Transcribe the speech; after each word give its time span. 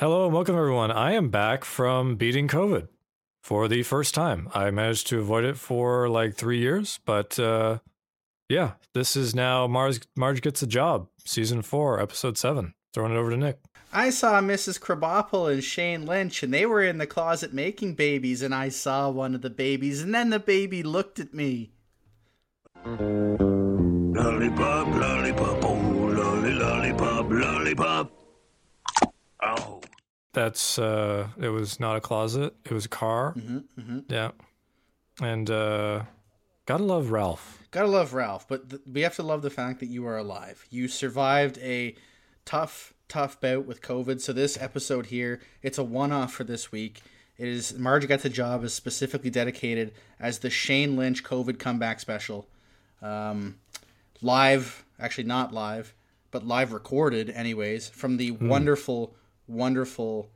Hello 0.00 0.24
and 0.24 0.32
welcome, 0.32 0.56
everyone. 0.56 0.90
I 0.90 1.12
am 1.12 1.28
back 1.28 1.62
from 1.62 2.16
beating 2.16 2.48
COVID 2.48 2.88
for 3.42 3.68
the 3.68 3.82
first 3.82 4.14
time. 4.14 4.48
I 4.54 4.70
managed 4.70 5.08
to 5.08 5.18
avoid 5.18 5.44
it 5.44 5.58
for 5.58 6.08
like 6.08 6.36
three 6.36 6.58
years, 6.58 6.98
but 7.04 7.38
uh, 7.38 7.80
yeah, 8.48 8.76
this 8.94 9.14
is 9.14 9.34
now 9.34 9.66
Mars. 9.66 10.00
Marge 10.16 10.40
gets 10.40 10.62
a 10.62 10.66
job, 10.66 11.08
season 11.26 11.60
four, 11.60 12.00
episode 12.00 12.38
seven. 12.38 12.72
Throwing 12.94 13.12
it 13.12 13.18
over 13.18 13.28
to 13.28 13.36
Nick. 13.36 13.58
I 13.92 14.08
saw 14.08 14.40
Mrs. 14.40 14.80
Krabappel 14.80 15.52
and 15.52 15.62
Shane 15.62 16.06
Lynch, 16.06 16.42
and 16.42 16.54
they 16.54 16.64
were 16.64 16.82
in 16.82 16.96
the 16.96 17.06
closet 17.06 17.52
making 17.52 17.92
babies, 17.92 18.40
and 18.40 18.54
I 18.54 18.70
saw 18.70 19.10
one 19.10 19.34
of 19.34 19.42
the 19.42 19.50
babies, 19.50 20.00
and 20.00 20.14
then 20.14 20.30
the 20.30 20.40
baby 20.40 20.82
looked 20.82 21.20
at 21.20 21.34
me. 21.34 21.72
Lollipop, 22.86 24.86
lollipop, 24.86 25.62
oh, 25.62 26.12
lolly, 26.16 26.54
lollipop, 26.54 27.28
lollipop. 27.28 28.09
That's 30.32 30.78
uh, 30.78 31.28
it 31.38 31.48
was 31.48 31.80
not 31.80 31.96
a 31.96 32.00
closet; 32.00 32.54
it 32.64 32.72
was 32.72 32.84
a 32.84 32.88
car. 32.88 33.34
Yeah, 34.08 34.30
and 35.20 35.50
uh, 35.50 36.02
gotta 36.66 36.84
love 36.84 37.10
Ralph. 37.10 37.58
Gotta 37.70 37.88
love 37.88 38.14
Ralph, 38.14 38.46
but 38.48 38.70
th- 38.70 38.82
we 38.90 39.00
have 39.02 39.16
to 39.16 39.22
love 39.22 39.42
the 39.42 39.50
fact 39.50 39.80
that 39.80 39.86
you 39.86 40.06
are 40.06 40.16
alive. 40.16 40.66
You 40.70 40.88
survived 40.88 41.58
a 41.58 41.96
tough, 42.44 42.94
tough 43.08 43.40
bout 43.40 43.66
with 43.66 43.82
COVID. 43.82 44.20
So 44.20 44.32
this 44.32 44.60
episode 44.60 45.06
here, 45.06 45.40
it's 45.62 45.78
a 45.78 45.84
one-off 45.84 46.32
for 46.32 46.44
this 46.44 46.72
week. 46.72 47.02
It 47.38 47.48
is 47.48 47.78
Marge 47.78 48.06
Gets 48.06 48.24
the 48.24 48.28
Job 48.28 48.64
is 48.64 48.74
specifically 48.74 49.30
dedicated 49.30 49.92
as 50.18 50.40
the 50.40 50.50
Shane 50.50 50.96
Lynch 50.96 51.24
COVID 51.24 51.58
comeback 51.58 51.98
special. 51.98 52.46
Um, 53.00 53.56
live, 54.20 54.84
actually 54.98 55.24
not 55.24 55.54
live, 55.54 55.94
but 56.30 56.46
live 56.46 56.72
recorded, 56.72 57.30
anyways, 57.30 57.88
from 57.88 58.18
the 58.18 58.32
wonderful, 58.32 59.14
wonderful 59.50 60.30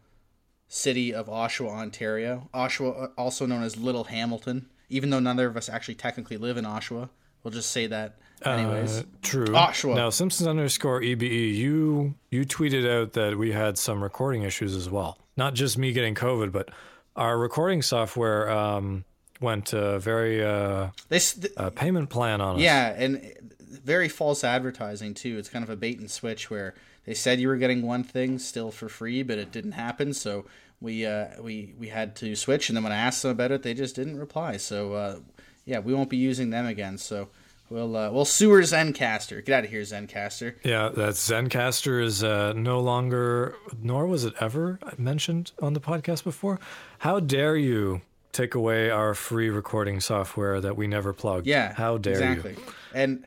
city 0.69 1.15
of 1.15 1.27
Oshawa, 1.29 1.71
Ontario. 1.71 2.49
Oshawa, 2.53 3.05
uh, 3.05 3.09
also 3.17 3.47
known 3.47 3.63
as 3.63 3.77
Little 3.77 4.05
Hamilton, 4.05 4.67
even 4.89 5.11
though 5.11 5.21
neither 5.21 5.47
of 5.47 5.57
us 5.57 5.69
actually 5.69 5.95
technically 5.95 6.37
live 6.37 6.57
in 6.57 6.65
Oshawa. 6.65 7.09
We'll 7.43 7.53
just 7.53 7.71
say 7.71 7.87
that, 7.89 8.17
anyways. 8.45 9.01
Uh, 9.01 9.03
true. 9.23 9.47
Oshawa. 9.47 9.97
Now, 9.97 10.11
Simpsons 10.11 10.49
underscore 10.49 11.01
EBE, 11.03 11.55
you 11.55 12.15
you 12.31 12.45
tweeted 12.45 12.91
out 12.91 13.13
that 13.13 13.37
we 13.37 13.53
had 13.53 13.79
some 13.79 14.03
recording 14.03 14.43
issues 14.43 14.75
as 14.75 14.89
well. 14.89 15.19
Not 15.37 15.55
just 15.55 15.77
me 15.77 15.93
getting 15.93 16.15
COVID, 16.15 16.53
but 16.53 16.71
our 17.17 17.39
recording 17.39 17.83
software 17.83 18.51
um, 18.51 19.05
went 19.41 19.75
uh, 19.75 19.99
very 19.99 20.43
uh, 20.45 20.89
this, 21.09 21.35
th- 21.35 21.53
uh, 21.57 21.71
payment 21.71 22.09
plan 22.09 22.41
on 22.41 22.57
us. 22.57 22.63
yeah, 22.63 22.95
and 22.97 23.35
very 23.61 24.09
false 24.09 24.43
advertising 24.43 25.13
too. 25.13 25.37
It's 25.39 25.51
kind 25.51 25.63
of 25.63 25.71
a 25.71 25.77
bait 25.77 25.99
and 25.99 26.11
switch 26.11 26.51
where 26.51 26.75
they 27.07 27.15
said 27.15 27.41
you 27.41 27.49
were 27.49 27.57
getting 27.57 27.83
one 27.83 28.05
thing 28.05 28.39
still 28.39 28.71
for 28.71 28.89
free, 28.89 29.23
but 29.23 29.39
it 29.39 29.53
didn't 29.53 29.73
happen. 29.73 30.13
So 30.15 30.47
we 30.81 31.07
uh, 31.07 31.41
we 31.41 31.75
we 31.79 31.89
had 31.89 32.17
to 32.17 32.35
switch, 32.37 32.69
and 32.69 32.77
then 32.77 32.83
when 32.85 32.93
I 32.93 32.97
asked 32.97 33.23
them 33.23 33.31
about 33.31 33.53
it, 33.53 33.63
they 33.63 33.75
just 33.75 33.95
didn't 33.97 34.19
reply. 34.19 34.57
So 34.57 34.95
uh, 34.95 35.17
yeah, 35.65 35.79
we 35.79 35.95
won't 35.95 36.11
be 36.11 36.17
using 36.17 36.51
them 36.51 36.67
again. 36.67 36.99
So 36.99 37.29
we'll 37.71 37.97
uh, 37.97 38.11
we'll 38.11 38.25
sue 38.25 38.51
Zencastr. 38.51 39.45
Get 39.45 39.59
out 39.59 39.65
of 39.65 39.71
here, 39.71 39.83
Zencastr. 39.83 40.57
Yeah, 40.65 40.91
that 40.91 41.15
Zencastr 41.15 42.03
is 42.03 42.23
uh, 42.25 42.53
no 42.55 42.81
longer, 42.81 43.57
nor 43.83 44.07
was 44.07 44.25
it 44.25 44.35
ever 44.41 44.79
mentioned 44.99 45.53
on 45.61 45.73
the 45.75 45.81
podcast 45.81 46.25
before. 46.25 46.59
How 46.99 47.21
dare 47.21 47.57
you 47.57 48.03
take 48.33 48.55
away 48.55 48.91
our 48.91 49.15
free 49.15 49.49
recording 49.49 50.01
software 50.01 50.61
that 50.61 50.77
we 50.77 50.87
never 50.89 51.13
plugged? 51.13 51.47
Yeah, 51.47 51.73
How 51.73 51.99
dare 51.99 52.15
exactly. 52.15 52.53
you? 52.53 52.59
And 52.93 53.25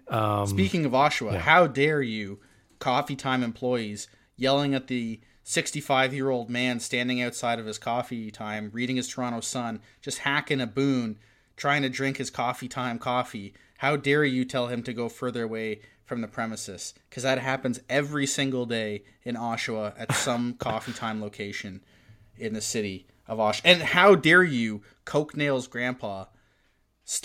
speaking 0.49 0.85
of 0.85 0.91
Oshawa, 0.91 1.37
how 1.37 1.65
dare 1.67 2.01
you, 2.01 2.39
coffee 2.79 3.15
time 3.15 3.43
employees, 3.43 4.07
yelling 4.35 4.73
at 4.73 4.87
the 4.87 5.19
65 5.43 6.13
year 6.13 6.29
old 6.29 6.49
man 6.49 6.79
standing 6.79 7.21
outside 7.21 7.57
of 7.57 7.65
his 7.65 7.77
coffee 7.77 8.29
time, 8.31 8.69
reading 8.73 8.97
his 8.97 9.07
Toronto 9.07 9.39
Sun, 9.39 9.79
just 10.01 10.19
hacking 10.19 10.59
a 10.59 10.67
boon, 10.67 11.17
trying 11.55 11.83
to 11.83 11.89
drink 11.89 12.17
his 12.17 12.29
coffee 12.29 12.67
time 12.67 12.99
coffee. 12.99 13.53
How 13.77 13.95
dare 13.95 14.25
you 14.25 14.43
tell 14.43 14.67
him 14.67 14.83
to 14.83 14.91
go 14.91 15.07
further 15.07 15.43
away 15.43 15.79
from 16.03 16.19
the 16.19 16.27
premises? 16.27 16.93
Because 17.09 17.23
that 17.23 17.39
happens 17.39 17.79
every 17.87 18.25
single 18.25 18.65
day 18.65 19.03
in 19.23 19.35
Oshawa 19.35 19.93
at 19.97 20.11
some 20.15 20.55
coffee 20.55 20.93
time 20.93 21.21
location 21.21 21.81
in 22.37 22.53
the 22.53 22.61
city 22.61 23.07
of 23.25 23.37
Oshawa. 23.39 23.61
And 23.63 23.81
how 23.81 24.15
dare 24.15 24.43
you, 24.43 24.81
Coke 25.05 25.37
Nails 25.37 25.67
grandpa, 25.67 26.25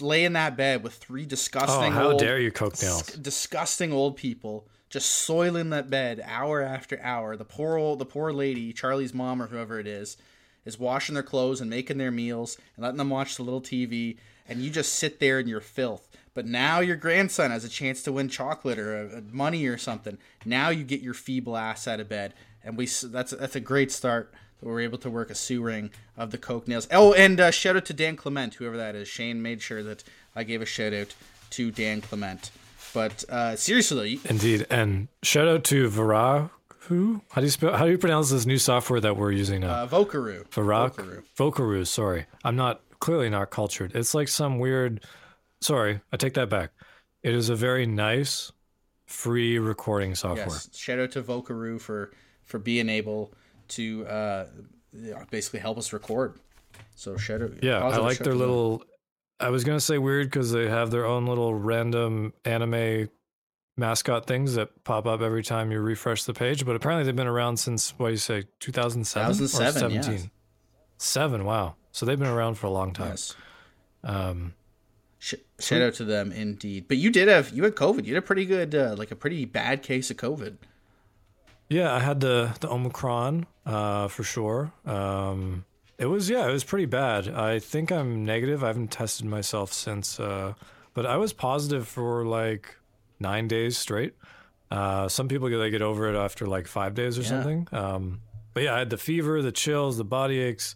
lay 0.00 0.24
in 0.24 0.34
that 0.34 0.56
bed 0.56 0.84
with 0.84 0.94
three 0.94 1.26
disgusting 1.26 1.92
oh, 1.92 1.96
how 1.96 2.10
old, 2.10 2.20
dare 2.20 2.38
you, 2.38 2.52
Coke 2.52 2.80
Nails? 2.80 3.02
disgusting 3.02 3.92
old 3.92 4.16
people 4.16 4.68
just 4.92 5.10
soiling 5.10 5.70
that 5.70 5.88
bed 5.88 6.22
hour 6.24 6.60
after 6.60 7.00
hour. 7.02 7.34
The 7.34 7.46
poor 7.46 7.78
old, 7.78 7.98
the 7.98 8.04
poor 8.04 8.30
lady, 8.30 8.74
Charlie's 8.74 9.14
mom 9.14 9.40
or 9.40 9.46
whoever 9.46 9.80
it 9.80 9.86
is, 9.86 10.18
is 10.66 10.78
washing 10.78 11.14
their 11.14 11.22
clothes 11.22 11.62
and 11.62 11.70
making 11.70 11.96
their 11.96 12.10
meals 12.10 12.58
and 12.76 12.84
letting 12.84 12.98
them 12.98 13.08
watch 13.08 13.36
the 13.36 13.42
little 13.42 13.62
TV, 13.62 14.18
and 14.46 14.60
you 14.60 14.70
just 14.70 14.94
sit 14.94 15.18
there 15.18 15.40
in 15.40 15.48
your 15.48 15.62
filth. 15.62 16.08
But 16.34 16.46
now 16.46 16.80
your 16.80 16.96
grandson 16.96 17.50
has 17.50 17.64
a 17.64 17.70
chance 17.70 18.02
to 18.02 18.12
win 18.12 18.28
chocolate 18.28 18.78
or 18.78 19.16
uh, 19.16 19.20
money 19.32 19.66
or 19.66 19.78
something. 19.78 20.18
Now 20.44 20.68
you 20.68 20.84
get 20.84 21.00
your 21.00 21.14
feeble 21.14 21.56
ass 21.56 21.88
out 21.88 21.98
of 21.98 22.10
bed, 22.10 22.34
and 22.62 22.76
we 22.76 22.86
that's 22.86 23.32
that's 23.32 23.56
a 23.56 23.60
great 23.60 23.90
start. 23.90 24.30
that 24.60 24.68
We're 24.68 24.80
able 24.80 24.98
to 24.98 25.10
work 25.10 25.30
a 25.30 25.34
sue 25.34 25.62
ring 25.62 25.90
of 26.18 26.32
the 26.32 26.38
Coke 26.38 26.68
nails. 26.68 26.86
Oh, 26.90 27.14
and 27.14 27.40
uh, 27.40 27.50
shout 27.50 27.76
out 27.76 27.86
to 27.86 27.94
Dan 27.94 28.16
Clement, 28.16 28.54
whoever 28.54 28.76
that 28.76 28.94
is. 28.94 29.08
Shane 29.08 29.40
made 29.40 29.62
sure 29.62 29.82
that 29.82 30.04
I 30.36 30.44
gave 30.44 30.60
a 30.60 30.66
shout 30.66 30.92
out 30.92 31.14
to 31.50 31.70
Dan 31.70 32.02
Clement. 32.02 32.50
But 32.94 33.24
uh, 33.28 33.56
seriously, 33.56 34.20
Indeed, 34.24 34.66
and 34.70 35.08
shout 35.22 35.48
out 35.48 35.64
to 35.64 35.88
Vara. 35.88 36.50
Who? 36.88 37.22
How 37.30 37.40
do 37.40 37.46
you 37.46 37.50
spell? 37.50 37.76
How 37.76 37.84
do 37.86 37.90
you 37.90 37.98
pronounce 37.98 38.30
this 38.30 38.44
new 38.44 38.58
software 38.58 39.00
that 39.00 39.16
we're 39.16 39.30
using 39.32 39.60
now? 39.60 39.70
uh, 39.70 39.86
Vocaroo. 39.88 40.46
Varak, 40.48 40.94
Vocaroo. 40.96 41.22
Vocaroo. 41.36 41.86
Sorry, 41.86 42.26
I'm 42.44 42.56
not 42.56 42.82
clearly 42.98 43.30
not 43.30 43.50
cultured. 43.50 43.92
It's 43.94 44.14
like 44.14 44.28
some 44.28 44.58
weird. 44.58 45.04
Sorry, 45.60 46.00
I 46.12 46.16
take 46.16 46.34
that 46.34 46.48
back. 46.50 46.72
It 47.22 47.34
is 47.34 47.48
a 47.48 47.54
very 47.54 47.86
nice, 47.86 48.50
free 49.06 49.58
recording 49.58 50.14
software. 50.14 50.46
Yes, 50.46 50.68
shout 50.76 50.98
out 50.98 51.12
to 51.12 51.22
Vocaroo 51.22 51.80
for 51.80 52.10
for 52.42 52.58
being 52.58 52.88
able 52.88 53.32
to 53.68 54.04
uh, 54.06 54.46
basically 55.30 55.60
help 55.60 55.78
us 55.78 55.92
record. 55.92 56.34
So 56.96 57.16
shout 57.16 57.42
out. 57.42 57.62
Yeah, 57.62 57.78
I 57.78 57.96
like 57.98 58.18
their 58.18 58.34
little. 58.34 58.82
I 59.42 59.50
was 59.50 59.64
gonna 59.64 59.80
say 59.80 59.98
weird 59.98 60.28
because 60.28 60.52
they 60.52 60.68
have 60.68 60.90
their 60.90 61.04
own 61.04 61.26
little 61.26 61.54
random 61.54 62.32
anime 62.44 63.08
mascot 63.76 64.26
things 64.26 64.54
that 64.54 64.84
pop 64.84 65.06
up 65.06 65.20
every 65.20 65.42
time 65.42 65.72
you 65.72 65.80
refresh 65.80 66.24
the 66.24 66.34
page. 66.34 66.64
But 66.64 66.76
apparently 66.76 67.04
they've 67.04 67.16
been 67.16 67.26
around 67.26 67.56
since 67.56 67.90
what 67.98 68.08
do 68.08 68.12
you 68.12 68.18
say, 68.18 68.44
2007 68.60 69.32
2007, 69.32 69.90
or 69.90 70.12
yes. 70.12 70.28
Seven. 70.98 71.44
Wow. 71.44 71.74
So 71.90 72.06
they've 72.06 72.18
been 72.18 72.28
around 72.28 72.54
for 72.54 72.68
a 72.68 72.70
long 72.70 72.92
time. 72.92 73.08
Yes. 73.08 73.34
Um, 74.04 74.54
Sh- 75.18 75.34
shout 75.60 75.82
out 75.82 75.94
to 75.94 76.04
them 76.04 76.32
indeed. 76.32 76.86
But 76.88 76.96
you 76.96 77.10
did 77.10 77.28
have 77.28 77.50
you 77.52 77.64
had 77.64 77.74
COVID. 77.74 78.04
You 78.04 78.14
had 78.14 78.22
a 78.22 78.26
pretty 78.26 78.44
good, 78.44 78.74
uh, 78.74 78.94
like 78.96 79.10
a 79.10 79.16
pretty 79.16 79.44
bad 79.44 79.82
case 79.82 80.10
of 80.10 80.16
COVID. 80.16 80.56
Yeah, 81.68 81.94
I 81.94 82.00
had 82.00 82.20
the 82.20 82.56
the 82.60 82.68
Omicron 82.70 83.46
uh, 83.64 84.08
for 84.08 84.24
sure. 84.24 84.72
Um, 84.84 85.64
it 85.98 86.06
was 86.06 86.28
yeah, 86.28 86.48
it 86.48 86.52
was 86.52 86.64
pretty 86.64 86.86
bad. 86.86 87.28
I 87.28 87.58
think 87.58 87.90
I'm 87.92 88.24
negative. 88.24 88.64
I 88.64 88.68
haven't 88.68 88.90
tested 88.90 89.26
myself 89.26 89.72
since, 89.72 90.18
uh, 90.18 90.54
but 90.94 91.06
I 91.06 91.16
was 91.16 91.32
positive 91.32 91.86
for 91.86 92.24
like 92.24 92.76
nine 93.20 93.48
days 93.48 93.78
straight. 93.78 94.14
Uh, 94.70 95.08
some 95.08 95.28
people 95.28 95.48
get 95.48 95.58
they 95.58 95.70
get 95.70 95.82
over 95.82 96.08
it 96.08 96.16
after 96.16 96.46
like 96.46 96.66
five 96.66 96.94
days 96.94 97.18
or 97.18 97.24
something. 97.24 97.68
Um, 97.72 98.20
but 98.54 98.64
yeah, 98.64 98.74
I 98.74 98.78
had 98.80 98.90
the 98.90 98.98
fever, 98.98 99.42
the 99.42 99.52
chills, 99.52 99.96
the 99.96 100.04
body 100.04 100.38
aches, 100.38 100.74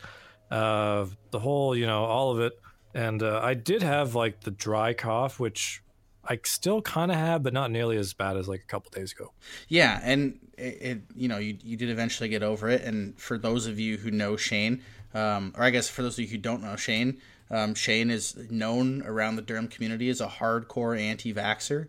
uh, 0.51 1.07
the 1.31 1.39
whole 1.39 1.75
you 1.77 1.87
know 1.87 2.05
all 2.05 2.31
of 2.31 2.41
it, 2.41 2.53
and 2.95 3.23
uh, 3.23 3.41
I 3.43 3.55
did 3.55 3.83
have 3.83 4.15
like 4.15 4.41
the 4.41 4.51
dry 4.51 4.93
cough, 4.93 5.41
which 5.41 5.83
I 6.29 6.39
still 6.45 6.83
kind 6.83 7.11
of 7.11 7.17
have, 7.17 7.43
but 7.43 7.53
not 7.53 7.71
nearly 7.71 7.97
as 7.97 8.13
bad 8.13 8.37
as 8.37 8.49
like 8.49 8.61
a 8.61 8.67
couple 8.67 8.91
days 8.91 9.13
ago. 9.13 9.33
Yeah, 9.69 10.01
and 10.03 10.39
it, 10.59 10.63
it 10.81 11.03
you 11.15 11.29
know 11.29 11.39
you 11.39 11.57
you 11.63 11.77
did 11.77 11.91
eventually 11.91 12.29
get 12.29 12.43
over 12.43 12.69
it. 12.69 12.83
And 12.83 13.19
for 13.19 13.39
those 13.39 13.67
of 13.67 13.79
you 13.79 13.97
who 13.97 14.11
know 14.11 14.37
Shane, 14.37 14.83
um, 15.17 15.55
or 15.57 15.65
I 15.65 15.71
guess 15.71 15.89
for 15.89 16.03
those 16.03 16.19
of 16.19 16.25
you 16.25 16.31
who 16.31 16.39
don't 16.39 16.63
know 16.63 16.77
Shane, 16.77 17.19
um, 17.51 17.75
Shane 17.75 18.11
is 18.11 18.37
known 18.51 19.03
around 19.03 19.37
the 19.37 19.43
Durham 19.43 19.69
community 19.69 20.09
as 20.11 20.21
a 20.21 20.27
hardcore 20.27 20.99
anti-vaxer, 21.01 21.89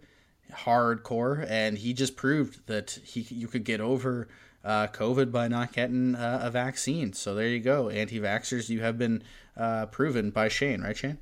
hardcore, 0.51 1.45
and 1.49 1.77
he 1.77 1.93
just 1.93 2.15
proved 2.15 2.65
that 2.67 2.99
he 3.03 3.21
you 3.21 3.47
could 3.47 3.63
get 3.63 3.81
over 3.81 4.27
uh, 4.63 4.87
COVID 4.87 5.31
by 5.31 5.47
not 5.47 5.73
getting 5.73 6.15
uh, 6.15 6.39
a 6.43 6.49
vaccine. 6.51 7.13
So 7.13 7.35
there 7.35 7.47
you 7.47 7.59
go, 7.59 7.89
anti-vaxxers. 7.89 8.69
You 8.69 8.81
have 8.81 8.97
been 8.97 9.23
uh, 9.55 9.87
proven 9.87 10.29
by 10.29 10.47
Shane, 10.47 10.81
right, 10.81 10.95
Shane? 10.95 11.17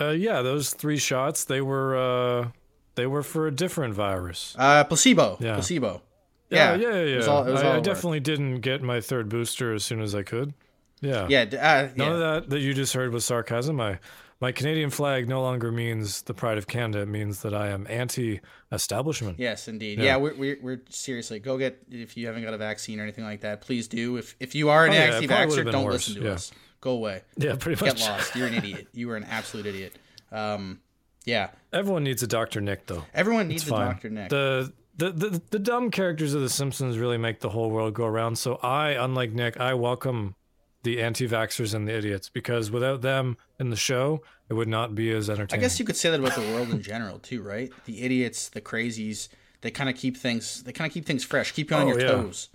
Uh, 0.00 0.10
yeah, 0.10 0.42
those 0.42 0.72
three 0.74 0.98
shots 0.98 1.44
they 1.44 1.60
were 1.60 1.96
uh, 1.96 2.48
they 2.96 3.06
were 3.06 3.22
for 3.22 3.46
a 3.46 3.50
different 3.50 3.94
virus. 3.94 4.54
Uh, 4.58 4.84
placebo. 4.84 5.36
Yeah. 5.40 5.54
Placebo. 5.54 6.02
Yeah, 6.50 6.74
yeah, 6.74 6.88
yeah. 6.88 6.94
It 6.98 7.16
was 7.16 7.28
all, 7.28 7.46
it 7.46 7.52
was 7.52 7.62
I, 7.62 7.66
all 7.68 7.76
I 7.76 7.80
definitely 7.80 8.20
didn't 8.20 8.60
get 8.60 8.82
my 8.82 9.00
third 9.00 9.28
booster 9.28 9.72
as 9.74 9.84
soon 9.84 10.00
as 10.00 10.14
I 10.14 10.22
could. 10.22 10.54
Yeah, 11.00 11.26
Yeah. 11.28 11.42
Uh, 11.42 11.88
None 11.94 12.08
yeah. 12.08 12.14
of 12.14 12.18
that 12.18 12.50
that 12.50 12.60
you 12.60 12.72
just 12.74 12.94
heard 12.94 13.12
was 13.12 13.24
sarcasm. 13.24 13.80
I 13.80 13.98
my 14.40 14.52
Canadian 14.52 14.90
flag 14.90 15.28
no 15.28 15.40
longer 15.40 15.72
means 15.72 16.22
the 16.22 16.34
pride 16.34 16.58
of 16.58 16.66
Canada. 16.66 17.02
It 17.02 17.08
means 17.08 17.40
that 17.40 17.54
I 17.54 17.68
am 17.68 17.86
anti-establishment. 17.88 19.38
Yes, 19.38 19.66
indeed. 19.66 19.98
Yeah, 19.98 20.18
we're, 20.18 20.34
we're, 20.34 20.58
we're 20.60 20.82
seriously 20.90 21.38
go 21.38 21.56
get 21.56 21.78
if 21.90 22.16
you 22.16 22.26
haven't 22.26 22.42
got 22.42 22.52
a 22.52 22.58
vaccine 22.58 23.00
or 23.00 23.02
anything 23.02 23.24
like 23.24 23.40
that. 23.40 23.62
Please 23.62 23.88
do. 23.88 24.16
If 24.18 24.36
if 24.40 24.54
you 24.54 24.68
are 24.68 24.84
an 24.84 24.90
Oh, 24.90 24.94
yeah, 24.94 25.00
anti-vaxxer, 25.16 25.70
don't 25.70 25.84
worse, 25.84 26.08
listen 26.08 26.22
to 26.22 26.28
yeah. 26.28 26.34
us. 26.34 26.52
Go 26.80 26.92
away. 26.92 27.22
Yeah, 27.36 27.56
pretty 27.56 27.84
much. 27.84 27.96
Get 27.96 28.08
lost. 28.08 28.36
You're 28.36 28.46
an 28.48 28.54
idiot. 28.54 28.88
You 28.92 29.10
are 29.10 29.16
an 29.16 29.24
absolute 29.24 29.66
idiot. 29.66 29.96
Um, 30.30 30.80
yeah. 31.24 31.50
Everyone 31.72 32.04
needs 32.04 32.22
a 32.22 32.26
Dr. 32.26 32.60
Nick, 32.60 32.86
though. 32.86 33.04
Everyone 33.14 33.48
needs 33.48 33.66
a. 33.66 33.70
Dr. 33.70 34.10
Nick. 34.10 34.28
The, 34.28 34.72
the 34.96 35.10
the 35.12 35.42
the 35.50 35.58
dumb 35.58 35.90
characters 35.90 36.34
of 36.34 36.40
The 36.42 36.48
Simpsons 36.50 36.98
really 36.98 37.18
make 37.18 37.40
the 37.40 37.50
whole 37.50 37.70
world 37.70 37.94
go 37.94 38.04
around. 38.06 38.36
So 38.38 38.56
I, 38.62 38.90
unlike 38.90 39.32
Nick, 39.32 39.58
I 39.60 39.74
welcome 39.74 40.34
the 40.82 41.02
anti-vaxxers 41.02 41.74
and 41.74 41.88
the 41.88 41.92
idiots 41.96 42.28
because 42.28 42.70
without 42.70 43.02
them 43.02 43.36
in 43.58 43.70
the 43.70 43.76
show, 43.76 44.22
it 44.48 44.54
would 44.54 44.68
not 44.68 44.94
be 44.94 45.10
as 45.10 45.28
entertaining. 45.28 45.60
I 45.60 45.66
guess 45.66 45.78
you 45.80 45.84
could 45.84 45.96
say 45.96 46.10
that 46.10 46.20
about 46.20 46.36
the 46.36 46.42
world 46.52 46.70
in 46.70 46.80
general 46.80 47.18
too, 47.18 47.42
right? 47.42 47.72
The 47.86 48.02
idiots, 48.02 48.48
the 48.50 48.60
crazies, 48.60 49.28
they 49.62 49.70
kind 49.72 49.90
of 49.90 49.96
keep 49.96 50.16
things. 50.16 50.62
They 50.62 50.72
kind 50.72 50.88
of 50.88 50.94
keep 50.94 51.04
things 51.04 51.24
fresh. 51.24 51.50
Keep 51.52 51.70
you 51.70 51.76
on 51.76 51.82
Oh, 51.84 51.88
your 51.88 52.00
yeah. 52.00 52.06
toes. 52.08 52.48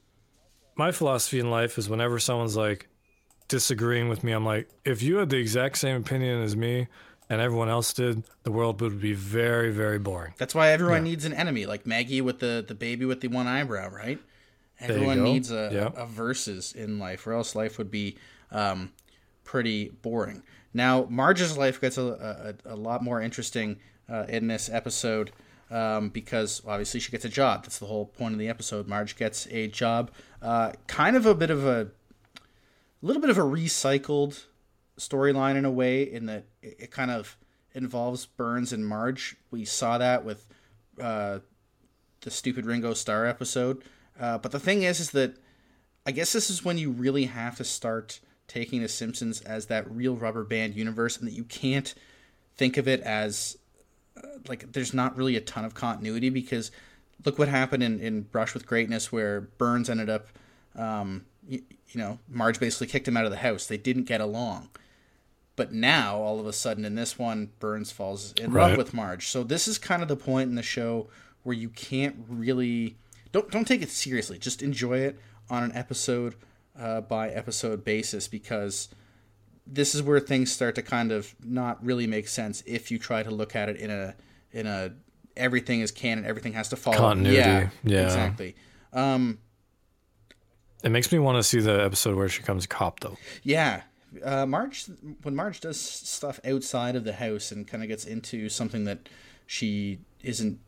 my 0.77 0.91
philosophy 0.94 1.39
in 1.39 1.49
life 1.51 1.77
is 1.77 1.89
whenever 1.89 2.19
someone's 2.19 2.55
like 2.55 2.87
disagreeing 3.49 4.07
with 4.07 4.23
me, 4.23 4.31
I'm 4.31 4.45
like, 4.45 4.69
if 4.85 5.01
you 5.01 5.17
had 5.17 5.29
the 5.29 5.37
exact 5.37 5.77
same 5.77 5.97
opinion 5.97 6.41
as 6.41 6.55
me 6.55 6.87
and 7.31 7.39
everyone 7.39 7.69
else 7.69 7.94
did, 7.94 8.24
the 8.44 8.51
world 8.51 8.81
would 8.81 9.00
be 9.00 9.13
very, 9.13 9.72
very 9.72 9.98
boring. 9.98 10.33
That's 10.38 10.54
why 10.54 10.72
everyone 10.72 11.04
needs 11.06 11.24
an 11.24 11.33
enemy, 11.33 11.66
like 11.66 11.88
Maggie 11.88 12.19
with 12.19 12.39
the 12.39 12.63
the 12.68 12.75
baby 12.75 13.06
with 13.06 13.22
the 13.22 13.30
one 13.30 13.48
eyebrow, 13.48 13.89
right? 13.89 14.19
Everyone 14.81 15.24
needs 15.24 15.50
a, 15.51 15.69
Yeah. 15.72 15.89
a 15.95 16.06
versus 16.06 16.74
in 16.74 17.00
life, 17.00 17.25
or 17.25 17.33
else 17.33 17.56
life 17.56 17.78
would 17.78 17.89
be 17.92 18.18
um, 18.51 18.92
pretty 19.45 19.89
boring. 20.01 20.44
Now, 20.74 21.06
Marge's 21.10 21.57
life 21.57 21.80
gets 21.80 21.98
a, 21.98 22.56
a, 22.66 22.74
a 22.74 22.75
lot 22.75 23.01
more 23.04 23.22
interesting 23.22 23.78
uh, 24.10 24.25
in 24.28 24.48
this 24.48 24.69
episode 24.69 25.31
um, 25.69 26.10
because 26.10 26.62
obviously 26.68 27.00
she 27.00 27.12
gets 27.12 27.24
a 27.25 27.30
job. 27.30 27.63
That's 27.63 27.80
the 27.80 27.86
whole 27.86 28.07
point 28.07 28.33
of 28.33 28.39
the 28.39 28.50
episode. 28.50 28.88
Marge 28.88 29.16
gets 29.16 29.48
a 29.51 29.68
job, 29.68 30.12
uh, 30.42 30.74
kind 30.88 31.16
of 31.16 31.25
a 31.25 31.36
bit 31.36 31.50
of 31.51 31.66
a, 31.66 31.88
a 32.36 33.01
little 33.01 33.22
bit 33.22 33.30
of 33.30 33.38
a 33.38 33.42
recycled 33.42 34.45
storyline 34.97 35.55
in 35.55 35.65
a 35.65 35.71
way, 35.71 36.03
in 36.03 36.25
that 36.27 36.45
it, 36.61 36.91
kind 36.91 37.11
of 37.11 37.38
involves 37.73 38.25
Burns 38.25 38.73
and 38.73 38.85
Marge. 38.85 39.35
We 39.49 39.65
saw 39.65 39.97
that 39.97 40.25
with 40.25 40.47
uh, 40.99 41.39
the 42.21 42.31
stupid 42.31 42.65
Ringo 42.65 42.93
Starr 42.93 43.25
episode. 43.25 43.83
Uh, 44.19 44.38
but 44.38 44.51
the 44.51 44.59
thing 44.59 44.83
is, 44.83 44.99
is 44.99 45.11
that 45.11 45.35
I 46.05 46.11
guess 46.11 46.33
this 46.33 46.49
is 46.49 46.65
when 46.65 46.77
you 46.77 46.91
really 46.91 47.25
have 47.25 47.57
to 47.57 47.63
start 47.63 48.19
taking 48.47 48.81
The 48.81 48.89
Simpsons 48.89 49.41
as 49.41 49.67
that 49.67 49.89
real 49.89 50.15
rubber 50.15 50.43
band 50.43 50.75
universe, 50.75 51.17
and 51.17 51.27
that 51.27 51.33
you 51.33 51.44
can't 51.44 51.94
think 52.57 52.77
of 52.77 52.87
it 52.87 53.01
as 53.01 53.57
uh, 54.17 54.27
like 54.47 54.73
there's 54.73 54.94
not 54.94 55.15
really 55.15 55.35
a 55.35 55.41
ton 55.41 55.63
of 55.63 55.73
continuity 55.73 56.29
because 56.29 56.71
look 57.25 57.39
what 57.39 57.47
happened 57.47 57.83
in, 57.83 57.99
in 57.99 58.21
Brush 58.21 58.53
with 58.53 58.65
Greatness, 58.65 59.11
where 59.11 59.41
Burns 59.41 59.89
ended 59.89 60.09
up, 60.09 60.27
um, 60.75 61.25
you, 61.47 61.63
you 61.89 61.99
know, 61.99 62.19
Marge 62.29 62.59
basically 62.59 62.88
kicked 62.88 63.07
him 63.07 63.17
out 63.17 63.25
of 63.25 63.31
the 63.31 63.38
house. 63.38 63.65
They 63.67 63.77
didn't 63.77 64.03
get 64.03 64.21
along. 64.21 64.69
But 65.55 65.73
now, 65.73 66.17
all 66.17 66.39
of 66.39 66.47
a 66.47 66.53
sudden, 66.53 66.85
in 66.85 66.95
this 66.95 67.19
one, 67.19 67.49
Burns 67.59 67.91
falls 67.91 68.33
in 68.33 68.53
love 68.53 68.77
with 68.77 68.93
Marge. 68.93 69.27
So 69.27 69.43
this 69.43 69.67
is 69.67 69.77
kind 69.77 70.01
of 70.01 70.07
the 70.07 70.15
point 70.15 70.49
in 70.49 70.55
the 70.55 70.63
show 70.63 71.09
where 71.43 71.55
you 71.55 71.69
can't 71.69 72.15
really 72.27 72.97
don't 73.31 73.51
don't 73.51 73.67
take 73.67 73.81
it 73.81 73.89
seriously. 73.89 74.38
Just 74.38 74.61
enjoy 74.61 74.99
it 74.99 75.19
on 75.49 75.63
an 75.63 75.71
episode 75.75 76.35
uh, 76.79 77.01
by 77.01 77.29
episode 77.29 77.83
basis 77.83 78.27
because 78.27 78.89
this 79.67 79.94
is 79.94 80.01
where 80.01 80.19
things 80.19 80.51
start 80.51 80.75
to 80.75 80.81
kind 80.81 81.11
of 81.11 81.35
not 81.44 81.83
really 81.85 82.07
make 82.07 82.27
sense 82.27 82.63
if 82.65 82.89
you 82.89 82.97
try 82.97 83.21
to 83.21 83.29
look 83.29 83.55
at 83.55 83.69
it 83.69 83.75
in 83.77 83.91
a 83.91 84.15
in 84.51 84.67
a 84.67 84.94
everything 85.37 85.81
is 85.81 85.91
canon, 85.91 86.25
everything 86.25 86.53
has 86.53 86.69
to 86.69 86.75
follow 86.75 86.97
Continuity, 86.97 87.37
Yeah, 87.37 87.69
yeah. 87.83 88.03
exactly. 88.03 88.55
Um, 88.94 89.39
It 90.83 90.89
makes 90.89 91.12
me 91.12 91.19
want 91.19 91.38
to 91.38 91.44
see 91.44 91.60
the 91.60 91.83
episode 91.83 92.16
where 92.16 92.30
she 92.30 92.42
comes 92.44 92.66
cop, 92.66 93.00
though. 93.01 93.18
Yeah. 93.44 93.83
Uh, 94.24 94.45
Marge, 94.45 94.86
when 95.24 95.36
Marge 95.36 95.62
does 95.62 95.80
stuff 95.80 96.39
outside 96.45 96.95
of 96.95 97.04
the 97.04 97.13
house 97.13 97.51
and 97.51 97.68
kind 97.68 97.81
of 97.83 97.88
gets 97.89 98.06
into 98.06 98.50
something 98.50 98.83
that 98.86 99.07
she 99.45 100.00
isn't 100.22 100.60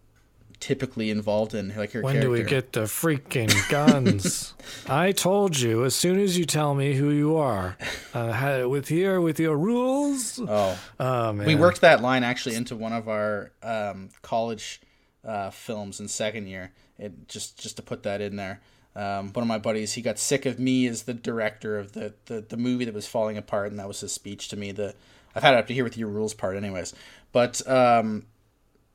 typically 0.60 1.10
involved 1.10 1.54
in, 1.54 1.76
like 1.76 1.92
her 1.92 2.02
When 2.02 2.14
character. 2.14 2.28
do 2.28 2.32
we 2.32 2.44
get 2.50 2.72
the 2.72 2.82
freaking 2.84 3.52
guns? 3.70 4.54
I 4.90 5.12
told 5.12 5.60
you 5.60 5.84
as 5.84 5.94
soon 5.94 6.20
as 6.20 6.38
you 6.38 6.46
tell 6.46 6.74
me 6.74 6.94
who 6.94 7.10
you 7.10 7.36
are. 7.36 7.78
Uh, 8.14 8.66
with 8.70 8.88
here, 8.88 9.20
with 9.20 9.40
your 9.42 9.58
rules. 9.58 10.40
Oh, 10.40 10.80
Oh 11.00 11.34
man, 11.34 11.46
we 11.46 11.56
worked 11.56 11.82
that 11.82 12.02
line 12.02 12.24
actually 12.24 12.56
into 12.56 12.78
one 12.78 12.94
of 12.94 13.10
our 13.10 13.52
um, 13.62 14.08
college 14.22 14.80
uh, 15.26 15.50
films 15.50 16.00
in 16.00 16.08
second 16.08 16.48
year. 16.48 16.72
It 16.98 17.28
just 17.28 17.60
just 17.60 17.76
to 17.78 17.82
put 17.82 18.04
that 18.04 18.22
in 18.22 18.38
there. 18.38 18.62
Um, 18.96 19.34
one 19.34 19.42
of 19.42 19.48
my 19.48 19.58
buddies, 19.58 19.94
he 19.94 20.02
got 20.02 20.20
sick 20.20 20.46
of 20.46 20.60
me 20.60 20.88
as 20.88 21.04
the 21.04 21.14
director 21.14 21.80
of 21.80 21.94
the, 21.94 22.14
the, 22.26 22.42
the 22.42 22.58
movie 22.58 22.86
that 22.86 22.94
was 22.94 23.08
falling 23.08 23.38
apart, 23.38 23.72
and 23.72 23.80
that 23.80 23.88
was 23.88 24.02
his 24.02 24.12
speech 24.12 24.50
to 24.50 24.56
me. 24.56 24.72
The 24.72 24.94
I've 25.36 25.42
had 25.42 25.56
it 25.56 25.58
up 25.58 25.68
to 25.68 25.74
here 25.74 25.84
with 25.84 25.98
your 25.98 26.10
rules 26.10 26.34
part, 26.34 26.56
anyways. 26.56 26.94
But 27.32 27.68
um, 27.68 28.28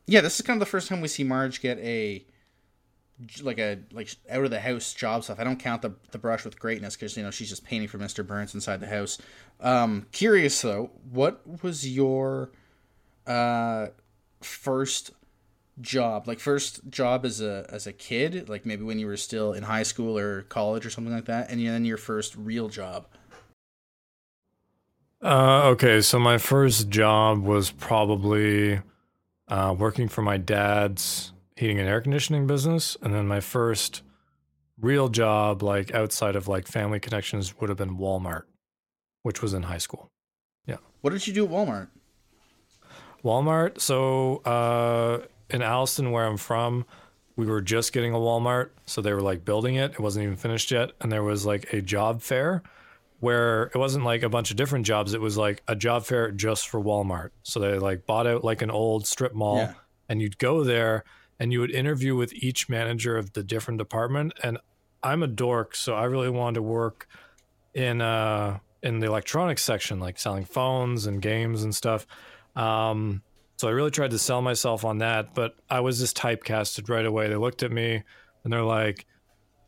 yeah, 0.06 0.20
this 0.20 0.38
is 0.38 0.46
kind 0.46 0.56
of 0.56 0.60
the 0.60 0.70
first 0.70 0.88
time 0.88 1.00
we 1.00 1.08
see 1.08 1.24
Marge 1.24 1.60
get 1.60 1.78
a 1.78 2.24
like 3.42 3.58
a 3.58 3.80
like 3.92 4.14
out 4.30 4.44
of 4.44 4.50
the 4.50 4.60
house 4.60 4.94
job 4.94 5.24
stuff. 5.24 5.40
I 5.40 5.44
don't 5.44 5.58
count 5.58 5.82
the 5.82 5.94
the 6.12 6.18
brush 6.18 6.44
with 6.44 6.60
greatness 6.60 6.94
because 6.94 7.16
you 7.16 7.24
know 7.24 7.32
she's 7.32 7.48
just 7.48 7.64
painting 7.64 7.88
for 7.88 7.98
Mister 7.98 8.22
Burns 8.22 8.54
inside 8.54 8.78
the 8.78 8.86
house. 8.86 9.18
Um, 9.60 10.06
curious 10.12 10.60
though, 10.62 10.90
what 11.10 11.42
was 11.62 11.88
your 11.88 12.52
uh 13.26 13.88
first 14.40 15.10
job 15.80 16.26
like 16.26 16.40
first 16.40 16.80
job 16.90 17.24
as 17.24 17.40
a 17.40 17.66
as 17.70 17.86
a 17.86 17.92
kid 17.92 18.48
like 18.48 18.66
maybe 18.66 18.82
when 18.82 18.98
you 18.98 19.06
were 19.06 19.16
still 19.16 19.52
in 19.52 19.62
high 19.62 19.82
school 19.82 20.18
or 20.18 20.42
college 20.42 20.84
or 20.84 20.90
something 20.90 21.12
like 21.12 21.26
that 21.26 21.50
and 21.50 21.64
then 21.64 21.84
your 21.84 21.96
first 21.96 22.34
real 22.36 22.68
job 22.68 23.06
Uh, 25.20 25.64
okay, 25.64 26.00
so 26.00 26.16
my 26.16 26.38
first 26.38 26.88
job 26.90 27.42
was 27.42 27.72
probably 27.72 28.80
uh, 29.48 29.74
working 29.76 30.06
for 30.08 30.22
my 30.22 30.36
dad's 30.36 31.32
heating 31.56 31.80
and 31.80 31.88
air 31.88 32.00
conditioning 32.00 32.46
business, 32.46 32.96
and 33.02 33.12
then 33.12 33.26
my 33.26 33.40
first 33.40 34.02
real 34.80 35.08
job, 35.08 35.60
like 35.60 35.92
outside 35.92 36.36
of 36.36 36.46
like 36.46 36.68
family 36.68 37.00
connections, 37.00 37.58
would 37.58 37.68
have 37.68 37.76
been 37.76 37.98
Walmart, 37.98 38.44
which 39.24 39.42
was 39.42 39.54
in 39.54 39.64
high 39.64 39.78
school. 39.78 40.06
Yeah. 40.66 40.76
What 41.00 41.12
did 41.12 41.26
you 41.26 41.32
do 41.32 41.44
at 41.46 41.50
walmart 41.50 41.88
Walmart. 43.24 43.80
So 43.80 44.36
uh, 44.44 45.26
in 45.50 45.62
Alliston, 45.62 46.10
where 46.10 46.24
I'm 46.26 46.36
from, 46.36 46.84
we 47.36 47.46
were 47.46 47.60
just 47.60 47.92
getting 47.92 48.12
a 48.12 48.18
Walmart, 48.18 48.70
so 48.86 49.00
they 49.00 49.12
were 49.12 49.22
like 49.22 49.44
building 49.44 49.76
it. 49.76 49.92
It 49.92 50.00
wasn't 50.00 50.24
even 50.24 50.36
finished 50.36 50.70
yet, 50.70 50.90
and 51.00 51.10
there 51.12 51.22
was 51.22 51.46
like 51.46 51.72
a 51.72 51.80
job 51.80 52.20
fair 52.22 52.62
where 53.20 53.64
it 53.74 53.76
wasn't 53.76 54.04
like 54.04 54.22
a 54.22 54.28
bunch 54.28 54.50
of 54.50 54.56
different 54.56 54.86
jobs. 54.86 55.12
It 55.14 55.20
was 55.20 55.36
like 55.36 55.62
a 55.66 55.74
job 55.74 56.04
fair 56.04 56.30
just 56.30 56.68
for 56.68 56.80
Walmart. 56.80 57.30
So 57.42 57.58
they 57.60 57.78
like 57.78 58.06
bought 58.06 58.26
out 58.28 58.44
like 58.44 58.62
an 58.62 58.70
old 58.70 59.06
strip 59.06 59.34
mall, 59.34 59.56
Yeah. 59.58 59.72
and 60.08 60.20
you'd 60.22 60.38
go 60.38 60.62
there 60.64 61.04
and 61.40 61.52
you 61.52 61.60
would 61.60 61.70
interview 61.70 62.14
with 62.16 62.32
each 62.34 62.68
manager 62.68 63.16
of 63.16 63.32
the 63.32 63.42
different 63.42 63.78
department. 63.78 64.34
And 64.42 64.58
I'm 65.02 65.22
a 65.22 65.26
dork, 65.28 65.74
so 65.76 65.94
I 65.94 66.04
really 66.04 66.30
wanted 66.30 66.54
to 66.56 66.62
work 66.62 67.08
in 67.74 68.00
uh 68.00 68.58
in 68.82 69.00
the 69.00 69.06
electronics 69.06 69.62
section, 69.64 69.98
like 70.00 70.18
selling 70.18 70.44
phones 70.44 71.06
and 71.06 71.20
games 71.20 71.62
and 71.64 71.74
stuff. 71.74 72.06
Um, 72.54 73.22
so 73.58 73.66
I 73.66 73.72
really 73.72 73.90
tried 73.90 74.12
to 74.12 74.18
sell 74.18 74.40
myself 74.40 74.84
on 74.84 74.98
that, 74.98 75.34
but 75.34 75.56
I 75.68 75.80
was 75.80 75.98
just 75.98 76.16
typecasted 76.16 76.88
right 76.88 77.04
away. 77.04 77.28
They 77.28 77.34
looked 77.34 77.64
at 77.64 77.72
me 77.72 78.04
and 78.44 78.52
they're 78.52 78.62
like, 78.62 79.04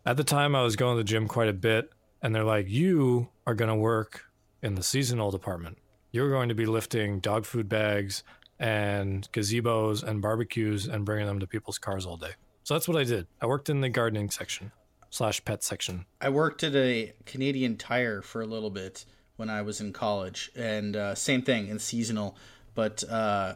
at 0.07 0.17
the 0.17 0.25
time 0.25 0.55
I 0.55 0.63
was 0.63 0.77
going 0.77 0.97
to 0.97 0.99
the 0.99 1.05
gym 1.05 1.27
quite 1.27 1.49
a 1.49 1.53
bit, 1.53 1.91
and 2.23 2.35
they're 2.35 2.45
like, 2.45 2.69
you 2.69 3.29
are 3.47 3.55
going 3.55 3.69
to 3.69 3.75
work 3.75 4.23
in 4.63 4.77
the 4.77 4.83
seasonal 4.83 5.33
department. 5.33 5.79
You're 6.13 6.31
going 6.31 6.49
to 6.51 6.55
be 6.55 6.67
lifting 6.67 7.19
dog 7.19 7.45
food 7.45 7.69
bags 7.69 8.23
and 8.61 9.31
gazebos 9.33 10.05
and 10.05 10.23
barbecues 10.23 10.87
and 10.87 11.05
bringing 11.05 11.27
them 11.27 11.41
to 11.41 11.47
people's 11.47 11.79
cars 11.79 12.07
all 12.07 12.17
day. 12.17 12.33
So 12.63 12.75
that's 12.75 12.87
what 12.87 12.97
I 12.97 13.05
did. 13.05 13.27
I 13.41 13.47
worked 13.47 13.69
in 13.69 13.81
the 13.81 13.89
gardening 13.89 14.31
section 14.31 14.71
slash 15.11 15.45
pet 15.45 15.65
section. 15.65 16.07
i 16.21 16.29
worked 16.29 16.63
at 16.63 16.77
a 16.77 17.13
canadian 17.27 17.77
tire 17.77 18.23
for 18.23 18.41
a 18.43 18.47
little 18.47 18.71
bit 18.71 19.05
when 19.37 19.51
i 19.51 19.61
was 19.61 19.81
in 19.81 19.93
college 19.93 20.53
and 20.55 20.95
uh, 20.95 21.15
same 21.17 21.43
thing 21.43 21.67
in 21.67 21.81
seasonal 21.81 22.37
but 22.77 23.03
uh, 23.11 23.55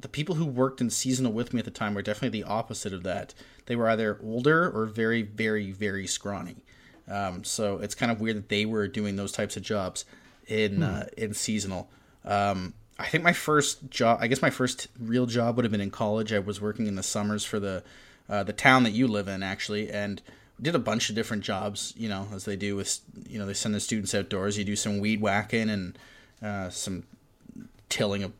the 0.00 0.08
people 0.08 0.34
who 0.34 0.46
worked 0.46 0.80
in 0.80 0.90
seasonal 0.90 1.32
with 1.32 1.52
me 1.52 1.58
at 1.58 1.64
the 1.64 1.70
time 1.70 1.94
were 1.94 2.02
definitely 2.02 2.40
the 2.40 2.46
opposite 2.46 2.92
of 2.92 3.02
that 3.02 3.34
they 3.66 3.76
were 3.76 3.88
either 3.88 4.18
older 4.22 4.70
or 4.70 4.86
very 4.86 5.22
very 5.22 5.70
very 5.70 6.06
scrawny 6.06 6.56
um, 7.08 7.44
so 7.44 7.78
it's 7.78 7.94
kind 7.94 8.10
of 8.10 8.20
weird 8.20 8.36
that 8.36 8.48
they 8.48 8.66
were 8.66 8.88
doing 8.88 9.16
those 9.16 9.32
types 9.32 9.56
of 9.56 9.62
jobs 9.62 10.04
in 10.46 10.82
uh, 10.82 11.06
in 11.16 11.34
seasonal. 11.34 11.88
Um, 12.24 12.74
I 12.98 13.06
think 13.06 13.22
my 13.22 13.32
first 13.32 13.90
job, 13.90 14.18
I 14.20 14.26
guess 14.26 14.42
my 14.42 14.50
first 14.50 14.88
real 14.98 15.26
job 15.26 15.56
would 15.56 15.64
have 15.64 15.72
been 15.72 15.80
in 15.80 15.90
college. 15.90 16.32
I 16.32 16.38
was 16.38 16.60
working 16.60 16.86
in 16.86 16.94
the 16.94 17.02
summers 17.02 17.44
for 17.44 17.60
the 17.60 17.84
uh, 18.28 18.42
the 18.42 18.52
town 18.52 18.82
that 18.84 18.92
you 18.92 19.06
live 19.06 19.28
in, 19.28 19.42
actually, 19.42 19.90
and 19.90 20.20
did 20.60 20.74
a 20.74 20.80
bunch 20.80 21.08
of 21.08 21.14
different 21.14 21.44
jobs. 21.44 21.94
You 21.96 22.08
know, 22.08 22.28
as 22.34 22.44
they 22.44 22.56
do 22.56 22.74
with 22.76 23.00
you 23.28 23.38
know 23.38 23.46
they 23.46 23.54
send 23.54 23.74
the 23.74 23.80
students 23.80 24.14
outdoors. 24.14 24.58
You 24.58 24.64
do 24.64 24.76
some 24.76 24.98
weed 24.98 25.20
whacking 25.20 25.70
and 25.70 25.98
uh, 26.42 26.70
some 26.70 27.04
tilling 27.88 28.24
of 28.24 28.32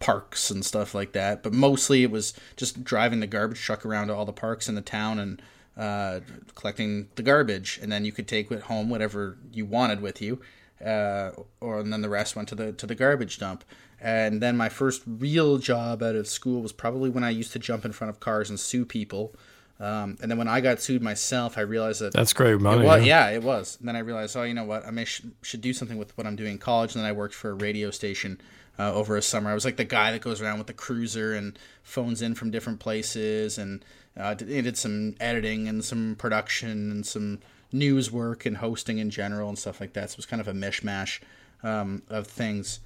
parks 0.00 0.50
and 0.50 0.64
stuff 0.64 0.94
like 0.94 1.12
that. 1.12 1.42
But 1.42 1.52
mostly 1.52 2.02
it 2.02 2.10
was 2.10 2.34
just 2.56 2.84
driving 2.84 3.20
the 3.20 3.26
garbage 3.26 3.60
truck 3.60 3.86
around 3.86 4.08
to 4.08 4.14
all 4.14 4.24
the 4.24 4.32
parks 4.32 4.68
in 4.68 4.74
the 4.74 4.82
town 4.82 5.18
and 5.18 5.42
uh, 5.76 6.20
collecting 6.54 7.08
the 7.16 7.22
garbage, 7.22 7.78
and 7.82 7.90
then 7.90 8.04
you 8.04 8.12
could 8.12 8.28
take 8.28 8.50
it 8.50 8.62
home 8.62 8.88
whatever 8.88 9.38
you 9.52 9.66
wanted 9.66 10.00
with 10.00 10.22
you, 10.22 10.40
uh, 10.84 11.30
or 11.60 11.80
and 11.80 11.92
then 11.92 12.02
the 12.02 12.08
rest 12.08 12.36
went 12.36 12.48
to 12.48 12.54
the 12.54 12.72
to 12.72 12.86
the 12.86 12.94
garbage 12.94 13.38
dump. 13.38 13.64
And 14.00 14.42
then 14.42 14.56
my 14.56 14.68
first 14.68 15.02
real 15.06 15.56
job 15.56 16.02
out 16.02 16.14
of 16.14 16.28
school 16.28 16.60
was 16.60 16.72
probably 16.72 17.08
when 17.08 17.24
I 17.24 17.30
used 17.30 17.52
to 17.52 17.58
jump 17.58 17.84
in 17.84 17.92
front 17.92 18.10
of 18.10 18.20
cars 18.20 18.50
and 18.50 18.60
sue 18.60 18.84
people. 18.84 19.34
Um, 19.80 20.16
and 20.20 20.30
then 20.30 20.38
when 20.38 20.46
I 20.46 20.60
got 20.60 20.80
sued 20.80 21.02
myself, 21.02 21.56
I 21.58 21.62
realized 21.62 22.00
that 22.02 22.12
That's 22.12 22.32
great 22.32 22.60
money. 22.60 22.84
was, 22.84 23.04
yeah. 23.04 23.30
yeah, 23.30 23.36
it 23.36 23.42
was. 23.42 23.76
And 23.78 23.88
then 23.88 23.96
I 23.96 24.00
realized, 24.00 24.36
oh, 24.36 24.42
you 24.42 24.54
know 24.54 24.64
what? 24.64 24.86
I 24.86 24.90
may 24.90 25.04
sh- 25.04 25.22
should 25.42 25.62
do 25.62 25.72
something 25.72 25.96
with 25.96 26.16
what 26.16 26.26
I'm 26.26 26.36
doing 26.36 26.52
in 26.52 26.58
college. 26.58 26.94
And 26.94 27.02
then 27.02 27.08
I 27.08 27.12
worked 27.12 27.34
for 27.34 27.50
a 27.50 27.54
radio 27.54 27.90
station 27.90 28.40
uh, 28.78 28.92
over 28.92 29.16
a 29.16 29.22
summer. 29.22 29.50
I 29.50 29.54
was 29.54 29.64
like 29.64 29.76
the 29.76 29.84
guy 29.84 30.12
that 30.12 30.20
goes 30.20 30.40
around 30.40 30.58
with 30.58 30.66
the 30.66 30.72
cruiser 30.72 31.34
and 31.34 31.58
phones 31.82 32.22
in 32.22 32.34
from 32.34 32.50
different 32.50 32.80
places, 32.80 33.58
and 33.58 33.84
uh, 34.18 34.34
did, 34.34 34.48
did 34.48 34.76
some 34.76 35.14
editing 35.20 35.68
and 35.68 35.84
some 35.84 36.16
production 36.18 36.90
and 36.90 37.06
some 37.06 37.40
news 37.72 38.10
work 38.10 38.46
and 38.46 38.58
hosting 38.58 38.98
in 38.98 39.10
general 39.10 39.48
and 39.48 39.58
stuff 39.58 39.80
like 39.80 39.92
that. 39.94 40.10
So 40.10 40.14
it 40.14 40.18
was 40.18 40.26
kind 40.26 40.40
of 40.40 40.48
a 40.48 40.52
mishmash 40.52 41.20
um, 41.62 42.02
of 42.08 42.26
things 42.26 42.80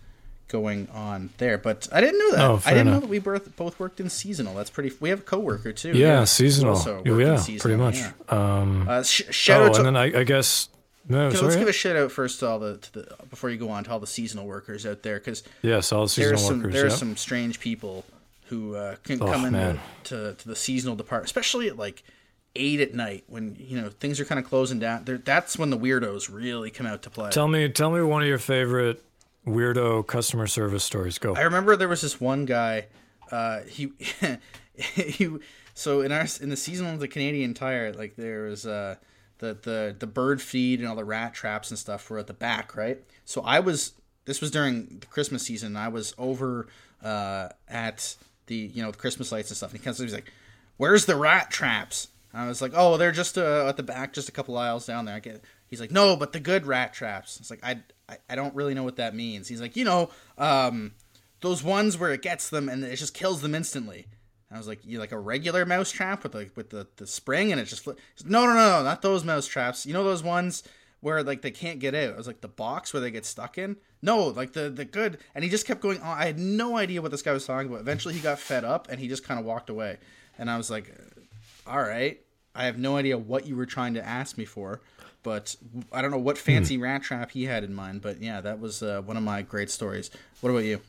going 0.48 0.88
on 0.92 1.30
there. 1.38 1.58
But 1.58 1.88
I 1.92 2.00
didn't 2.00 2.18
know 2.18 2.30
that. 2.32 2.40
Oh, 2.40 2.62
I 2.64 2.70
didn't 2.70 2.86
know 2.92 3.00
that 3.00 3.08
we 3.08 3.18
both 3.18 3.54
both 3.56 3.78
worked 3.78 4.00
in 4.00 4.08
seasonal. 4.08 4.54
That's 4.54 4.70
pretty. 4.70 4.92
We 5.00 5.10
have 5.10 5.20
a 5.20 5.22
coworker 5.22 5.72
too. 5.72 5.92
Yeah, 5.92 6.24
seasonal. 6.24 6.74
also 6.76 7.02
Yeah, 7.04 7.44
in 7.46 7.58
pretty 7.58 7.76
much. 7.76 7.96
yeah. 7.98 8.12
Um, 8.28 8.88
Uh, 8.88 9.02
sh- 9.02 9.22
shout 9.30 9.62
oh, 9.62 9.66
out 9.66 9.74
to 9.74 9.80
and 9.80 9.86
then 9.86 9.96
I, 9.96 10.20
I 10.20 10.24
guess 10.24 10.68
no, 11.08 11.26
Okay, 11.26 11.36
sorry. 11.36 11.48
let's 11.48 11.56
give 11.58 11.68
a 11.68 11.72
shout 11.72 11.96
out 11.96 12.12
first 12.12 12.40
to 12.40 12.46
all 12.48 12.58
the, 12.58 12.76
to 12.78 12.92
the 12.92 13.16
before 13.30 13.50
you 13.50 13.56
go 13.58 13.70
on 13.70 13.84
to 13.84 13.90
all 13.90 14.00
the 14.00 14.06
seasonal 14.06 14.46
workers 14.46 14.84
out 14.86 15.02
there 15.02 15.18
because 15.18 15.42
yes, 15.62 15.92
all 15.92 16.02
the 16.02 16.08
seasonal 16.08 16.30
there's 16.36 16.46
some 16.46 16.58
workers. 16.58 16.72
there's 16.74 16.92
yeah. 16.92 16.98
some 16.98 17.16
strange 17.16 17.60
people 17.60 18.04
who 18.46 18.74
uh, 18.76 18.96
can 19.04 19.20
Oh, 19.22 19.26
come 19.26 19.44
in 19.44 19.52
man. 19.52 19.80
to, 20.04 20.34
to 20.34 20.48
the 20.48 20.56
seasonal 20.56 20.96
department, 20.96 21.26
especially 21.26 21.68
at 21.68 21.76
like 21.76 22.02
eight 22.56 22.80
at 22.80 22.94
night 22.94 23.24
when 23.28 23.56
you 23.58 23.80
know 23.80 23.88
things 23.90 24.18
are 24.20 24.24
kind 24.24 24.38
of 24.38 24.44
closing 24.46 24.78
down. 24.78 25.04
There, 25.04 25.18
that's 25.18 25.58
when 25.58 25.70
the 25.70 25.78
weirdos 25.78 26.32
really 26.32 26.70
come 26.70 26.86
out 26.86 27.02
to 27.02 27.10
play. 27.10 27.30
Tell 27.30 27.48
me, 27.48 27.68
tell 27.68 27.90
me 27.90 28.00
one 28.02 28.22
of 28.22 28.28
your 28.28 28.38
favorite 28.38 29.02
weirdo 29.46 30.06
customer 30.06 30.46
service 30.46 30.82
stories. 30.84 31.18
Go. 31.18 31.34
I 31.34 31.42
remember 31.42 31.76
there 31.76 31.88
was 31.88 32.00
this 32.00 32.20
one 32.20 32.44
guy. 32.46 32.86
Uh, 33.30 33.60
he 33.68 33.92
he. 34.74 35.28
So 35.74 36.00
in 36.00 36.10
our 36.10 36.26
in 36.40 36.48
the 36.48 36.56
season 36.56 36.86
of 36.86 37.00
the 37.00 37.08
Canadian 37.08 37.54
Tire, 37.54 37.92
like 37.92 38.16
there 38.16 38.44
was 38.44 38.66
uh, 38.66 38.96
the 39.38 39.56
the 39.62 39.96
the 39.98 40.06
bird 40.06 40.40
feed 40.42 40.80
and 40.80 40.88
all 40.88 40.96
the 40.96 41.04
rat 41.04 41.34
traps 41.34 41.70
and 41.70 41.78
stuff 41.78 42.08
were 42.10 42.18
at 42.18 42.26
the 42.26 42.34
back, 42.34 42.76
right? 42.76 42.98
So 43.24 43.42
I 43.42 43.60
was. 43.60 43.92
This 44.24 44.42
was 44.42 44.50
during 44.50 44.98
the 45.00 45.06
Christmas 45.06 45.42
season. 45.42 45.74
I 45.74 45.88
was 45.88 46.14
over 46.18 46.68
uh, 47.02 47.48
at 47.66 48.16
the 48.46 48.56
you 48.56 48.82
know 48.82 48.90
the 48.90 48.98
Christmas 48.98 49.32
lights 49.32 49.50
and 49.50 49.56
stuff. 49.56 49.70
And 49.70 49.80
he 49.80 49.84
comes, 49.84 49.98
he's 49.98 50.12
like, 50.12 50.32
"Where's 50.76 51.06
the 51.06 51.16
rat 51.16 51.50
traps?" 51.50 52.08
And 52.32 52.42
I 52.42 52.48
was 52.48 52.60
like, 52.60 52.72
"Oh, 52.74 52.96
they're 52.96 53.12
just 53.12 53.38
uh, 53.38 53.66
at 53.68 53.76
the 53.76 53.82
back, 53.82 54.12
just 54.12 54.28
a 54.28 54.32
couple 54.32 54.56
aisles 54.58 54.86
down 54.86 55.04
there." 55.04 55.14
I 55.14 55.20
get. 55.20 55.42
He's 55.68 55.80
like, 55.80 55.90
"No, 55.90 56.16
but 56.16 56.32
the 56.32 56.40
good 56.40 56.66
rat 56.66 56.92
traps." 56.92 57.38
It's 57.40 57.50
like 57.50 57.60
I, 57.62 57.78
I 58.08 58.18
I 58.28 58.34
don't 58.34 58.54
really 58.54 58.74
know 58.74 58.84
what 58.84 58.96
that 58.96 59.14
means. 59.14 59.48
He's 59.48 59.60
like, 59.60 59.76
you 59.76 59.84
know, 59.84 60.10
um, 60.36 60.92
those 61.40 61.62
ones 61.62 61.96
where 61.96 62.12
it 62.12 62.22
gets 62.22 62.50
them 62.50 62.68
and 62.68 62.84
it 62.84 62.96
just 62.96 63.14
kills 63.14 63.40
them 63.40 63.54
instantly. 63.54 64.06
And 64.50 64.56
I 64.56 64.58
was 64.58 64.68
like, 64.68 64.84
you 64.84 64.98
like 64.98 65.12
a 65.12 65.18
regular 65.18 65.66
mouse 65.66 65.90
trap 65.90 66.22
with 66.22 66.34
like 66.34 66.56
with 66.56 66.70
the, 66.70 66.86
the 66.96 67.06
spring 67.06 67.52
and 67.52 67.60
it 67.60 67.64
just 67.64 67.86
no 67.86 67.94
no 68.24 68.46
no 68.46 68.54
no 68.54 68.82
not 68.82 69.02
those 69.02 69.24
mouse 69.24 69.46
traps. 69.46 69.84
You 69.84 69.92
know 69.92 70.04
those 70.04 70.22
ones 70.22 70.62
where 71.00 71.22
like 71.22 71.42
they 71.42 71.50
can't 71.50 71.78
get 71.78 71.94
out. 71.94 72.14
I 72.14 72.16
was 72.16 72.26
like 72.26 72.40
the 72.40 72.48
box 72.48 72.92
where 72.92 73.00
they 73.00 73.10
get 73.10 73.26
stuck 73.26 73.58
in. 73.58 73.76
No, 74.00 74.28
like 74.28 74.52
the 74.52 74.70
the 74.70 74.84
good. 74.84 75.18
And 75.34 75.44
he 75.44 75.50
just 75.50 75.66
kept 75.66 75.80
going 75.80 76.00
on. 76.00 76.18
I 76.18 76.26
had 76.26 76.38
no 76.38 76.76
idea 76.76 77.02
what 77.02 77.10
this 77.10 77.22
guy 77.22 77.32
was 77.32 77.46
talking 77.46 77.68
about. 77.68 77.80
Eventually 77.80 78.14
he 78.14 78.20
got 78.20 78.38
fed 78.38 78.64
up 78.64 78.88
and 78.90 78.98
he 78.98 79.08
just 79.08 79.24
kind 79.24 79.38
of 79.38 79.46
walked 79.46 79.70
away. 79.70 79.98
And 80.38 80.50
I 80.50 80.56
was 80.56 80.70
like, 80.70 80.94
all 81.66 81.80
right, 81.80 82.20
I 82.54 82.64
have 82.64 82.78
no 82.78 82.96
idea 82.96 83.18
what 83.18 83.46
you 83.46 83.56
were 83.56 83.66
trying 83.66 83.94
to 83.94 84.06
ask 84.06 84.38
me 84.38 84.44
for. 84.44 84.80
But 85.22 85.56
I 85.92 86.00
don't 86.00 86.10
know 86.10 86.18
what 86.18 86.38
fancy 86.38 86.78
rat 86.78 87.02
trap 87.02 87.32
he 87.32 87.44
had 87.44 87.64
in 87.64 87.74
mind. 87.74 88.02
But 88.02 88.22
yeah, 88.22 88.40
that 88.40 88.60
was 88.60 88.82
uh, 88.82 89.02
one 89.04 89.16
of 89.16 89.22
my 89.22 89.42
great 89.42 89.70
stories. 89.70 90.10
What 90.40 90.50
about 90.50 90.64
you? 90.64 90.80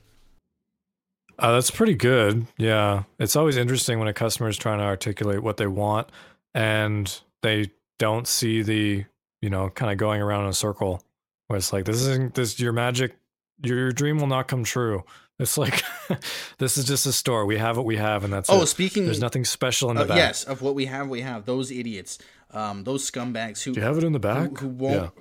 Uh, 1.40 1.54
that's 1.54 1.72
pretty 1.72 1.94
good. 1.96 2.46
Yeah. 2.58 3.04
It's 3.18 3.36
always 3.36 3.58
interesting 3.58 4.00
when 4.00 4.08
a 4.08 4.14
customer 4.14 4.50
is 4.50 4.58
trying 4.58 4.80
to 4.80 4.86
articulate 4.86 5.42
what 5.42 5.58
they 5.58 5.68
want 5.68 6.10
and 6.54 7.20
they 7.42 7.72
don't 7.98 8.28
see 8.28 8.62
the, 8.62 9.06
you 9.42 9.50
know, 9.50 9.70
kind 9.70 9.92
of 9.92 9.98
going 9.98 10.22
around 10.22 10.44
in 10.44 10.50
a 10.50 10.54
circle 10.54 11.02
where 11.48 11.58
it's 11.58 11.72
like, 11.74 11.86
this 11.86 11.98
isn't 12.02 12.36
this, 12.36 12.60
your 12.60 12.74
magic, 12.74 13.16
your, 13.64 13.78
your 13.78 13.92
dream 13.92 14.20
will 14.20 14.28
not 14.28 14.48
come 14.48 14.64
true. 14.64 15.04
It's 15.40 15.58
like, 15.58 15.82
this 16.58 16.78
is 16.78 16.84
just 16.86 17.06
a 17.06 17.14
store. 17.14 17.46
We 17.46 17.58
have 17.58 17.78
what 17.78 17.86
we 17.86 17.96
have 17.98 18.24
and 18.26 18.34
that's 18.34 18.50
Oh, 18.50 18.62
it. 18.64 18.68
speaking 18.68 19.06
There's 19.06 19.22
nothing 19.22 19.46
special 19.46 19.90
in 19.90 19.96
the 19.96 20.04
Uh, 20.04 20.08
back. 20.08 20.18
yes, 20.18 20.44
of 20.44 20.62
what 20.62 20.76
we 20.76 20.86
have, 20.86 21.08
we 21.08 21.22
have 21.22 21.46
those 21.46 21.72
idiots, 21.72 22.20
um, 22.52 22.84
those 22.84 23.10
scumbags 23.10 23.64
who 23.64 23.74
Do 23.74 23.80
you 23.80 23.86
have 23.86 23.98
it 23.98 24.04
in 24.04 24.12
the 24.12 24.20
back? 24.20 24.58
who 24.58 24.68
won't 24.68 25.12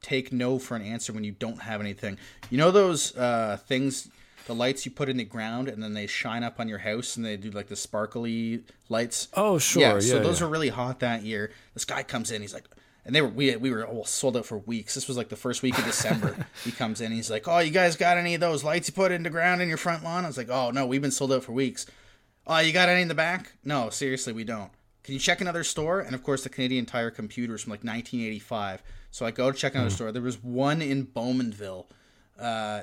take 0.00 0.32
no 0.32 0.58
for 0.58 0.76
an 0.76 0.82
answer 0.82 1.12
when 1.12 1.24
you 1.24 1.32
don't 1.32 1.60
have 1.62 1.80
anything. 1.80 2.18
You 2.50 2.58
know 2.58 2.70
those 2.70 3.16
uh, 3.16 3.56
things, 3.66 4.08
the 4.46 4.54
lights 4.54 4.84
you 4.84 4.92
put 4.92 5.08
in 5.08 5.16
the 5.16 5.24
ground 5.24 5.68
and 5.68 5.82
then 5.82 5.94
they 5.94 6.06
shine 6.06 6.42
up 6.42 6.58
on 6.58 6.68
your 6.68 6.78
house 6.78 7.16
and 7.16 7.24
they 7.24 7.36
do 7.36 7.50
like 7.50 7.68
the 7.68 7.76
sparkly 7.76 8.64
lights. 8.88 9.28
Oh, 9.34 9.58
sure. 9.58 9.82
yeah. 9.82 9.94
Yeah. 9.94 10.00
so 10.00 10.18
those 10.20 10.40
were 10.40 10.48
really 10.48 10.70
hot 10.70 11.00
that 11.00 11.22
year. 11.22 11.52
This 11.74 11.84
guy 11.84 12.02
comes 12.02 12.30
in, 12.30 12.42
he's 12.42 12.54
like. 12.54 12.68
And 13.04 13.12
they 13.16 13.20
were 13.20 13.28
we 13.28 13.56
we 13.56 13.72
were 13.72 13.84
all 13.84 14.04
sold 14.04 14.36
out 14.36 14.46
for 14.46 14.58
weeks. 14.58 14.94
This 14.94 15.08
was 15.08 15.16
like 15.16 15.28
the 15.28 15.34
first 15.34 15.60
week 15.60 15.76
of 15.76 15.84
December. 15.84 16.46
he 16.64 16.70
comes 16.70 17.00
in, 17.00 17.10
he's 17.10 17.32
like, 17.32 17.48
"Oh, 17.48 17.58
you 17.58 17.72
guys 17.72 17.96
got 17.96 18.16
any 18.16 18.34
of 18.34 18.40
those 18.40 18.62
lights 18.62 18.86
you 18.86 18.94
put 18.94 19.10
in 19.10 19.24
the 19.24 19.28
ground 19.28 19.60
in 19.60 19.68
your 19.68 19.76
front 19.76 20.04
lawn?" 20.04 20.24
I 20.24 20.28
was 20.28 20.38
like, 20.38 20.48
"Oh 20.48 20.70
no, 20.70 20.86
we've 20.86 21.02
been 21.02 21.10
sold 21.10 21.32
out 21.32 21.42
for 21.42 21.50
weeks." 21.50 21.84
Oh, 22.46 22.58
you 22.58 22.72
got 22.72 22.88
any 22.88 23.02
in 23.02 23.08
the 23.08 23.14
back? 23.14 23.54
No, 23.64 23.90
seriously, 23.90 24.32
we 24.32 24.44
don't. 24.44 24.70
Can 25.04 25.14
you 25.14 25.20
check 25.20 25.40
another 25.40 25.64
store? 25.64 26.00
And 26.00 26.14
of 26.14 26.22
course, 26.22 26.44
the 26.44 26.48
Canadian 26.48 26.86
Tire 26.86 27.10
computer 27.10 27.56
is 27.56 27.62
from 27.62 27.70
like 27.70 27.82
1985. 27.82 28.82
So 29.10 29.26
I 29.26 29.30
go 29.30 29.50
to 29.50 29.58
check 29.58 29.74
another 29.74 29.90
store. 29.90 30.12
There 30.12 30.22
was 30.22 30.42
one 30.42 30.80
in 30.80 31.06
Bowmanville, 31.06 31.86
uh, 32.38 32.82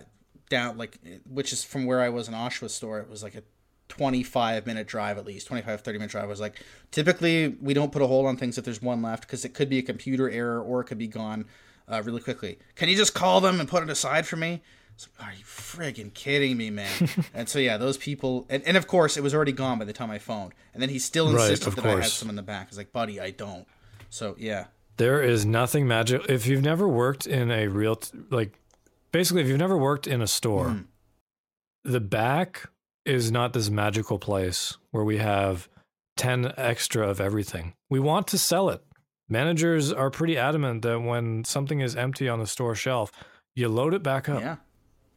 down 0.50 0.78
like, 0.78 1.00
which 1.28 1.54
is 1.54 1.64
from 1.64 1.86
where 1.86 2.02
I 2.02 2.10
was 2.10 2.28
in 2.28 2.34
Oshawa 2.34 2.70
store. 2.70 3.00
It 3.00 3.10
was 3.10 3.24
like 3.24 3.36
a 3.36 3.44
25 3.90 4.66
minute 4.68 4.88
drive 4.88 5.18
at 5.18 5.26
least, 5.26 5.48
25, 5.48 5.82
30 5.82 5.98
minute 5.98 6.12
drive. 6.12 6.24
I 6.26 6.28
was 6.28 6.40
like, 6.40 6.56
typically 6.92 7.50
we 7.62 7.74
don't 7.74 7.92
put 7.92 8.02
a 8.02 8.08
hold 8.08 8.26
on 8.28 8.38
things 8.38 8.58
if 8.58 8.66
there's 8.66 8.82
one 8.82 9.02
left 9.02 9.24
because 9.24 9.46
it 9.46 9.54
could 9.54 9.70
be 9.70 9.78
a 9.80 9.82
computer 9.82 10.30
error 10.30 10.62
or 10.62 10.82
it 10.82 10.86
could 10.86 10.98
be 10.98 11.08
gone 11.08 11.46
uh, 11.88 12.02
really 12.04 12.22
quickly. 12.22 12.60
Can 12.76 12.90
you 12.90 12.96
just 12.96 13.14
call 13.14 13.42
them 13.42 13.60
and 13.60 13.68
put 13.68 13.82
it 13.84 13.90
aside 13.90 14.28
for 14.28 14.36
me? 14.36 14.62
Like, 15.18 15.30
Are 15.30 15.34
you 15.34 15.44
friggin' 15.46 16.14
kidding 16.14 16.58
me, 16.58 16.70
man? 16.70 16.92
and 17.34 17.48
so 17.48 17.58
yeah, 17.58 17.78
those 17.78 17.98
people, 17.98 18.46
and, 18.50 18.62
and 18.64 18.76
of 18.78 18.86
course 18.86 19.16
it 19.18 19.24
was 19.24 19.34
already 19.34 19.54
gone 19.54 19.80
by 19.80 19.86
the 19.86 19.94
time 19.94 20.12
I 20.12 20.20
phoned. 20.20 20.54
And 20.74 20.82
then 20.84 20.90
he 20.90 21.00
still 21.00 21.32
Right, 21.32 21.50
insisted 21.52 21.70
of 21.70 21.76
that 21.78 21.86
I 21.86 21.92
had 22.02 22.12
some 22.12 22.30
in 22.30 22.36
the 22.36 22.44
back. 22.44 22.68
I 22.68 22.70
was 22.70 22.78
like, 22.78 22.92
buddy, 22.92 23.20
I 23.20 23.32
don't. 23.32 23.66
So 24.10 24.36
yeah, 24.38 24.66
There 24.98 25.22
is 25.22 25.46
nothing 25.46 25.88
magic. 25.88 26.24
If 26.30 26.46
you've 26.48 26.62
never 26.64 26.88
worked 26.88 27.26
in 27.28 27.50
a 27.50 27.68
real, 27.68 27.96
t- 27.96 28.18
like, 28.30 28.60
basically, 29.12 29.42
if 29.42 29.48
you've 29.48 29.58
never 29.60 29.78
worked 29.78 30.08
in 30.08 30.22
a 30.22 30.28
store, 30.28 30.68
Mm. 30.68 30.86
the 31.84 32.00
back 32.00 32.70
is 33.06 33.32
not 33.32 33.54
this 33.54 33.70
magical 33.70 34.20
place 34.20 34.78
where 34.92 35.04
we 35.04 35.18
have 35.18 35.70
10 36.18 36.54
extra 36.58 37.08
of 37.08 37.20
everything. 37.22 37.74
We 37.90 38.00
want 38.00 38.28
to 38.28 38.38
sell 38.38 38.70
it. 38.70 38.84
Managers 39.30 39.92
are 39.94 40.10
pretty 40.10 40.38
adamant 40.38 40.82
that 40.82 41.00
when 41.00 41.44
something 41.46 41.80
is 41.80 41.96
empty 41.96 42.28
on 42.28 42.40
the 42.40 42.48
store 42.48 42.76
shelf, 42.76 43.12
you 43.56 43.70
load 43.70 43.94
it 43.94 44.04
back 44.04 44.28
up 44.28 44.42
yeah, 44.42 44.56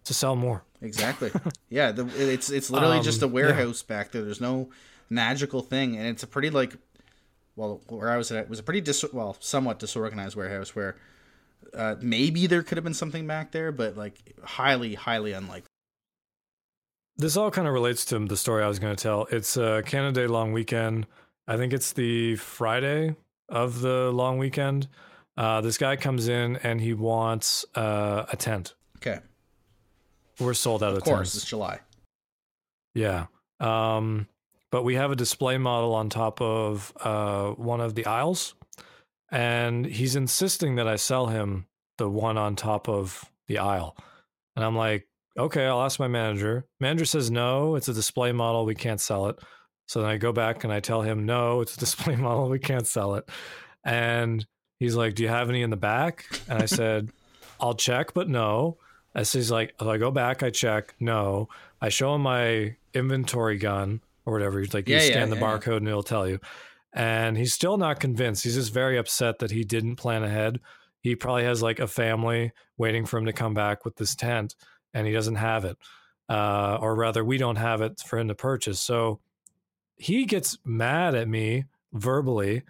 to 0.05 0.15
sell 0.15 0.37
more. 0.37 0.65
exactly. 0.81 1.31
yeah, 1.71 1.93
the, 1.93 2.07
it's 2.33 2.51
it's 2.51 2.71
literally 2.71 3.01
just 3.01 3.23
a 3.23 3.25
Um, 3.27 3.31
yeah. 3.31 3.35
warehouse 3.35 3.83
back 3.83 4.13
there. 4.13 4.23
There's 4.23 4.41
no 4.41 4.71
magical 5.11 5.61
thing, 5.63 5.97
and 5.97 6.07
it's 6.07 6.23
a 6.23 6.27
pretty 6.27 6.51
like, 6.51 6.77
well, 7.57 7.81
where 7.89 8.11
I 8.11 8.17
was 8.17 8.31
at 8.31 8.39
it 8.39 8.49
was 8.49 8.59
a 8.59 8.63
pretty 8.63 8.81
dis 8.81 9.05
well, 9.13 9.37
somewhat 9.41 9.79
disorganized 9.79 10.37
warehouse 10.37 10.75
where. 10.77 10.97
Uh, 11.75 11.97
maybe 12.01 12.47
there 12.47 12.63
could 12.63 12.77
have 12.79 12.85
been 12.85 12.95
something 12.95 13.27
back 13.27 13.53
there, 13.53 13.73
but 13.73 13.97
like 13.97 14.35
highly, 14.45 14.95
highly 14.95 15.33
unlikely. 15.33 15.69
This 17.17 17.37
all 17.37 17.51
kind 17.51 17.69
of 17.69 17.75
relates 17.75 18.05
to 18.07 18.19
the 18.19 18.37
story 18.37 18.65
I 18.65 18.69
was 18.69 18.79
going 18.79 18.97
to 18.97 19.03
tell. 19.03 19.27
It's 19.31 19.57
a 19.57 19.83
Canada 19.85 20.23
Day 20.23 20.27
long 20.27 20.53
weekend. 20.53 21.07
I 21.47 21.57
think 21.57 21.73
it's 21.73 21.93
the 21.93 22.37
Friday 22.37 23.15
of 23.49 23.81
the 23.81 24.11
long 24.11 24.39
weekend. 24.39 24.89
Uh, 25.37 25.61
this 25.61 25.79
guy 25.79 25.97
comes 25.97 26.29
in 26.29 26.57
and 26.63 26.81
he 26.81 26.95
wants 26.95 27.65
uh, 27.75 28.25
a 28.31 28.37
tent. 28.37 28.75
Okay, 28.99 29.19
We're 30.39 30.55
sold 30.55 30.83
out 30.83 30.93
of, 30.93 30.99
of 30.99 31.05
course, 31.05 31.33
tents. 31.33 31.35
it's 31.37 31.45
July. 31.45 31.81
Yeah. 32.95 33.27
Um, 33.61 34.29
but 34.71 34.85
we 34.85 34.95
have 34.95 35.11
a 35.11 35.17
display 35.17 35.59
model 35.59 35.95
on 35.95 36.09
top 36.09 36.41
of 36.41 36.93
uh, 37.01 37.51
one 37.51 37.81
of 37.81 37.95
the 37.95 38.07
aisles, 38.07 38.55
and 39.33 39.87
he's 39.87 40.15
insisting 40.15 40.77
that 40.77 40.87
I 40.87 40.97
sell 40.97 41.27
him 41.27 41.67
the 41.99 42.09
one 42.09 42.37
on 42.39 42.55
top 42.55 42.89
of 42.89 43.25
the 43.49 43.59
aisle. 43.59 43.97
And 44.55 44.65
I'm 44.65 44.77
like, 44.77 45.09
okay, 45.39 45.67
I'll 45.67 45.83
ask 45.83 45.99
my 45.99 46.09
manager. 46.09 46.67
Manager 46.79 47.07
says 47.07 47.31
no, 47.31 47.75
it's 47.75 47.89
a 47.89 47.95
display 47.95 48.33
model, 48.33 48.67
we 48.67 48.75
can't 48.75 49.01
sell 49.01 49.27
it. 49.29 49.39
So 49.89 50.01
then 50.03 50.11
I 50.11 50.17
go 50.19 50.33
back 50.33 50.65
and 50.65 50.73
I 50.73 50.81
tell 50.81 51.03
him, 51.03 51.25
no, 51.27 51.61
it's 51.63 51.75
a 51.77 51.81
display 51.81 52.15
model, 52.15 52.49
we 52.49 52.59
can't 52.59 52.87
sell 52.87 53.15
it. 53.15 53.29
And 53.85 54.47
he's 54.79 54.95
like, 54.95 55.15
do 55.15 55.23
you 55.23 55.29
have 55.31 55.49
any 55.49 55.63
in 55.63 55.71
the 55.71 55.77
back? 55.77 56.27
And 56.49 56.63
I 56.63 56.67
said, 56.67 57.11
I'll 57.61 57.75
check, 57.75 58.13
but 58.15 58.29
no. 58.29 58.77
And 59.15 59.27
so 59.27 59.39
he's 59.39 59.51
like, 59.51 59.75
if 59.81 59.87
I 59.87 59.97
go 59.99 60.11
back, 60.11 60.43
I 60.43 60.51
check, 60.51 60.95
no. 61.01 61.49
I 61.81 61.89
show 61.89 62.15
him 62.15 62.23
my 62.23 62.77
inventory 62.95 63.57
gun 63.59 64.01
or 64.27 64.33
whatever. 64.33 64.61
He's 64.61 64.75
like, 64.75 64.89
you 64.89 64.97
Yeah, 64.97 65.03
scan 65.03 65.31
the 65.31 65.37
yeah, 65.37 65.43
yeah. 65.43 65.59
barcode 65.59 65.77
and 65.79 65.89
it'll 65.89 66.03
tell 66.03 66.29
you. 66.29 66.39
And 66.93 67.37
he's 67.39 67.55
still 67.55 67.79
not 67.79 68.01
convinced. 68.01 68.45
He's 68.45 68.55
just 68.57 68.73
very 68.73 68.99
upset 68.99 69.39
that 69.39 69.51
he 69.51 69.65
didn't 69.65 69.97
plan 69.97 70.23
ahead. 70.23 70.61
He 71.01 71.17
probably 71.17 71.45
has 71.45 71.63
like 71.63 71.79
a 71.79 71.87
family 71.87 72.53
waiting 72.77 73.07
for 73.07 73.19
him 73.19 73.27
to 73.27 73.33
come 73.33 73.55
back 73.55 73.85
with 73.85 73.97
this 73.97 74.15
tent 74.15 74.55
and 74.95 75.07
he 75.07 75.13
doesn't 75.13 75.37
have 75.37 75.65
it. 75.65 75.77
Uh, 76.29 76.77
or 76.81 76.95
rather, 76.95 77.25
we 77.25 77.39
don't 77.39 77.57
have 77.57 77.81
it 77.83 78.01
for 78.07 78.19
him 78.19 78.29
to 78.29 78.35
purchase. 78.35 78.81
So 78.81 79.21
he 79.97 80.25
gets 80.27 80.59
mad 80.65 81.15
at 81.15 81.29
me 81.29 81.65
verbally, 81.93 82.63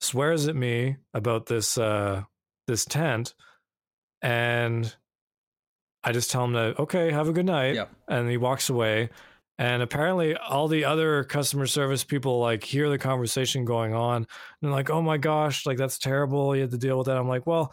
swears 0.00 0.48
at 0.48 0.56
me 0.56 0.96
about 1.14 1.46
this 1.46 1.76
uh, 1.78 2.22
this 2.66 2.84
tent, 2.84 3.34
and 4.22 4.94
I 6.04 6.12
just 6.12 6.30
tell 6.30 6.44
him 6.44 6.52
to 6.54 6.80
okay, 6.82 7.10
have 7.10 7.28
a 7.28 7.32
good 7.32 7.46
night, 7.46 7.74
Yep. 7.74 7.90
and 8.08 8.30
he 8.30 8.36
walks 8.36 8.68
away. 8.70 9.10
And 9.58 9.82
apparently, 9.82 10.36
all 10.36 10.68
the 10.68 10.84
other 10.84 11.24
customer 11.24 11.66
service 11.66 12.04
people 12.04 12.40
like 12.40 12.62
hear 12.62 12.90
the 12.90 12.98
conversation 12.98 13.64
going 13.64 13.94
on, 13.94 14.16
and 14.16 14.26
they're 14.60 14.70
like, 14.70 14.90
"Oh 14.90 15.00
my 15.00 15.16
gosh, 15.16 15.64
like 15.64 15.78
that's 15.78 15.98
terrible. 15.98 16.54
You 16.54 16.62
had 16.62 16.70
to 16.72 16.78
deal 16.78 16.98
with 16.98 17.06
that." 17.06 17.16
I'm 17.16 17.26
like, 17.28 17.46
"Well, 17.46 17.72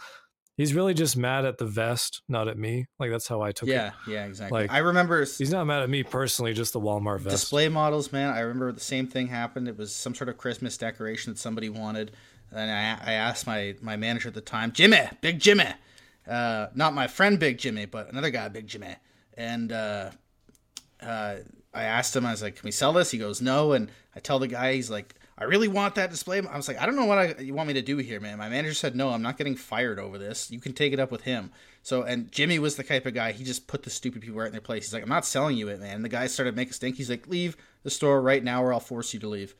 he's 0.55 0.73
really 0.73 0.93
just 0.93 1.17
mad 1.17 1.45
at 1.45 1.57
the 1.57 1.65
vest, 1.65 2.21
not 2.29 2.47
at 2.47 2.57
me. 2.57 2.85
Like 2.99 3.11
that's 3.11 3.27
how 3.27 3.41
I 3.41 3.51
took 3.51 3.67
it. 3.67 3.73
Yeah, 3.73 3.91
yeah, 4.07 4.25
exactly. 4.25 4.61
Like, 4.61 4.71
I 4.71 4.79
remember 4.79 5.25
He's 5.25 5.51
not 5.51 5.65
mad 5.65 5.81
at 5.83 5.89
me 5.89 6.03
personally, 6.03 6.53
just 6.53 6.73
the 6.73 6.79
Walmart 6.79 7.19
vest. 7.19 7.35
display 7.35 7.69
models, 7.69 8.11
man. 8.11 8.33
I 8.33 8.39
remember 8.41 8.71
the 8.71 8.79
same 8.79 9.07
thing 9.07 9.27
happened. 9.27 9.67
It 9.67 9.77
was 9.77 9.93
some 9.93 10.15
sort 10.15 10.29
of 10.29 10.37
Christmas 10.37 10.77
decoration 10.77 11.33
that 11.33 11.39
somebody 11.39 11.69
wanted, 11.69 12.11
and 12.51 12.71
I, 12.71 13.11
I 13.11 13.13
asked 13.13 13.45
my 13.47 13.75
my 13.81 13.97
manager 13.97 14.29
at 14.29 14.35
the 14.35 14.41
time, 14.41 14.71
Jimmy, 14.71 15.01
Big 15.21 15.39
Jimmy, 15.39 15.67
uh, 16.29 16.67
not 16.75 16.93
my 16.93 17.07
friend 17.07 17.39
Big 17.39 17.57
Jimmy, 17.57 17.85
but 17.85 18.09
another 18.09 18.29
guy, 18.29 18.47
Big 18.47 18.67
Jimmy, 18.67 18.95
and 19.35 19.71
uh, 19.71 20.11
uh, 21.01 21.35
I 21.73 21.83
asked 21.83 22.15
him, 22.15 22.25
I 22.25 22.31
was 22.31 22.41
like, 22.41 22.55
"Can 22.55 22.65
we 22.65 22.71
sell 22.71 22.93
this?" 22.93 23.11
He 23.11 23.17
goes, 23.17 23.41
"No," 23.41 23.73
and 23.73 23.89
I 24.15 24.19
tell 24.19 24.39
the 24.39 24.47
guy, 24.47 24.73
he's 24.73 24.89
like. 24.89 25.15
I 25.35 25.45
really 25.45 25.67
want 25.67 25.95
that 25.95 26.11
display. 26.11 26.39
I 26.39 26.55
was 26.55 26.67
like, 26.67 26.79
I 26.79 26.85
don't 26.85 26.95
know 26.95 27.05
what 27.05 27.17
I, 27.17 27.35
you 27.39 27.55
want 27.55 27.67
me 27.67 27.73
to 27.73 27.81
do 27.81 27.97
here, 27.97 28.19
man. 28.19 28.37
My 28.37 28.49
manager 28.49 28.75
said, 28.75 28.95
no, 28.95 29.09
I'm 29.09 29.23
not 29.23 29.35
getting 29.35 29.55
fired 29.55 29.97
over 29.97 30.19
this. 30.19 30.51
You 30.51 30.59
can 30.59 30.73
take 30.73 30.93
it 30.93 30.99
up 30.99 31.11
with 31.11 31.21
him. 31.21 31.51
So, 31.81 32.03
and 32.03 32.31
Jimmy 32.31 32.59
was 32.59 32.75
the 32.75 32.83
type 32.83 33.07
of 33.07 33.15
guy, 33.15 33.31
he 33.31 33.43
just 33.43 33.65
put 33.65 33.81
the 33.81 33.89
stupid 33.89 34.21
people 34.21 34.37
right 34.37 34.45
in 34.45 34.51
their 34.51 34.61
place. 34.61 34.85
He's 34.85 34.93
like, 34.93 35.01
I'm 35.01 35.09
not 35.09 35.25
selling 35.25 35.57
you 35.57 35.69
it, 35.69 35.79
man. 35.79 35.95
And 35.95 36.05
the 36.05 36.09
guy 36.09 36.27
started 36.27 36.55
making 36.55 36.73
stink. 36.73 36.97
He's 36.97 37.09
like, 37.09 37.27
leave 37.27 37.57
the 37.81 37.89
store 37.89 38.21
right 38.21 38.43
now 38.43 38.63
or 38.63 38.71
I'll 38.71 38.79
force 38.79 39.11
you 39.11 39.19
to 39.21 39.27
leave. 39.27 39.55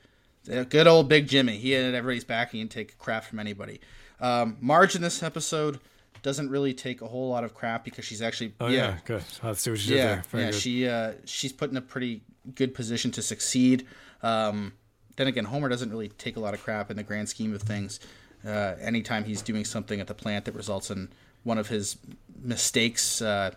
Good 0.45 0.87
old 0.87 1.09
Big 1.09 1.27
Jimmy. 1.27 1.57
He 1.57 1.71
had 1.71 1.95
everybody's 1.95 2.23
back. 2.23 2.51
He 2.51 2.59
didn't 2.59 2.71
take 2.71 2.99
crap 2.99 3.23
from 3.23 3.39
anybody. 3.39 3.81
Um, 4.21 4.57
Marge 4.61 4.95
in 4.95 5.01
this 5.01 5.23
episode 5.23 5.79
doesn't 6.23 6.49
really 6.49 6.73
take 6.73 7.01
a 7.01 7.07
whole 7.07 7.29
lot 7.29 7.43
of 7.43 7.53
crap 7.53 7.83
because 7.85 8.05
she's 8.05 8.21
actually 8.21 8.53
oh 8.59 8.67
yeah, 8.67 8.97
good. 9.05 9.23
Let's 9.43 9.61
see 9.61 9.69
what 9.69 9.79
you 9.85 9.95
did 9.95 9.99
there. 9.99 10.23
Very 10.29 10.43
yeah. 10.45 10.51
good. 10.51 10.59
She 10.59 10.87
uh, 10.87 11.11
she's 11.25 11.53
put 11.53 11.69
in 11.69 11.77
a 11.77 11.81
pretty 11.81 12.21
good 12.55 12.73
position 12.73 13.11
to 13.11 13.21
succeed. 13.21 13.85
Um, 14.23 14.73
then 15.17 15.27
again, 15.27 15.45
Homer 15.45 15.69
doesn't 15.69 15.91
really 15.91 16.09
take 16.09 16.37
a 16.37 16.39
lot 16.39 16.53
of 16.53 16.63
crap 16.63 16.89
in 16.89 16.97
the 16.97 17.03
grand 17.03 17.29
scheme 17.29 17.53
of 17.53 17.61
things. 17.61 17.99
Uh, 18.45 18.75
anytime 18.81 19.25
he's 19.25 19.41
doing 19.41 19.63
something 19.63 19.99
at 19.99 20.07
the 20.07 20.13
plant 20.13 20.45
that 20.45 20.55
results 20.55 20.89
in 20.89 21.09
one 21.43 21.57
of 21.57 21.67
his 21.67 21.97
mistakes, 22.41 23.21
uh, 23.21 23.51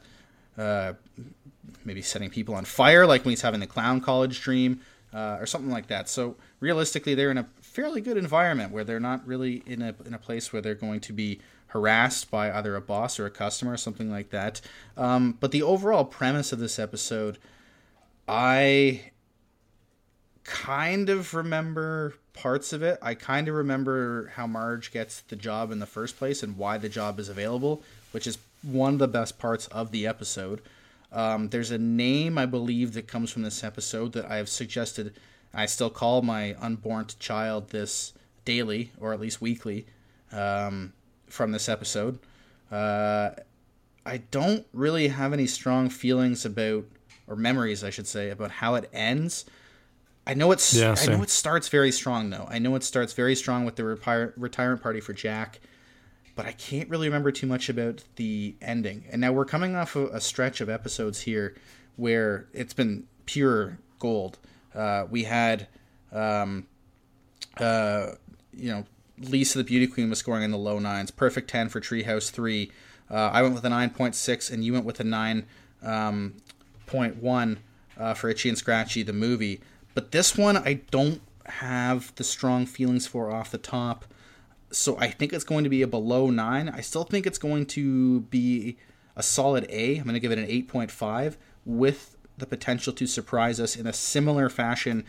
uh, 0.58 0.92
maybe 1.84 2.02
setting 2.02 2.30
people 2.30 2.54
on 2.54 2.64
fire, 2.64 3.06
like 3.06 3.24
when 3.24 3.30
he's 3.30 3.42
having 3.42 3.60
the 3.60 3.66
clown 3.66 4.00
college 4.00 4.40
dream 4.42 4.80
uh, 5.14 5.38
or 5.40 5.46
something 5.46 5.70
like 5.70 5.86
that. 5.86 6.08
So 6.08 6.36
realistically, 6.60 7.14
they're 7.14 7.30
in 7.30 7.38
a 7.38 7.46
fairly 7.60 8.00
good 8.00 8.16
environment 8.16 8.72
where 8.72 8.84
they're 8.84 9.00
not 9.00 9.26
really 9.26 9.62
in 9.66 9.82
a 9.82 9.94
in 10.04 10.14
a 10.14 10.18
place 10.18 10.52
where 10.52 10.60
they're 10.62 10.74
going 10.74 11.00
to 11.00 11.12
be 11.12 11.40
harassed 11.68 12.30
by 12.30 12.50
either 12.50 12.76
a 12.76 12.80
boss 12.80 13.18
or 13.18 13.26
a 13.26 13.30
customer 13.30 13.72
or 13.72 13.76
something 13.76 14.10
like 14.10 14.30
that. 14.30 14.60
Um, 14.96 15.36
but 15.40 15.50
the 15.50 15.62
overall 15.62 16.04
premise 16.04 16.52
of 16.52 16.58
this 16.58 16.78
episode, 16.78 17.38
I 18.28 19.10
kind 20.44 21.08
of 21.08 21.34
remember 21.34 22.14
parts 22.32 22.72
of 22.72 22.82
it. 22.82 22.98
I 23.02 23.14
kind 23.14 23.48
of 23.48 23.54
remember 23.54 24.32
how 24.36 24.46
Marge 24.46 24.92
gets 24.92 25.22
the 25.22 25.36
job 25.36 25.72
in 25.72 25.80
the 25.80 25.86
first 25.86 26.18
place 26.18 26.42
and 26.42 26.56
why 26.56 26.78
the 26.78 26.88
job 26.88 27.18
is 27.18 27.28
available, 27.28 27.82
which 28.12 28.26
is 28.26 28.38
one 28.62 28.94
of 28.94 28.98
the 28.98 29.08
best 29.08 29.38
parts 29.38 29.66
of 29.68 29.90
the 29.90 30.06
episode. 30.06 30.62
Um, 31.12 31.48
there's 31.48 31.70
a 31.70 31.78
name 31.78 32.36
I 32.36 32.46
believe 32.46 32.92
that 32.94 33.08
comes 33.08 33.30
from 33.30 33.42
this 33.42 33.64
episode 33.64 34.12
that 34.12 34.30
I 34.30 34.36
have 34.36 34.48
suggested. 34.48 35.14
I 35.54 35.66
still 35.66 35.90
call 35.90 36.22
my 36.22 36.54
unborn 36.60 37.06
child 37.18 37.70
this 37.70 38.12
daily 38.44 38.92
or 39.00 39.12
at 39.12 39.20
least 39.20 39.40
weekly 39.40 39.86
um, 40.32 40.92
from 41.28 41.52
this 41.52 41.68
episode. 41.68 42.18
Uh, 42.70 43.30
I 44.04 44.18
don't 44.30 44.66
really 44.72 45.08
have 45.08 45.32
any 45.32 45.46
strong 45.46 45.88
feelings 45.88 46.44
about, 46.44 46.84
or 47.26 47.36
memories, 47.36 47.82
I 47.82 47.90
should 47.90 48.06
say, 48.06 48.30
about 48.30 48.50
how 48.50 48.76
it 48.76 48.88
ends. 48.92 49.44
I 50.26 50.34
know 50.34 50.50
it's. 50.52 50.74
Yeah, 50.74 50.94
I 50.98 51.06
know 51.06 51.22
it 51.22 51.30
starts 51.30 51.68
very 51.68 51.92
strong 51.92 52.30
though. 52.30 52.46
I 52.50 52.58
know 52.58 52.74
it 52.74 52.82
starts 52.82 53.12
very 53.12 53.36
strong 53.36 53.64
with 53.64 53.76
the 53.76 53.84
retire- 53.84 54.34
retirement 54.36 54.82
party 54.82 55.00
for 55.00 55.12
Jack, 55.12 55.60
but 56.34 56.46
I 56.46 56.52
can't 56.52 56.88
really 56.88 57.06
remember 57.06 57.30
too 57.30 57.46
much 57.46 57.68
about 57.68 58.02
the 58.16 58.56
ending. 58.60 59.04
And 59.10 59.20
now 59.20 59.32
we're 59.32 59.44
coming 59.44 59.76
off 59.76 59.94
of 59.94 60.12
a 60.12 60.20
stretch 60.20 60.60
of 60.60 60.68
episodes 60.68 61.20
here 61.20 61.54
where 61.94 62.48
it's 62.52 62.74
been 62.74 63.04
pure 63.26 63.78
gold. 64.00 64.38
Uh, 64.74 65.06
we 65.08 65.24
had, 65.24 65.68
um, 66.12 66.66
uh, 67.58 68.12
you 68.52 68.70
know, 68.70 68.84
Lisa 69.18 69.58
the 69.58 69.64
Beauty 69.64 69.86
Queen 69.86 70.10
was 70.10 70.18
scoring 70.18 70.42
in 70.42 70.50
the 70.50 70.58
low 70.58 70.78
nines. 70.78 71.10
Perfect 71.10 71.48
ten 71.50 71.68
for 71.68 71.80
Treehouse 71.80 72.30
three. 72.30 72.70
Uh, 73.10 73.30
I 73.32 73.42
went 73.42 73.54
with 73.54 73.64
a 73.64 73.70
nine 73.70 73.90
point 73.90 74.14
six, 74.14 74.50
and 74.50 74.64
you 74.64 74.72
went 74.72 74.84
with 74.84 75.00
a 75.00 75.04
9.1 75.04 75.44
um, 75.82 77.58
uh, 77.98 78.14
for 78.14 78.28
Itchy 78.28 78.48
and 78.48 78.58
Scratchy 78.58 79.02
the 79.02 79.12
movie. 79.12 79.60
But 79.94 80.12
this 80.12 80.36
one, 80.36 80.56
I 80.56 80.80
don't 80.90 81.20
have 81.46 82.14
the 82.16 82.24
strong 82.24 82.66
feelings 82.66 83.06
for 83.06 83.30
off 83.30 83.50
the 83.50 83.58
top. 83.58 84.04
So 84.70 84.98
I 84.98 85.10
think 85.10 85.32
it's 85.32 85.44
going 85.44 85.64
to 85.64 85.70
be 85.70 85.82
a 85.82 85.86
below 85.86 86.30
nine. 86.30 86.68
I 86.68 86.80
still 86.80 87.04
think 87.04 87.26
it's 87.26 87.38
going 87.38 87.66
to 87.66 88.20
be 88.22 88.76
a 89.14 89.22
solid 89.22 89.66
A. 89.70 89.96
I'm 89.96 90.04
going 90.04 90.14
to 90.14 90.20
give 90.20 90.32
it 90.32 90.38
an 90.38 90.46
8.5 90.46 91.36
with 91.64 92.16
the 92.36 92.46
potential 92.46 92.92
to 92.92 93.06
surprise 93.06 93.58
us 93.60 93.76
in 93.76 93.86
a 93.86 93.92
similar 93.92 94.48
fashion 94.48 95.04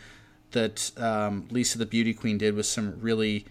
that 0.52 0.92
um, 0.96 1.46
Lisa 1.50 1.76
the 1.76 1.84
Beauty 1.84 2.14
Queen 2.14 2.38
did 2.38 2.54
with 2.54 2.66
some 2.66 2.98
really 3.00 3.44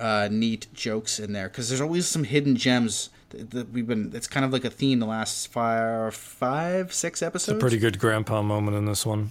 uh, 0.00 0.28
neat 0.30 0.66
jokes 0.74 1.20
in 1.20 1.32
there. 1.32 1.48
Because 1.48 1.68
there's 1.68 1.80
always 1.80 2.06
some 2.08 2.24
hidden 2.24 2.56
gems 2.56 3.10
that, 3.30 3.50
that 3.50 3.70
we've 3.72 3.86
been. 3.86 4.10
It's 4.14 4.26
kind 4.26 4.44
of 4.44 4.52
like 4.52 4.64
a 4.64 4.70
theme 4.70 4.98
the 4.98 5.06
last 5.06 5.48
five, 5.48 6.14
five, 6.14 6.92
six 6.92 7.22
episodes 7.22 7.58
a 7.58 7.60
Pretty 7.60 7.78
good 7.78 7.98
grandpa 7.98 8.42
moment 8.42 8.76
in 8.76 8.86
this 8.86 9.04
one. 9.06 9.30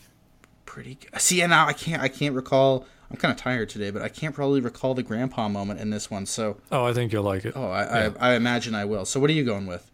pretty 0.65 0.95
good. 0.95 1.19
See, 1.19 1.41
and 1.41 1.49
now 1.49 1.67
I 1.67 1.73
can't 1.73 2.01
I 2.01 2.07
can't 2.07 2.35
recall. 2.35 2.85
I'm 3.11 3.17
kind 3.17 3.31
of 3.31 3.37
tired 3.39 3.69
today, 3.69 3.89
but 3.89 4.03
I 4.03 4.07
can't 4.07 4.35
probably 4.35 4.61
recall 4.61 4.93
the 4.93 5.01
grandpa 5.01 5.49
moment 5.49 5.79
in 5.79 5.89
this 5.89 6.11
one. 6.11 6.27
So, 6.27 6.57
Oh, 6.71 6.85
I 6.85 6.93
think 6.93 7.11
you'll 7.11 7.23
like 7.23 7.43
it. 7.43 7.53
oh, 7.55 7.69
I 7.71 8.05
I, 8.05 8.11
I 8.19 8.33
imagine 8.35 8.75
I 8.75 8.85
will. 8.85 9.03
So, 9.03 9.19
what 9.19 9.31
are 9.31 9.33
you 9.33 9.43
going 9.43 9.65
with? 9.65 9.89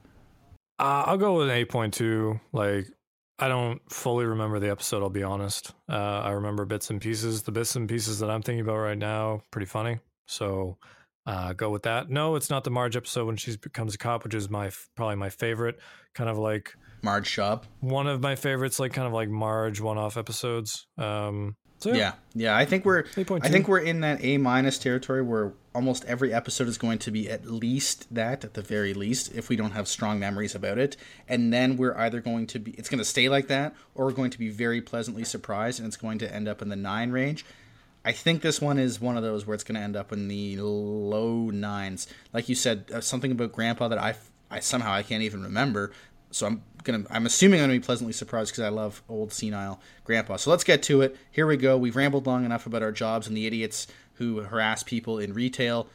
Uh, 0.78 1.04
I'll 1.08 1.18
go 1.18 1.38
with 1.38 1.50
an 1.50 1.66
8.2. 1.66 2.42
Like, 2.52 2.88
I 3.40 3.48
don't 3.48 3.80
fully 3.90 4.26
remember 4.26 4.60
the 4.60 4.70
episode, 4.70 5.02
I'll 5.02 5.10
be 5.10 5.24
honest. 5.24 5.72
Uh, 5.88 5.94
I 5.96 6.32
remember 6.32 6.66
bits 6.66 6.90
and 6.90 7.00
pieces. 7.00 7.44
The 7.44 7.54
bits 7.54 7.78
and 7.78 7.88
pieces 7.88 8.20
that 8.20 8.30
I'm 8.30 8.42
thinking 8.42 8.60
about 8.66 8.80
right 8.80 8.98
now, 8.98 9.44
pretty 9.52 9.68
funny. 9.68 10.00
So, 10.26 10.78
uh, 11.26 11.54
go 11.54 11.70
with 11.70 11.84
that. 11.84 12.10
No, 12.10 12.36
it's 12.36 12.50
not 12.50 12.64
the 12.64 12.72
Marge 12.72 12.96
episode 12.96 13.26
when 13.26 13.38
she 13.38 13.58
becomes 13.58 13.96
a 13.96 13.98
cop, 13.98 14.24
which 14.24 14.36
is 14.36 14.50
my 14.50 14.72
probably 14.96 15.16
my 15.16 15.30
favorite. 15.30 15.80
Kind 16.14 16.30
of 16.30 16.38
like 16.38 16.74
Marge 17.02 17.28
Shop. 17.28 17.66
one 17.80 18.08
of 18.08 18.22
my 18.22 18.36
favorites, 18.36 18.80
like 18.80 18.94
kind 18.94 19.08
of 19.08 19.14
like 19.14 19.30
Marge 19.30 19.82
one-off 19.82 20.18
episodes. 20.18 20.88
Um, 20.98 21.56
so 21.80 21.90
yeah, 21.90 21.96
Yeah, 21.96 22.14
yeah. 22.34 22.58
I 22.58 22.66
think 22.66 22.86
we're 22.86 23.04
8.2. 23.04 23.40
I 23.44 23.50
think 23.50 23.68
we're 23.68 23.80
in 23.80 24.02
that 24.02 24.24
A 24.24 24.38
minus 24.38 24.78
territory 24.78 25.22
where 25.22 25.54
almost 25.74 26.06
every 26.06 26.34
episode 26.34 26.68
is 26.68 26.78
going 26.78 27.00
to 27.00 27.12
be 27.12 27.30
at 27.30 27.46
least 27.46 28.14
that, 28.14 28.46
at 28.46 28.54
the 28.54 28.62
very 28.62 28.94
least, 28.94 29.34
if 29.36 29.50
we 29.50 29.56
don't 29.56 29.72
have 29.72 29.88
strong 29.88 30.20
memories 30.20 30.56
about 30.56 30.78
it. 30.78 30.96
And 31.28 31.52
then 31.52 31.76
we're 31.76 31.96
either 31.98 32.22
going 32.22 32.48
to 32.48 32.60
be 32.60 32.72
it's 32.72 32.90
going 32.90 33.00
to 33.00 33.06
stay 33.06 33.30
like 33.30 33.48
that, 33.48 33.76
or 33.94 34.06
we're 34.06 34.14
going 34.14 34.32
to 34.32 34.40
be 34.40 34.50
very 34.50 34.82
pleasantly 34.82 35.24
surprised, 35.24 35.80
and 35.80 35.88
it's 35.88 35.98
going 35.98 36.18
to 36.20 36.34
end 36.34 36.48
up 36.48 36.62
in 36.62 36.70
the 36.70 36.76
nine 36.76 37.12
range. 37.12 37.46
I 38.06 38.12
think 38.12 38.44
this 38.44 38.62
one 38.62 38.78
is 38.78 39.02
one 39.02 39.18
of 39.18 39.24
those 39.24 39.48
where 39.48 39.56
it's 39.56 39.64
going 39.64 39.76
to 39.76 39.82
end 39.82 39.96
up 39.96 40.14
in 40.14 40.28
the 40.28 40.58
low 40.62 41.50
nines. 41.50 42.08
Like 42.34 42.48
you 42.48 42.54
said, 42.54 42.86
uh, 42.94 43.02
something 43.02 43.32
about 43.32 43.52
Grandpa 43.52 43.88
that 43.88 43.98
I, 43.98 44.16
I 44.52 44.60
somehow 44.60 44.94
I 44.94 45.02
can't 45.02 45.24
even 45.24 45.42
remember. 45.42 45.92
So 46.30 46.46
I'm 46.46 46.64
gonna, 46.84 47.06
I'm 47.10 47.26
assuming 47.26 47.62
I'm 47.62 47.70
gonna 47.70 47.80
be 47.80 47.84
pleasantly 47.84 48.14
surprised 48.14 48.52
because 48.52 48.64
I 48.64 48.70
love 48.70 49.02
old 49.10 49.34
senile 49.34 49.80
Grandpa. 50.04 50.36
So 50.36 50.52
let's 50.52 50.64
get 50.64 50.84
to 50.84 51.02
it. 51.02 51.18
Here 51.32 51.48
we 51.48 51.58
go. 51.58 51.78
We've 51.78 51.96
rambled 51.96 52.28
long 52.28 52.46
enough 52.46 52.68
about 52.68 52.84
our 52.84 52.92
jobs 52.92 53.28
and 53.28 53.36
the 53.36 53.48
idiots 53.48 53.88
who 54.16 54.42
harass 54.42 54.84
people 54.84 55.18
in 55.18 55.34
retail. 55.34 55.88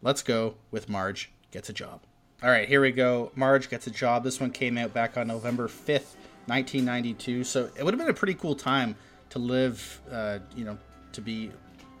Let's 0.00 0.22
go 0.22 0.54
with 0.70 0.88
Marge 0.88 1.32
gets 1.50 1.68
a 1.68 1.72
job. 1.72 2.00
All 2.42 2.50
right, 2.50 2.66
here 2.66 2.80
we 2.80 2.92
go. 2.92 3.30
Marge 3.34 3.68
gets 3.68 3.86
a 3.86 3.90
job. 3.90 4.24
This 4.24 4.40
one 4.40 4.50
came 4.50 4.78
out 4.78 4.94
back 4.94 5.16
on 5.16 5.28
November 5.28 5.68
5th, 5.68 6.16
1992. 6.46 7.44
So 7.44 7.68
it 7.76 7.84
would 7.84 7.92
have 7.92 7.98
been 8.00 8.08
a 8.08 8.14
pretty 8.14 8.34
cool 8.34 8.54
time 8.54 8.96
to 9.30 9.38
live, 9.38 10.00
uh, 10.10 10.38
you 10.56 10.64
know, 10.64 10.78
to 11.12 11.20
be 11.20 11.50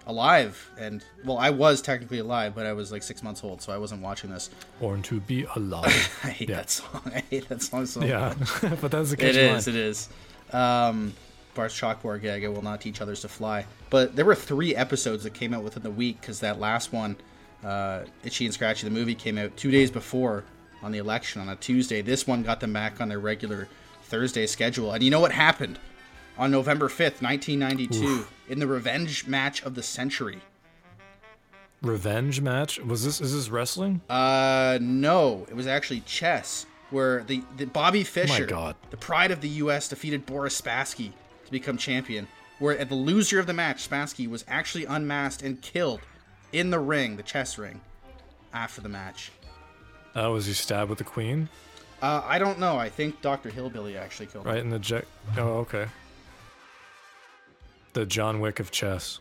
alive, 0.06 0.70
and 0.78 1.04
well, 1.24 1.38
I 1.38 1.50
was 1.50 1.80
technically 1.80 2.18
alive, 2.18 2.54
but 2.54 2.66
I 2.66 2.72
was 2.72 2.90
like 2.90 3.02
six 3.02 3.22
months 3.22 3.44
old, 3.44 3.62
so 3.62 3.72
I 3.72 3.78
wasn't 3.78 4.02
watching 4.02 4.30
this. 4.30 4.50
Born 4.80 5.02
to 5.02 5.20
be 5.20 5.44
alive. 5.56 6.18
I 6.24 6.30
hate 6.30 6.48
Yeah. 6.48 6.56
that 6.56 6.70
song. 6.70 7.02
I 7.14 7.22
hate 7.30 7.48
that 7.48 7.62
song 7.62 7.86
so 7.86 8.04
yeah, 8.04 8.34
but 8.80 8.90
that's 8.90 9.10
the 9.10 9.14
It 9.16 9.20
catchy 9.20 9.38
is. 9.38 9.66
line. 9.66 9.76
It 9.76 9.80
is. 9.80 10.08
Um, 10.52 11.14
Bart's 11.54 11.78
chalkboard 11.78 12.22
gag. 12.22 12.44
I 12.44 12.48
will 12.48 12.62
not 12.62 12.80
teach 12.80 13.00
others 13.00 13.20
to 13.20 13.28
fly. 13.28 13.66
But 13.90 14.16
there 14.16 14.24
were 14.24 14.34
three 14.34 14.74
episodes 14.74 15.22
that 15.24 15.34
came 15.34 15.52
out 15.54 15.62
within 15.62 15.82
the 15.82 15.90
week 15.90 16.20
because 16.20 16.40
that 16.40 16.58
last 16.58 16.92
one, 16.92 17.14
uh, 17.62 18.04
Itchy 18.24 18.46
and 18.46 18.54
Scratchy, 18.54 18.84
the 18.88 18.90
movie, 18.90 19.14
came 19.14 19.36
out 19.38 19.56
two 19.56 19.70
days 19.70 19.90
before 19.90 20.44
on 20.82 20.92
the 20.92 20.98
election 20.98 21.40
on 21.42 21.48
a 21.50 21.56
Tuesday. 21.56 22.00
This 22.02 22.26
one 22.26 22.42
got 22.42 22.60
them 22.60 22.72
back 22.72 23.00
on 23.00 23.08
their 23.08 23.20
regular 23.20 23.68
Thursday 24.04 24.46
schedule. 24.46 24.92
And 24.92 25.04
you 25.04 25.10
know 25.10 25.20
what 25.20 25.32
happened 25.32 25.78
on 26.38 26.50
November 26.50 26.88
fifth, 26.88 27.20
nineteen 27.20 27.58
ninety-two, 27.58 28.26
in 28.52 28.58
the 28.58 28.66
revenge 28.66 29.26
match 29.26 29.62
of 29.62 29.74
the 29.74 29.82
century? 29.82 30.38
Revenge 31.80 32.42
match. 32.42 32.78
Was 32.80 33.02
this? 33.02 33.18
Is 33.18 33.34
this 33.34 33.48
wrestling? 33.48 34.02
Uh, 34.10 34.78
no, 34.80 35.46
it 35.48 35.56
was 35.56 35.66
actually 35.66 36.00
chess, 36.00 36.66
where 36.90 37.24
the, 37.24 37.42
the 37.56 37.64
Bobby 37.64 38.04
Fischer, 38.04 38.46
the 38.90 38.96
pride 38.98 39.30
of 39.30 39.40
the 39.40 39.48
U.S., 39.48 39.88
defeated 39.88 40.26
Boris 40.26 40.60
Spassky 40.60 41.12
to 41.46 41.50
become 41.50 41.78
champion. 41.78 42.28
Where 42.58 42.78
at 42.78 42.90
the 42.90 42.94
loser 42.94 43.40
of 43.40 43.46
the 43.46 43.54
match, 43.54 43.88
Spassky 43.88 44.28
was 44.28 44.44
actually 44.46 44.84
unmasked 44.84 45.42
and 45.42 45.60
killed 45.60 46.00
in 46.52 46.70
the 46.70 46.78
ring, 46.78 47.16
the 47.16 47.22
chess 47.24 47.56
ring, 47.56 47.80
after 48.52 48.82
the 48.82 48.90
match. 48.90 49.32
Uh, 50.14 50.30
was 50.30 50.44
he 50.44 50.52
stabbed 50.52 50.90
with 50.90 50.98
the 50.98 51.04
queen? 51.04 51.48
Uh, 52.02 52.22
I 52.24 52.38
don't 52.38 52.58
know. 52.58 52.76
I 52.76 52.90
think 52.90 53.22
Doctor 53.22 53.48
Hillbilly 53.48 53.96
actually 53.96 54.26
killed 54.26 54.44
him. 54.44 54.52
Right 54.52 54.60
in 54.60 54.68
the 54.68 54.78
jet. 54.78 55.06
Oh, 55.38 55.60
okay. 55.60 55.86
The 57.92 58.06
John 58.06 58.40
Wick 58.40 58.58
of 58.60 58.70
chess. 58.70 59.18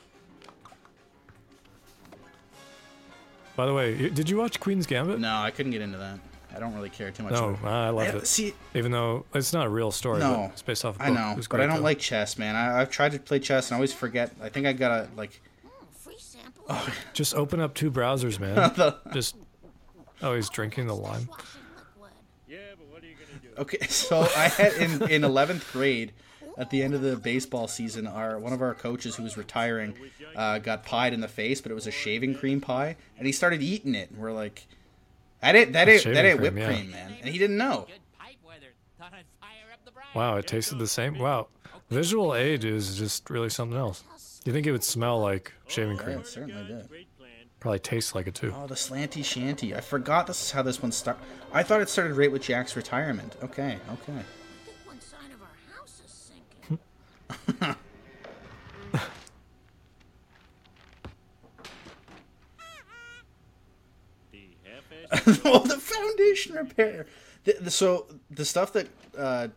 By 3.56 3.66
the 3.66 3.74
way, 3.74 4.10
did 4.10 4.30
you 4.30 4.38
watch 4.38 4.60
Queen's 4.60 4.86
Gambit? 4.88 5.20
No, 5.20 5.36
I 5.38 5.52
couldn't 5.52 5.72
get 5.74 5.82
into 5.82 5.98
that. 5.98 6.20
I 6.56 6.60
don't 6.60 6.74
really 6.74 6.90
care 6.90 7.12
too 7.12 7.24
much. 7.24 7.34
No, 7.34 7.50
about 7.50 7.66
I 7.74 7.90
loved 7.90 8.10
I- 8.10 8.14
love 8.14 8.24
it. 8.24 8.28
See, 8.28 8.54
Even 8.74 8.92
though 8.92 9.26
it's 9.34 9.54
not 9.54 9.66
a 9.68 9.70
real 9.70 9.92
story, 9.92 10.20
No, 10.20 10.36
but 10.48 10.52
it's 10.54 10.62
based 10.62 10.84
off 10.86 10.96
a 10.96 11.00
book. 11.00 11.08
I 11.08 11.12
know, 11.12 11.42
but 11.50 11.62
I 11.62 11.66
don't 11.66 11.78
though. 11.78 11.82
like 11.84 12.00
chess, 12.00 12.38
man. 12.38 12.56
I, 12.56 12.82
I've 12.82 12.90
tried 12.90 13.12
to 13.14 13.20
play 13.20 13.40
chess 13.40 13.68
and 13.70 13.76
I 13.76 13.78
always 13.78 13.94
forget. 13.94 14.32
I 14.42 14.50
think 14.50 14.68
I 14.68 14.74
gotta 14.74 15.08
like. 15.16 15.42
Oh, 15.66 15.70
free 15.94 16.16
sample. 16.18 16.64
Oh. 16.70 16.94
Just 17.14 17.36
open 17.36 17.60
up 17.62 17.74
two 17.74 17.90
browsers, 17.92 18.40
man. 18.40 18.74
Just. 19.14 19.36
Oh, 20.22 20.36
he's 20.36 20.50
drinking 20.50 20.88
the 20.88 20.96
lime. 20.96 21.30
Yeah, 22.48 22.58
but 22.78 22.88
what 22.88 23.04
are 23.04 23.08
you 23.08 23.16
gonna 23.16 23.56
do? 23.56 23.62
Okay, 23.62 23.80
so 23.88 24.22
I 24.36 24.48
had 24.50 24.74
in 24.74 25.10
in 25.10 25.24
eleventh 25.24 25.72
grade, 25.72 26.12
at 26.58 26.70
the 26.70 26.84
end 26.84 26.94
of 26.94 27.02
the 27.02 27.16
baseball 27.16 27.68
season, 27.68 28.08
our 28.08 28.40
one 28.40 28.54
of 28.54 28.62
our 28.62 28.74
coaches 28.74 29.16
who 29.16 29.24
was 29.24 29.38
retiring, 29.38 29.96
uh, 30.36 30.60
got 30.60 30.84
pied 30.84 31.14
in 31.14 31.22
the 31.22 31.28
face, 31.28 31.62
but 31.62 31.72
it 31.72 31.76
was 31.76 31.88
a 31.88 31.92
shaving 31.92 32.36
cream 32.36 32.62
pie, 32.62 32.96
and 33.18 33.26
he 33.26 33.34
started 33.34 33.62
eating 33.62 33.96
it. 33.96 34.10
And 34.12 34.20
we're 34.20 34.32
like, 34.32 34.68
that 35.42 35.56
ain't 35.56 35.74
that 35.74 35.90
ain't 35.90 36.04
that 36.04 36.26
ain't 36.26 36.40
cream, 36.40 36.42
whipped 36.42 36.58
yeah. 36.58 36.68
cream, 36.68 36.92
man, 36.92 37.14
and 37.22 37.30
he 37.30 37.38
didn't 37.38 37.58
know. 37.58 37.86
Good 37.88 38.00
pipe 38.20 38.38
weather. 38.46 38.74
Thought 39.00 39.14
I'd 39.14 39.26
fire 39.40 39.72
up 39.74 39.84
the 39.86 39.92
brine. 39.92 40.06
Wow, 40.16 40.38
it 40.38 40.48
tasted 40.48 40.78
the 40.80 40.88
same. 40.88 41.18
Wow, 41.18 41.48
visual 41.90 42.36
aid 42.36 42.64
is 42.64 42.98
just 42.98 43.30
really 43.30 43.50
something 43.50 43.78
else. 43.78 44.04
You 44.46 44.54
think 44.54 44.66
it 44.66 44.72
would 44.72 44.84
smell 44.84 45.20
like 45.20 45.54
shaving 45.68 45.98
Yeah, 45.98 46.04
cream? 46.04 46.20
it 46.20 46.28
certainly 46.28 46.64
did. 46.64 46.90
Probably 47.60 47.78
tastes 47.78 48.16
like 48.16 48.26
it 48.26 48.34
too. 48.34 48.52
Oh, 48.58 48.66
the 48.66 48.74
slanty 48.74 49.24
shanty. 49.24 49.76
I 49.76 49.82
forgot 49.82 50.26
this 50.26 50.42
is 50.42 50.50
how 50.50 50.64
this 50.64 50.82
one 50.82 50.92
started. 50.92 51.22
I 51.54 51.62
thought 51.62 51.80
it 51.80 51.90
started 51.90 52.16
right 52.16 52.32
with 52.32 52.42
Jack's 52.42 52.76
retirement. 52.76 53.36
Okay, 53.44 53.78
okay. 53.94 54.20
sinking. 65.12 65.42
oh, 65.46 65.60
the 65.60 65.78
foundation 65.78 66.56
repair. 66.56 67.06
The, 67.44 67.58
the, 67.62 67.72
so 67.72 68.06
the 68.30 68.46
stuff 68.46 68.74
that 68.74 68.88
uh, 69.18 69.48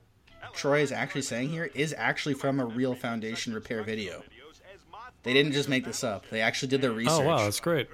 Troy 0.53 0.81
is 0.81 0.93
actually 0.93 1.23
saying 1.23 1.51
here 1.51 1.71
is 1.75 1.95
actually 1.97 2.35
from 2.35 2.61
a 2.61 2.65
real 2.65 2.95
foundation 2.95 3.53
repair 3.55 3.83
video. 3.83 4.23
They 5.23 5.33
didn't 5.33 5.53
just 5.53 5.69
make 5.69 5.85
this 5.85 6.05
up. 6.05 6.29
They 6.31 6.41
actually 6.41 6.69
did 6.69 6.83
their 6.83 6.93
research. 6.93 7.21
Oh 7.23 7.27
wow, 7.27 7.39
that's 7.39 7.61
great. 7.61 7.89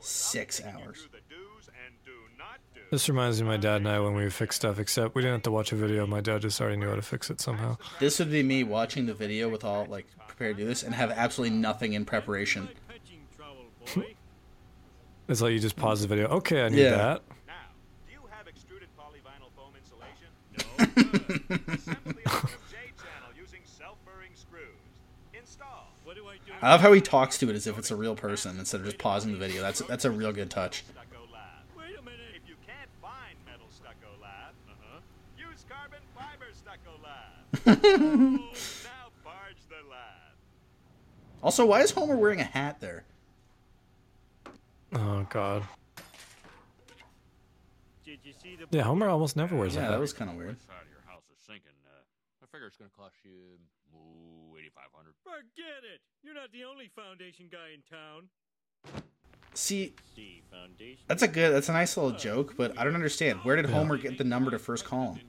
Six 0.00 0.62
hours. 0.64 1.08
This 2.90 3.08
reminds 3.08 3.40
me 3.40 3.46
of 3.46 3.52
my 3.52 3.56
dad 3.56 3.76
and 3.78 3.88
I 3.88 3.98
when 3.98 4.14
we 4.14 4.22
would 4.24 4.32
fix 4.32 4.56
stuff, 4.56 4.78
except 4.78 5.14
we 5.14 5.22
didn't 5.22 5.34
have 5.34 5.42
to 5.42 5.50
watch 5.50 5.72
a 5.72 5.76
video. 5.76 6.06
My 6.06 6.20
dad 6.20 6.42
just 6.42 6.60
already 6.60 6.76
knew 6.76 6.88
how 6.88 6.94
to 6.94 7.02
fix 7.02 7.30
it 7.30 7.40
somehow. 7.40 7.76
This 7.98 8.18
would 8.20 8.30
be 8.30 8.42
me 8.42 8.62
watching 8.62 9.06
the 9.06 9.14
video 9.14 9.48
with 9.48 9.64
all 9.64 9.86
like 9.86 10.06
prepared 10.28 10.56
to 10.56 10.62
do 10.62 10.68
this 10.68 10.82
and 10.84 10.94
have 10.94 11.10
absolutely 11.10 11.56
nothing 11.56 11.94
in 11.94 12.04
preparation. 12.04 12.68
It's 15.28 15.40
like 15.40 15.52
you 15.52 15.58
just 15.58 15.74
pause 15.74 16.02
the 16.02 16.06
video. 16.06 16.28
Okay, 16.28 16.62
I 16.64 16.68
need 16.68 16.82
Yeah. 16.82 16.90
that. 16.90 17.22
Now, 17.48 17.54
do 18.06 18.12
you 18.12 18.20
have 18.30 18.46
extruded 18.46 18.88
polyvinyl 18.96 19.50
foam 19.56 19.72
insulation? 19.74 20.28
No. 20.52 21.74
Assemble 21.74 22.12
the 22.12 22.22
J 22.70 22.76
channel 22.94 23.30
using 23.36 23.58
self-burring 23.64 24.30
screws. 24.36 24.62
Install. 25.34 25.88
What 26.04 26.14
do 26.14 26.28
I 26.28 26.34
do? 26.46 26.52
I 26.62 26.70
love 26.70 26.80
how 26.80 26.92
he 26.92 27.00
talks 27.00 27.38
to 27.38 27.50
it 27.50 27.56
as 27.56 27.66
if 27.66 27.76
it's 27.76 27.90
a 27.90 27.96
real 27.96 28.14
person 28.14 28.56
instead 28.60 28.78
of 28.82 28.86
just 28.86 28.98
pausing 28.98 29.32
the 29.32 29.38
video. 29.38 29.62
That's 29.62 29.80
that's 29.80 30.04
a 30.04 30.12
real 30.12 30.32
good 30.32 30.48
touch. 30.48 30.84
Stucco 30.88 31.26
Lath. 31.32 31.64
Wait 31.76 31.98
a 31.98 32.02
minute. 32.02 32.20
If 32.36 32.48
you 32.48 32.54
can't 32.64 32.88
find 33.02 33.34
metal 33.44 33.66
stucco 33.68 34.06
lath, 34.22 34.54
uh-huh. 34.68 35.00
use 35.36 35.64
carbon 35.68 35.98
fiber 36.14 36.46
stucco 36.54 36.92
lath. 37.02 37.10
oh, 37.12 37.12
now 37.12 37.12
barge 37.12 37.12
the 37.12 37.12
lab. 37.12 37.45
Also, 41.42 41.64
why 41.64 41.80
is 41.82 41.92
Homer 41.92 42.16
wearing 42.16 42.40
a 42.40 42.44
hat 42.44 42.80
there? 42.80 43.04
Oh 44.94 45.24
god. 45.30 45.62
Did 48.04 48.18
you 48.24 48.32
see 48.32 48.56
the 48.56 48.66
Yeah, 48.76 48.82
Homer 48.84 49.08
almost 49.08 49.36
never 49.36 49.54
wears 49.54 49.74
Yeah, 49.74 49.82
that. 49.82 49.90
that 49.92 50.00
was 50.00 50.12
kind 50.12 50.30
of 50.30 50.36
weird. 50.36 50.58
side 50.66 50.82
of 50.82 50.90
your 50.90 51.02
house 51.06 51.22
is 51.30 51.36
sinking. 51.46 51.70
Uh, 51.86 52.00
I 52.42 52.46
figure 52.50 52.66
it's 52.66 52.76
gonna 52.76 52.90
cost 52.96 53.14
you 53.24 53.30
ooh, 53.94 54.56
eighty 54.58 54.70
five 54.74 54.86
hundred. 54.92 55.14
Forget 55.22 55.84
it. 55.94 56.00
You're 56.24 56.34
not 56.34 56.50
the 56.52 56.64
only 56.64 56.88
foundation 56.96 57.46
guy 57.52 57.68
in 57.74 57.82
town. 57.88 58.28
See, 59.54 59.94
foundation. 60.50 61.04
that's 61.06 61.22
a 61.22 61.28
good, 61.28 61.54
that's 61.54 61.68
a 61.68 61.72
nice 61.72 61.96
little 61.96 62.12
joke, 62.12 62.54
but 62.56 62.76
I 62.78 62.84
don't 62.84 62.94
understand. 62.94 63.40
Where 63.44 63.56
did 63.56 63.66
Homer 63.66 63.98
get 63.98 64.18
the 64.18 64.24
number 64.24 64.50
to 64.50 64.58
first 64.58 64.84
call 64.84 65.14
him? 65.14 65.20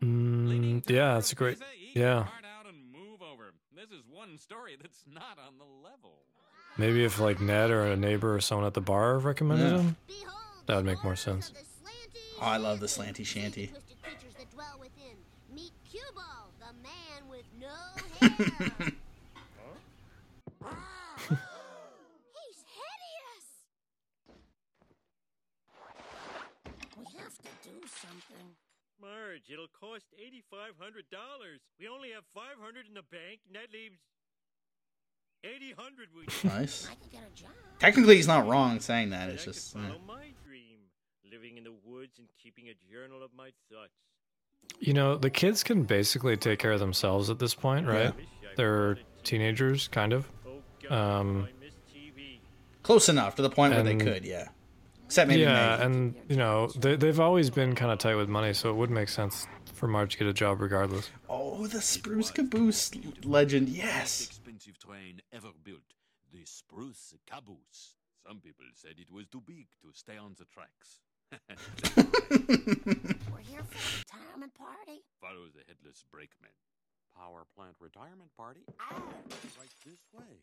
And 0.00 0.44
now, 0.46 0.50
Mm, 0.80 0.90
yeah, 0.90 1.14
that's 1.14 1.32
a 1.32 1.34
great. 1.34 1.58
Yeah, 1.94 2.22
Part 2.22 2.44
out 2.58 2.66
and 2.66 2.90
move 2.92 3.20
over. 3.22 3.52
This 3.74 3.90
is 3.90 4.02
one 4.10 4.38
story 4.38 4.76
that's 4.80 5.04
not 5.12 5.38
on 5.46 5.58
the 5.58 5.64
level. 5.64 6.22
maybe 6.78 7.04
if 7.04 7.18
like 7.20 7.40
Ned 7.40 7.70
or 7.70 7.82
a 7.84 7.96
neighbor 7.96 8.34
or 8.34 8.40
someone 8.40 8.66
at 8.66 8.74
the 8.74 8.80
bar 8.80 9.18
recommended 9.18 9.70
Yeah. 9.72 9.78
him. 9.82 9.96
That 10.66 10.76
would 10.76 10.84
make 10.86 11.02
more 11.02 11.12
origin 11.12 11.38
of 11.38 11.44
sense. 11.44 11.50
the 11.50 11.64
slanty 11.64 12.38
Oh, 12.40 12.44
I 12.46 12.56
love 12.58 12.80
the 12.80 12.86
slanty 12.86 13.26
shanty. 13.26 13.66
Twisted 13.68 14.02
creatures 14.02 14.34
that 14.38 14.50
dwell 14.52 14.78
within. 14.78 15.16
Meet 15.54 15.72
Cueball, 15.90 16.52
the 16.60 16.72
man 16.82 17.28
with 17.28 17.44
no 17.60 17.66
hair. 18.20 18.92
He's 21.28 22.64
hideous. 22.78 23.48
We 26.96 27.04
have 27.18 27.36
to 27.38 27.68
do 27.68 27.86
something. 27.86 28.54
Marge, 29.30 29.42
it'll 29.48 29.68
cost 29.68 30.06
eighty-five 30.18 30.72
hundred 30.78 31.04
dollars. 31.10 31.60
We 31.78 31.88
only 31.88 32.10
have 32.10 32.24
five 32.34 32.58
hundred 32.60 32.86
in 32.86 32.94
the 32.94 33.02
bank, 33.02 33.40
and 33.46 33.54
that 33.54 33.72
leaves 33.72 33.98
eighty 35.44 35.72
hundred. 35.76 36.08
We 36.14 36.26
Nice. 36.48 36.88
I 36.90 36.94
could 36.94 37.12
get 37.12 37.22
a 37.22 37.36
job. 37.36 37.50
Technically, 37.78 38.16
he's 38.16 38.26
not 38.26 38.48
wrong 38.48 38.80
saying 38.80 39.10
that. 39.10 39.28
It's 39.28 39.44
could 39.44 39.54
just 39.54 39.72
follow 39.72 39.84
yeah. 39.84 40.06
my 40.06 40.26
dream, 40.44 40.78
living 41.30 41.58
in 41.58 41.64
the 41.64 41.74
woods 41.84 42.18
and 42.18 42.26
keeping 42.42 42.68
a 42.68 42.74
journal 42.92 43.22
of 43.22 43.30
my 43.36 43.50
thoughts. 43.70 43.92
You 44.80 44.94
know, 44.94 45.16
the 45.16 45.30
kids 45.30 45.62
can 45.62 45.84
basically 45.84 46.36
take 46.36 46.58
care 46.58 46.72
of 46.72 46.80
themselves 46.80 47.30
at 47.30 47.38
this 47.38 47.54
point, 47.54 47.86
right? 47.86 48.14
Wish 48.14 48.26
I 48.42 48.54
They're 48.56 48.98
teenagers, 49.22 49.88
kind 49.88 50.12
of. 50.12 50.28
Oh 50.46 50.94
Um, 50.94 51.48
I 51.48 51.64
miss 51.64 51.74
TV. 51.94 52.40
close 52.82 53.08
enough 53.08 53.36
to 53.36 53.42
the 53.42 53.50
point 53.50 53.74
where 53.74 53.82
they 53.84 53.96
could. 53.96 54.24
Yeah. 54.24 54.48
Except 55.10 55.26
maybe 55.26 55.42
yeah, 55.42 55.52
Maggie. 55.74 55.82
and 55.82 56.14
you 56.28 56.36
know 56.36 56.68
they 56.78 56.94
they've 56.94 57.18
always 57.18 57.50
been 57.50 57.74
kind 57.74 57.90
of 57.90 57.98
tight 57.98 58.14
with 58.14 58.28
money, 58.28 58.52
so 58.54 58.70
it 58.70 58.76
would 58.76 58.90
make 58.90 59.08
sense 59.08 59.48
for 59.74 59.88
Marge 59.88 60.12
to 60.12 60.18
get 60.18 60.28
a 60.28 60.32
job 60.32 60.60
regardless. 60.60 61.10
oh, 61.28 61.66
the 61.66 61.80
spruce 61.80 62.30
caboose 62.30 62.92
legend. 63.24 63.68
Yes. 63.68 64.22
expensive 64.26 64.78
train 64.78 65.20
ever 65.32 65.48
built, 65.64 65.82
the 66.32 66.42
Spruce 66.44 67.14
Caboose. 67.26 67.96
Some 68.24 68.38
people 68.38 68.66
said 68.74 68.94
it 68.98 69.10
was 69.12 69.26
too 69.26 69.42
big 69.44 69.66
to 69.82 69.88
stay 69.92 70.16
on 70.16 70.36
the 70.38 70.44
tracks. 70.46 71.00
We're 73.32 73.42
here 73.50 73.64
for 73.66 73.78
a 73.82 73.98
retirement 73.98 74.54
party. 74.54 75.02
Follow 75.20 75.46
the 75.52 75.62
headless 75.66 76.04
brakeman. 76.12 76.54
Power 77.16 77.42
plant 77.56 77.74
retirement 77.80 78.30
party? 78.36 78.60
Ah. 78.78 78.94
Right 79.58 79.74
this 79.84 79.98
way. 80.14 80.38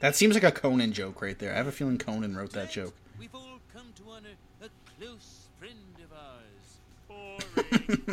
That 0.00 0.14
seems 0.14 0.34
like 0.34 0.44
a 0.44 0.52
Conan 0.52 0.92
joke 0.92 1.20
right 1.20 1.36
there. 1.38 1.52
I 1.52 1.56
have 1.56 1.66
a 1.66 1.72
feeling 1.72 1.98
Conan 1.98 2.36
wrote 2.36 2.52
that 2.52 2.70
joke. 2.70 2.94
We've 3.18 3.34
all 3.34 3.58
come 3.74 3.86
to 3.96 4.02
honor 4.10 4.28
a 4.62 4.68
close 4.96 5.48
friend 5.58 5.74
of 6.04 6.12
ours. 6.12 6.78
Boring. 7.08 8.04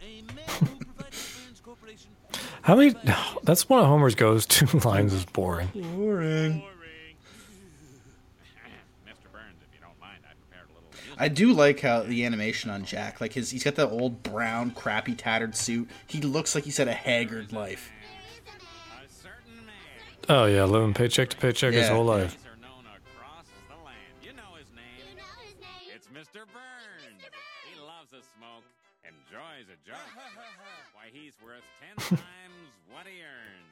A 0.00 0.22
man 0.32 0.48
who 0.48 0.76
provided 0.76 1.14
for 1.14 2.40
How 2.62 2.74
many? 2.76 2.94
That's 3.42 3.68
one 3.68 3.80
of 3.80 3.86
Homer's 3.86 4.14
goes 4.14 4.46
Two 4.46 4.78
lines 4.78 5.12
is 5.12 5.26
boring. 5.26 5.68
Boring. 5.74 5.92
Boring. 5.92 6.62
Mr. 9.06 9.30
Burns, 9.30 9.60
if 9.60 9.74
you 9.74 9.80
don't 9.82 10.00
mind, 10.00 10.22
I 10.24 10.32
prepared 10.40 10.70
a 10.70 10.72
little 10.72 10.90
music. 10.90 11.14
I 11.18 11.28
do 11.28 11.52
like 11.52 11.80
how 11.80 12.00
the 12.02 12.24
animation 12.24 12.70
on 12.70 12.86
Jack, 12.86 13.20
like 13.20 13.34
his, 13.34 13.50
he's 13.50 13.62
got 13.62 13.74
that 13.74 13.90
old 13.90 14.22
brown, 14.22 14.70
crappy, 14.70 15.14
tattered 15.14 15.54
suit. 15.54 15.90
He 16.06 16.22
looks 16.22 16.54
like 16.54 16.64
he's 16.64 16.78
had 16.78 16.88
a 16.88 16.94
haggard 16.94 17.52
life. 17.52 17.90
A 20.26 20.32
certain 20.32 20.34
man. 20.34 20.42
Oh 20.42 20.46
yeah, 20.46 20.64
living 20.64 20.94
paycheck 20.94 21.30
to 21.30 21.36
paycheck 21.36 21.74
his 21.74 21.88
whole 21.88 22.04
life. 22.04 22.34
These 22.36 22.46
are 22.46 22.58
known 22.58 22.84
across 22.90 23.46
the 23.70 23.78
land. 23.84 24.14
You 24.22 24.32
know 24.34 24.54
his 24.58 24.66
name. 24.74 25.06
You 25.10 25.16
know 25.22 25.34
his 25.46 25.54
name? 25.62 25.94
It's 25.94 26.08
Mr. 26.08 26.42
Burns. 26.50 27.22
He 27.70 27.74
loves 27.78 28.10
a 28.12 28.22
smoke, 28.34 28.66
enjoys 29.06 29.70
a 29.70 29.78
joke. 29.86 30.02
Why, 30.94 31.10
he's 31.12 31.34
worth 31.38 31.62
ten 31.78 31.94
times 32.18 32.70
what 32.90 33.06
he 33.06 33.22
earns. 33.22 33.70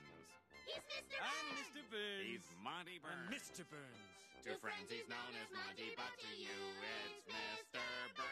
He's 0.67 0.79
Mr. 0.79 1.19
I'm 1.19 1.47
Mr. 1.59 1.83
Burns. 1.91 2.23
He's 2.27 2.47
Monty 2.63 2.99
Burns. 3.03 3.31
Mr. 3.35 3.67
Burns. 3.67 4.15
To 4.45 4.53
friends, 4.61 4.93
he's 4.93 5.09
known 5.09 5.33
as 5.41 5.49
Monty, 5.51 5.97
but 5.97 6.13
to 6.21 6.31
you, 6.37 6.53
it's 6.85 7.25
Mr. 7.27 7.81
Burns. 8.13 8.29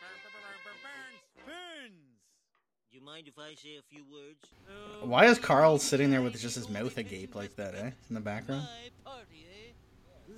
Burn, 0.00 0.16
burn, 0.32 0.58
burn, 0.64 0.78
burn, 0.80 1.14
Burns. 1.44 2.15
Burns. 2.96 2.98
You 3.00 3.04
mind 3.04 3.28
if 3.28 3.38
I 3.38 3.54
say 3.54 3.76
a 3.78 3.82
few 3.90 4.04
words? 4.12 4.46
Why 5.02 5.26
is 5.26 5.38
Carl 5.38 5.78
sitting 5.78 6.10
there 6.10 6.22
with 6.22 6.38
just 6.38 6.54
his 6.54 6.68
mouth 6.68 6.96
agape 6.98 7.34
like 7.34 7.54
that, 7.56 7.74
eh? 7.74 7.90
In 8.08 8.14
the 8.14 8.20
background? 8.20 8.66
Party, 9.04 9.46
eh? 9.48 9.72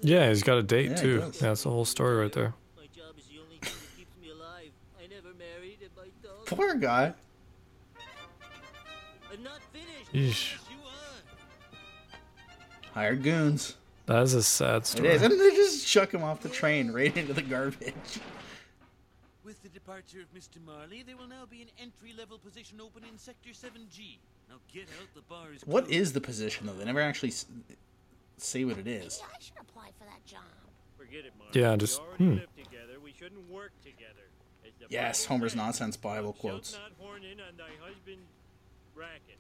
Yeah, 0.03 0.29
he's 0.29 0.43
got 0.43 0.59
a 0.59 0.63
date 0.63 0.91
Yeah, 0.91 0.97
too. 0.97 1.19
does. 1.21 1.39
That's 1.39 1.63
the 1.63 1.71
whole 1.71 1.85
story 1.85 2.17
right 2.17 2.33
there. 2.33 2.55
My 2.77 2.85
job 2.95 3.17
is 3.19 3.27
the 3.27 3.39
only 3.41 3.57
thing 3.59 3.71
that 3.73 3.97
keeps 3.97 4.17
me 4.21 4.31
alive. 4.31 4.71
I 5.03 5.07
never 5.09 5.35
married, 5.37 5.79
and 5.83 5.91
my 5.97 6.09
dog. 6.23 6.47
Poor 6.47 6.75
guy. 6.75 7.15
I'm 9.33 9.43
not 9.43 9.61
finished. 9.73 10.13
Yeesh. 10.13 10.53
Yes, 10.53 10.61
you 10.71 10.77
are. 10.87 12.93
Hired 12.95 13.23
goons. 13.23 13.77
That 14.07 14.23
is 14.23 14.35
a 14.35 14.43
sad 14.43 14.87
story. 14.87 15.09
is. 15.11 15.23
And 15.23 15.39
they 15.39 15.51
just 15.51 15.87
chuck 15.87 16.13
him 16.15 16.23
off 16.25 16.41
the 16.41 16.49
train 16.49 16.93
right 16.93 17.15
into 17.15 17.35
the 17.35 17.43
garbage. 17.43 17.93
With 19.89 19.97
the 20.05 20.13
departure 20.13 20.21
of 20.21 20.39
Mr. 20.39 20.65
Marley, 20.67 21.03
there 21.03 21.17
will 21.17 21.29
now 21.29 21.47
be 21.49 21.63
an 21.63 21.69
entry-level 21.81 22.39
position 22.39 22.79
open 22.79 23.05
in 23.11 23.17
Sector 23.17 23.51
7G. 23.51 24.19
Now 24.51 24.57
get 24.73 24.83
out, 25.01 25.09
the 25.15 25.23
bar 25.23 25.53
is 25.55 25.63
What 25.65 25.85
closed. 25.85 25.97
is 25.97 26.13
the 26.13 26.21
position, 26.21 26.67
though? 26.67 26.75
They 26.75 26.85
never 26.85 27.01
actually 27.01 27.31
s- 27.31 27.47
say 28.37 28.67
what 28.67 28.77
it 28.77 28.87
is. 28.87 29.19
Maybe 29.23 29.33
I 29.35 29.41
should 29.41 29.57
apply 29.61 29.89
for 29.99 30.05
that 30.05 30.25
job. 30.27 30.43
Forget 30.99 31.25
it, 31.25 31.33
Mark. 31.39 31.55
Yeah, 31.55 31.75
just- 31.77 32.01
already 32.01 32.25
hmm. 32.25 32.35
live 32.35 32.55
together. 32.55 33.01
We 33.03 33.15
shouldn't 33.19 33.51
work 33.51 33.73
together. 33.83 34.29
Yes, 34.91 35.25
Homer's 35.25 35.53
says, 35.53 35.57
nonsense 35.57 35.97
Bible 35.97 36.35
quotes. 36.35 36.75
not 36.75 36.93
horn 36.99 37.25
in 37.25 37.41
on 37.41 37.57
thy 37.57 37.71
husband's 37.83 38.29
racket. 38.95 39.39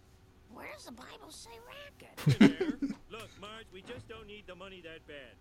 Where 0.54 0.66
does 0.74 0.86
the 0.86 0.92
Bible 0.92 1.30
say 1.30 1.50
racket? 1.68 2.80
Look, 3.10 3.28
Marge, 3.40 3.66
we 3.72 3.82
just 3.82 4.08
don't 4.08 4.26
need 4.26 4.44
the 4.46 4.54
money 4.54 4.80
that 4.82 5.06
bad. 5.06 5.36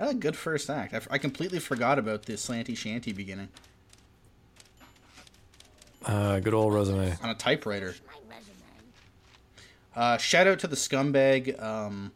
Ah, 0.00 0.12
good 0.12 0.36
first 0.36 0.70
act. 0.70 0.94
I, 0.94 0.98
f- 0.98 1.08
I 1.10 1.18
completely 1.18 1.58
forgot 1.58 1.98
about 1.98 2.22
the 2.24 2.34
slanty 2.34 2.76
shanty 2.76 3.12
beginning 3.12 3.48
Uh, 6.04 6.38
good 6.40 6.54
old 6.54 6.72
resume. 6.72 7.16
on 7.22 7.30
a 7.30 7.34
typewriter. 7.34 7.94
Uh, 9.96 10.16
shout 10.16 10.46
out 10.46 10.60
to 10.60 10.68
the 10.68 10.76
scumbag 10.76 11.60
um, 11.60 12.12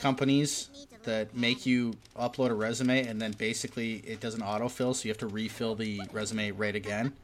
companies 0.00 0.68
that 1.04 1.34
make 1.34 1.64
you 1.64 1.94
upload 2.18 2.50
a 2.50 2.54
resume 2.54 3.06
and 3.06 3.20
then 3.22 3.32
basically 3.32 3.94
it 4.06 4.20
doesn't 4.20 4.42
autofill, 4.42 4.94
so 4.94 5.04
you 5.04 5.10
have 5.10 5.16
to 5.18 5.26
refill 5.26 5.74
the 5.74 6.02
resume 6.12 6.50
right 6.50 6.74
again. 6.76 7.14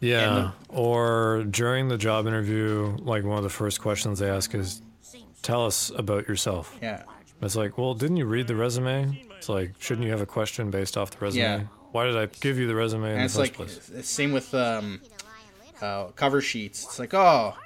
Yeah. 0.00 0.52
Or 0.68 1.44
during 1.50 1.88
the 1.88 1.98
job 1.98 2.26
interview, 2.26 2.96
like 3.00 3.24
one 3.24 3.36
of 3.38 3.42
the 3.44 3.50
first 3.50 3.80
questions 3.80 4.18
they 4.20 4.30
ask 4.30 4.54
is, 4.54 4.80
"Tell 5.42 5.66
us 5.66 5.90
about 5.96 6.28
yourself." 6.28 6.76
Yeah. 6.82 7.02
It's 7.42 7.56
like, 7.56 7.78
well, 7.78 7.94
didn't 7.94 8.16
you 8.16 8.26
read 8.26 8.46
the 8.48 8.56
resume? 8.56 9.24
It's 9.36 9.48
like, 9.48 9.74
shouldn't 9.78 10.04
you 10.04 10.10
have 10.10 10.20
a 10.20 10.26
question 10.26 10.70
based 10.70 10.96
off 10.96 11.10
the 11.12 11.18
resume? 11.18 11.42
Yeah. 11.42 11.62
Why 11.92 12.06
did 12.06 12.16
I 12.16 12.26
give 12.40 12.58
you 12.58 12.66
the 12.66 12.74
resume 12.74 13.04
in 13.04 13.10
And 13.12 13.20
the 13.20 13.24
it's 13.24 13.36
first 13.36 13.58
like, 13.58 13.68
place? 13.68 14.06
same 14.08 14.32
with 14.32 14.52
um, 14.54 15.00
to 15.02 15.24
lie 15.24 15.30
a 15.80 15.84
little. 15.92 16.08
uh, 16.08 16.10
cover 16.12 16.40
sheets. 16.40 16.84
It's 16.84 16.98
like, 16.98 17.14
oh, 17.14 17.56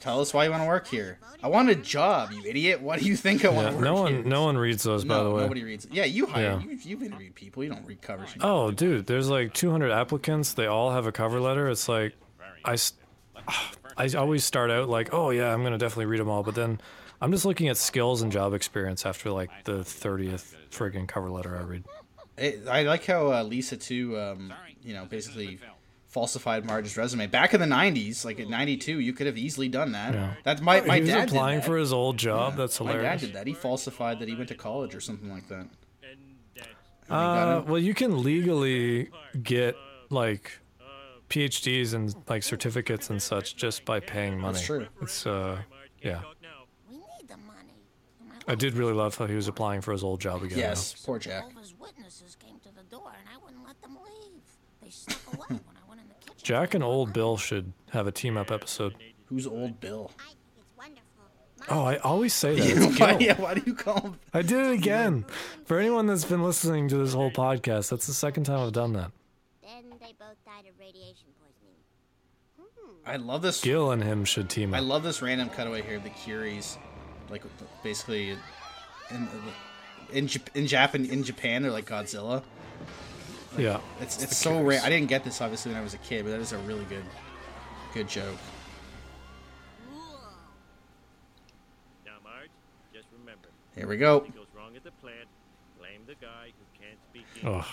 tell 0.00 0.20
us 0.20 0.32
why 0.34 0.44
you 0.44 0.50
want 0.50 0.62
to 0.62 0.66
work 0.68 0.86
here. 0.86 1.18
I 1.42 1.48
want 1.48 1.68
a 1.70 1.74
job, 1.74 2.32
you 2.32 2.42
idiot. 2.46 2.80
What 2.80 3.00
do 3.00 3.06
you 3.06 3.16
think 3.16 3.44
I 3.44 3.48
want 3.48 3.66
Yeah, 3.66 3.70
to 3.70 3.76
work 3.76 3.84
no 3.84 4.06
here? 4.06 4.16
one, 4.20 4.28
no 4.28 4.44
one 4.44 4.58
reads 4.58 4.82
those, 4.82 5.04
by 5.04 5.22
the 5.22 5.30
way. 5.30 5.42
nobody 5.42 5.62
reads. 5.64 5.86
Yeah, 5.90 6.04
you 6.04 6.26
hire. 6.26 6.42
Yeah. 6.42 6.60
You, 6.60 6.78
you've 6.82 7.02
interviewed 7.02 7.34
people. 7.34 7.62
You 7.64 7.70
don't 7.70 7.86
read 7.86 8.02
cover 8.02 8.26
sheets. 8.26 8.40
Oh, 8.44 8.70
dude, 8.70 9.06
there's 9.06 9.28
like 9.28 9.54
200 9.54 9.90
applicants. 9.90 10.54
They 10.54 10.66
all 10.66 10.90
have 10.90 11.06
a 11.06 11.12
cover 11.12 11.40
letter. 11.40 11.68
It's 11.68 11.88
like, 11.88 12.14
I, 12.64 12.76
I 13.96 14.08
always 14.16 14.44
start 14.44 14.70
out 14.70 14.88
like, 14.88 15.12
oh 15.12 15.30
yeah, 15.30 15.52
I'm 15.52 15.62
gonna 15.62 15.78
definitely 15.78 16.06
read 16.06 16.20
them 16.20 16.28
all, 16.28 16.42
but 16.42 16.54
then 16.54 16.80
I'm 17.20 17.32
just 17.32 17.44
looking 17.44 17.68
at 17.68 17.76
skills 17.76 18.22
and 18.22 18.30
job 18.32 18.54
experience 18.54 19.04
after 19.06 19.30
like 19.30 19.50
the 19.64 19.78
30th 19.80 20.54
friggin' 20.70 21.06
cover 21.08 21.30
letter 21.30 21.56
I 21.56 21.62
read. 21.62 21.84
It, 22.36 22.66
I 22.68 22.82
like 22.84 23.04
how 23.04 23.32
uh, 23.32 23.42
Lisa 23.42 23.76
too. 23.76 24.18
Um, 24.18 24.52
you 24.82 24.94
know, 24.94 25.04
basically 25.04 25.58
falsified 26.10 26.64
Marge's 26.66 26.96
resume 26.96 27.26
back 27.26 27.54
in 27.54 27.60
the 27.60 27.66
'90s. 27.66 28.24
Like 28.24 28.38
at 28.38 28.48
'92, 28.48 29.00
you 29.00 29.12
could 29.12 29.26
have 29.26 29.38
easily 29.38 29.68
done 29.68 29.92
that. 29.92 30.12
Yeah. 30.14 30.34
That's 30.44 30.60
my 30.60 30.80
my 30.82 30.96
he 30.96 31.00
was 31.02 31.10
dad 31.10 31.20
did 31.20 31.28
applying 31.30 31.60
that. 31.60 31.66
for 31.66 31.76
his 31.78 31.92
old 31.92 32.18
job. 32.18 32.56
That's 32.56 32.76
hilarious. 32.76 33.02
My 33.02 33.08
dad 33.10 33.20
did 33.20 33.32
that. 33.34 33.46
He 33.46 33.54
falsified 33.54 34.18
that 34.18 34.28
he 34.28 34.34
went 34.34 34.48
to 34.48 34.54
college 34.54 34.94
or 34.94 35.00
something 35.00 35.30
like 35.30 35.48
that. 35.48 35.66
And 36.02 37.16
Uh, 37.16 37.62
well, 37.66 37.78
you 37.78 37.94
can 37.94 38.22
legally 38.22 39.08
get 39.42 39.76
like 40.10 40.60
PhDs 41.28 41.94
and 41.94 42.14
like 42.28 42.42
certificates 42.42 43.08
and 43.10 43.20
such 43.22 43.56
just 43.56 43.84
by 43.84 44.00
paying 44.00 44.38
money. 44.38 44.54
That's 44.54 44.66
true. 44.66 44.86
It's 45.02 45.26
uh, 45.26 45.58
yeah. 46.02 46.20
talk 46.20 46.36
now. 46.42 46.48
We 46.88 46.96
need 46.96 47.28
the 47.28 47.36
money. 47.36 47.84
My 48.28 48.52
I 48.52 48.54
did 48.56 48.74
really 48.74 48.92
love 48.92 49.16
how 49.16 49.26
he 49.26 49.34
was 49.34 49.48
applying 49.48 49.80
for 49.80 49.92
his 49.92 50.02
old 50.04 50.20
job 50.20 50.42
again. 50.42 50.58
Yes, 50.58 50.94
poor 51.04 51.18
Jack. 51.18 51.48
Jehovah's 51.48 51.74
Witnesses 51.78 52.36
came 52.36 52.58
to 52.60 52.68
the 52.74 52.82
door 52.90 53.12
and 53.18 53.28
I 53.32 53.44
wouldn't 53.44 53.64
let 53.66 53.80
them 53.80 53.96
leave. 54.04 54.42
They 54.82 54.90
snuck 54.90 55.20
away 55.34 55.46
when 55.48 55.76
I 55.76 55.88
went 55.88 56.00
in 56.00 56.08
the 56.08 56.14
kitchen. 56.14 56.39
Jack 56.50 56.74
and 56.74 56.82
Old 56.82 57.12
Bill 57.12 57.36
should 57.36 57.72
have 57.90 58.08
a 58.08 58.10
team 58.10 58.36
up 58.36 58.50
episode. 58.50 58.96
Who's 59.26 59.46
old 59.46 59.78
Bill? 59.78 60.10
I 60.18 60.24
think 60.24 60.36
it's 60.58 60.66
wonderful. 60.76 61.04
My 61.60 61.66
Oh, 61.68 61.84
I 61.84 61.96
always 61.98 62.34
say 62.34 62.56
that. 62.58 62.66
It's 62.88 62.98
why, 62.98 63.12
Gil. 63.14 63.22
yeah, 63.22 63.40
why 63.40 63.54
do 63.54 63.62
you 63.64 63.72
call 63.74 64.00
him? 64.00 64.18
I 64.34 64.42
did 64.42 64.66
it 64.66 64.72
again. 64.72 65.26
For 65.66 65.78
anyone 65.78 66.06
that's 66.08 66.24
been 66.24 66.42
listening 66.42 66.88
to 66.88 66.96
this 66.96 67.14
whole 67.14 67.30
podcast, 67.30 67.88
that's 67.90 68.08
the 68.08 68.12
second 68.12 68.44
time 68.44 68.66
I've 68.66 68.72
done 68.72 68.94
that. 68.94 69.12
Then 69.62 69.90
they 70.00 70.12
both 70.18 70.44
died 70.44 70.66
of 70.68 70.76
radiation 70.80 71.28
poisoning. 71.40 71.76
Hmm. 72.58 73.08
I 73.08 73.14
love 73.14 73.42
this. 73.42 73.60
Gil 73.60 73.92
and 73.92 74.02
him 74.02 74.24
should 74.24 74.50
team 74.50 74.74
up. 74.74 74.78
I 74.78 74.80
love 74.80 75.04
this 75.04 75.22
random 75.22 75.50
cutaway 75.50 75.82
here. 75.82 76.00
The 76.00 76.10
Curies, 76.10 76.78
like 77.30 77.44
basically, 77.84 78.30
in 79.12 79.28
in 80.12 80.26
Jap- 80.26 80.56
in 80.56 80.66
Japan 80.66 81.04
in 81.04 81.22
Japan 81.22 81.62
they're 81.62 81.70
like 81.70 81.86
Godzilla. 81.86 82.42
Yeah. 83.58 83.80
It's 84.00 84.22
it's 84.22 84.36
so 84.36 84.62
rare. 84.62 84.80
I 84.82 84.88
didn't 84.88 85.08
get 85.08 85.24
this 85.24 85.40
obviously 85.40 85.72
when 85.72 85.80
I 85.80 85.84
was 85.84 85.94
a 85.94 85.98
kid, 85.98 86.24
but 86.24 86.30
that 86.30 86.40
is 86.40 86.52
a 86.52 86.58
really 86.58 86.84
good 86.84 87.04
good 87.92 88.08
joke. 88.08 88.36
Now, 92.06 92.12
Marge, 92.22 92.50
just 92.92 93.08
remember, 93.18 93.48
Here 93.74 93.86
we 93.88 93.96
go. 93.96 94.20
goes 94.20 94.46
wrong 94.56 94.76
at 94.76 94.84
the 94.84 94.92
plant, 94.92 95.26
blame 95.78 96.02
the 96.06 96.14
guy 96.14 96.48
who 96.58 96.84
can't 96.84 96.98
speak 97.10 97.24
Oh, 97.44 97.66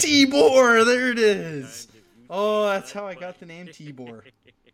English. 0.00 0.32
Tibor, 0.32 0.84
there 0.84 1.10
it 1.10 1.18
is. 1.18 1.86
times 1.86 1.88
if 1.90 1.94
you 2.18 2.26
Oh, 2.30 2.66
that's 2.66 2.92
how 2.92 3.06
I 3.06 3.14
got 3.14 3.38
the 3.38 3.46
funny. 3.46 3.64
name 3.64 3.66
Tibor. 3.68 4.22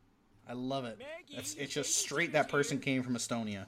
I 0.48 0.52
love 0.52 0.84
it. 0.84 0.98
That's 1.34 1.54
it's 1.54 1.72
just 1.72 1.96
straight 1.96 2.32
that 2.32 2.48
person 2.48 2.78
came 2.78 3.02
from 3.02 3.14
Estonia. 3.16 3.66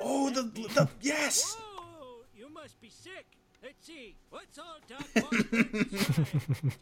Oh, 0.00 0.30
the 0.30 0.42
the 0.42 0.88
yes. 1.00 1.56
Whoa, 1.58 2.22
you 2.36 2.48
must 2.52 2.80
be 2.80 2.88
sick. 2.88 3.26
Let's 3.64 3.86
see. 3.86 4.14
What's 4.28 4.58
all 4.58 4.76
Doc 4.86 5.06
Do 5.14 5.56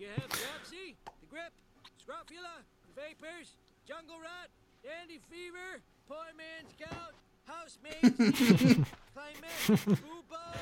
you 0.01 0.09
have 0.17 0.29
dropsy, 0.31 0.97
the 1.05 1.27
grip, 1.31 1.53
scrofula, 1.97 2.59
the 2.89 3.01
vapors, 3.01 3.53
jungle 3.87 4.17
rot, 4.17 4.51
dandy 4.83 5.21
fever, 5.31 5.81
poor 6.09 6.25
man's 6.37 6.75
gout, 6.81 7.15
housemaid's 7.47 8.89
climax, 9.15 9.85
bubo, 10.01 10.57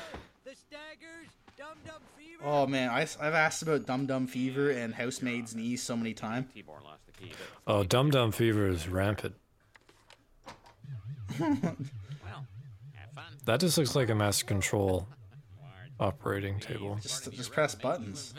the 0.45 0.51
staggers, 0.55 1.29
dum 1.57 1.79
dum 1.87 2.01
fever? 2.15 2.43
Oh 2.43 2.67
man, 2.67 2.91
I, 2.91 2.99
have 2.99 3.33
asked 3.33 3.63
about 3.63 3.87
Dum 3.87 4.05
Dum 4.05 4.27
Fever 4.27 4.69
and 4.69 4.93
Housemaid's 4.93 5.55
knees 5.55 5.81
so 5.81 5.97
many 5.97 6.13
times. 6.13 6.45
Tibor 6.55 6.83
lost 6.83 7.03
the 7.07 7.13
key. 7.13 7.31
But 7.65 7.73
oh, 7.73 7.83
Dum 7.83 8.11
Dum 8.11 8.31
Fever 8.31 8.67
is 8.67 8.87
rampant. 8.87 9.33
well, 11.39 11.57
have 11.63 13.11
fun. 13.15 13.23
That 13.45 13.59
just 13.59 13.79
looks 13.79 13.95
like 13.95 14.09
a 14.09 14.15
master 14.15 14.45
control 14.45 15.07
operating 16.01 16.59
table. 16.59 16.97
Just 17.01 17.31
just 17.31 17.51
press 17.51 17.75
buttons 17.75 18.33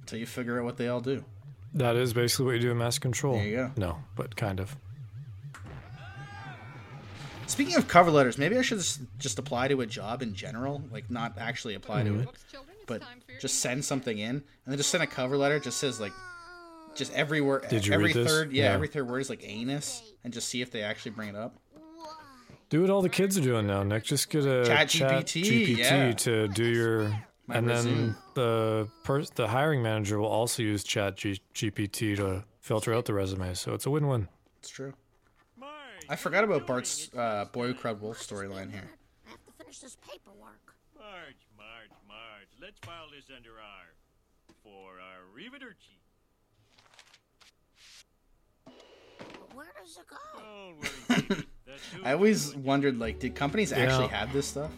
until 0.00 0.18
you 0.18 0.26
figure 0.26 0.58
out 0.58 0.64
what 0.64 0.78
they 0.78 0.88
all 0.88 1.00
do. 1.00 1.24
That 1.74 1.96
is 1.96 2.12
basically 2.12 2.46
what 2.46 2.54
you 2.54 2.60
do 2.60 2.70
in 2.70 2.78
Mass 2.78 2.98
control. 2.98 3.34
There 3.34 3.46
you 3.46 3.56
go. 3.56 3.70
No, 3.76 3.98
but 4.16 4.36
kind 4.36 4.60
of. 4.60 4.76
Speaking 7.46 7.74
of 7.76 7.88
cover 7.88 8.12
letters, 8.12 8.38
maybe 8.38 8.56
I 8.56 8.62
should 8.62 8.78
just- 8.78 9.00
just 9.18 9.38
apply 9.40 9.68
to 9.68 9.80
a 9.80 9.86
job 9.86 10.22
in 10.22 10.34
general, 10.34 10.84
like 10.92 11.10
not 11.10 11.36
actually 11.36 11.74
apply 11.74 12.04
to 12.04 12.10
mm-hmm. 12.10 12.20
it, 12.20 12.28
but 12.86 13.02
just 13.40 13.58
send 13.58 13.84
something 13.84 14.18
in 14.18 14.36
and 14.36 14.44
then 14.66 14.76
just 14.76 14.90
send 14.90 15.02
a 15.02 15.06
cover 15.06 15.36
letter. 15.36 15.58
Just 15.58 15.78
says 15.78 16.00
like, 16.00 16.12
just 16.94 17.12
every 17.12 17.40
word, 17.40 17.66
Did 17.68 17.86
you 17.86 17.92
every 17.92 18.06
read 18.06 18.16
this? 18.16 18.28
third, 18.28 18.52
yeah, 18.52 18.64
Yeah. 18.64 18.72
every 18.72 18.86
third 18.86 19.08
word 19.08 19.20
is 19.20 19.30
like 19.30 19.42
anus, 19.44 20.02
and 20.22 20.32
just 20.32 20.48
see 20.48 20.62
if 20.62 20.70
they 20.70 20.82
actually 20.82 21.12
bring 21.12 21.28
it 21.28 21.36
up. 21.36 21.56
Do 22.70 22.82
what 22.82 22.90
all 22.90 23.02
the 23.02 23.08
kids 23.08 23.36
are 23.36 23.40
doing 23.40 23.66
now, 23.66 23.82
Nick. 23.82 24.04
Just 24.04 24.30
get 24.30 24.46
a 24.46 24.64
Chat 24.64 24.88
chat 24.88 25.26
GPT, 25.26 25.42
GPT 25.44 25.76
yeah. 25.76 26.12
to 26.12 26.46
do 26.48 26.64
your, 26.64 27.08
My 27.48 27.56
and 27.56 27.68
then 27.68 28.16
the 28.34 28.88
pers- 29.02 29.30
the 29.30 29.48
hiring 29.48 29.82
manager 29.82 30.20
will 30.20 30.28
also 30.28 30.62
use 30.62 30.84
Chat 30.84 31.16
G- 31.16 31.42
GPT 31.52 32.16
to 32.16 32.44
filter 32.60 32.94
out 32.94 33.06
the 33.06 33.14
resumes. 33.14 33.58
So 33.60 33.74
it's 33.74 33.86
a 33.86 33.90
win-win. 33.90 34.28
It's 34.60 34.68
true. 34.68 34.94
I 36.08 36.16
forgot 36.16 36.42
about 36.42 36.66
Bart's 36.66 37.08
uh, 37.14 37.44
Boy 37.52 37.68
Who 37.68 37.74
Cried 37.74 38.00
Wolf 38.00 38.18
storyline 38.18 38.72
here. 38.72 38.90
I 39.26 39.30
have 39.30 39.44
to 39.46 39.52
finish 39.52 39.78
this 39.78 39.96
paperwork. 39.96 40.74
Marge, 40.98 41.46
Marge, 41.56 41.94
Marge. 42.08 42.48
Let's 42.60 42.80
file 42.80 43.06
this 43.14 43.30
under 43.36 43.50
R 43.50 43.94
for 44.64 44.98
Arrivederci. 44.98 45.98
But 48.64 48.74
where 48.74 48.74
does 48.86 49.08
it 49.08 49.08
go? 49.36 49.38
Don't 49.44 49.54
worry, 49.54 49.66
baby. 49.66 49.78
That 49.78 49.78
tube 49.78 49.79
I 52.04 52.12
always 52.12 52.54
wondered, 52.56 52.98
like, 52.98 53.18
did 53.18 53.34
companies 53.34 53.72
actually 53.72 54.08
have 54.08 54.32
this 54.32 54.46
stuff? 54.46 54.70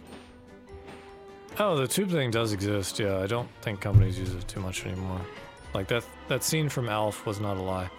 Oh, 1.59 1.77
the 1.77 1.87
tube 1.87 2.11
thing 2.11 2.31
does 2.31 2.53
exist. 2.53 2.99
Yeah, 2.99 3.19
I 3.19 3.27
don't 3.27 3.49
think 3.61 3.81
companies 3.81 4.19
use 4.19 4.33
it 4.35 4.49
too 4.49 4.61
much 4.61 4.87
anymore. 4.87 5.21
Like 5.75 5.87
that 5.89 6.05
that 6.29 6.43
scene 6.45 6.69
from 6.69 6.89
Alf 6.89 7.27
was 7.27 7.41
not 7.41 7.57
a 7.57 7.61
lie. 7.63 7.91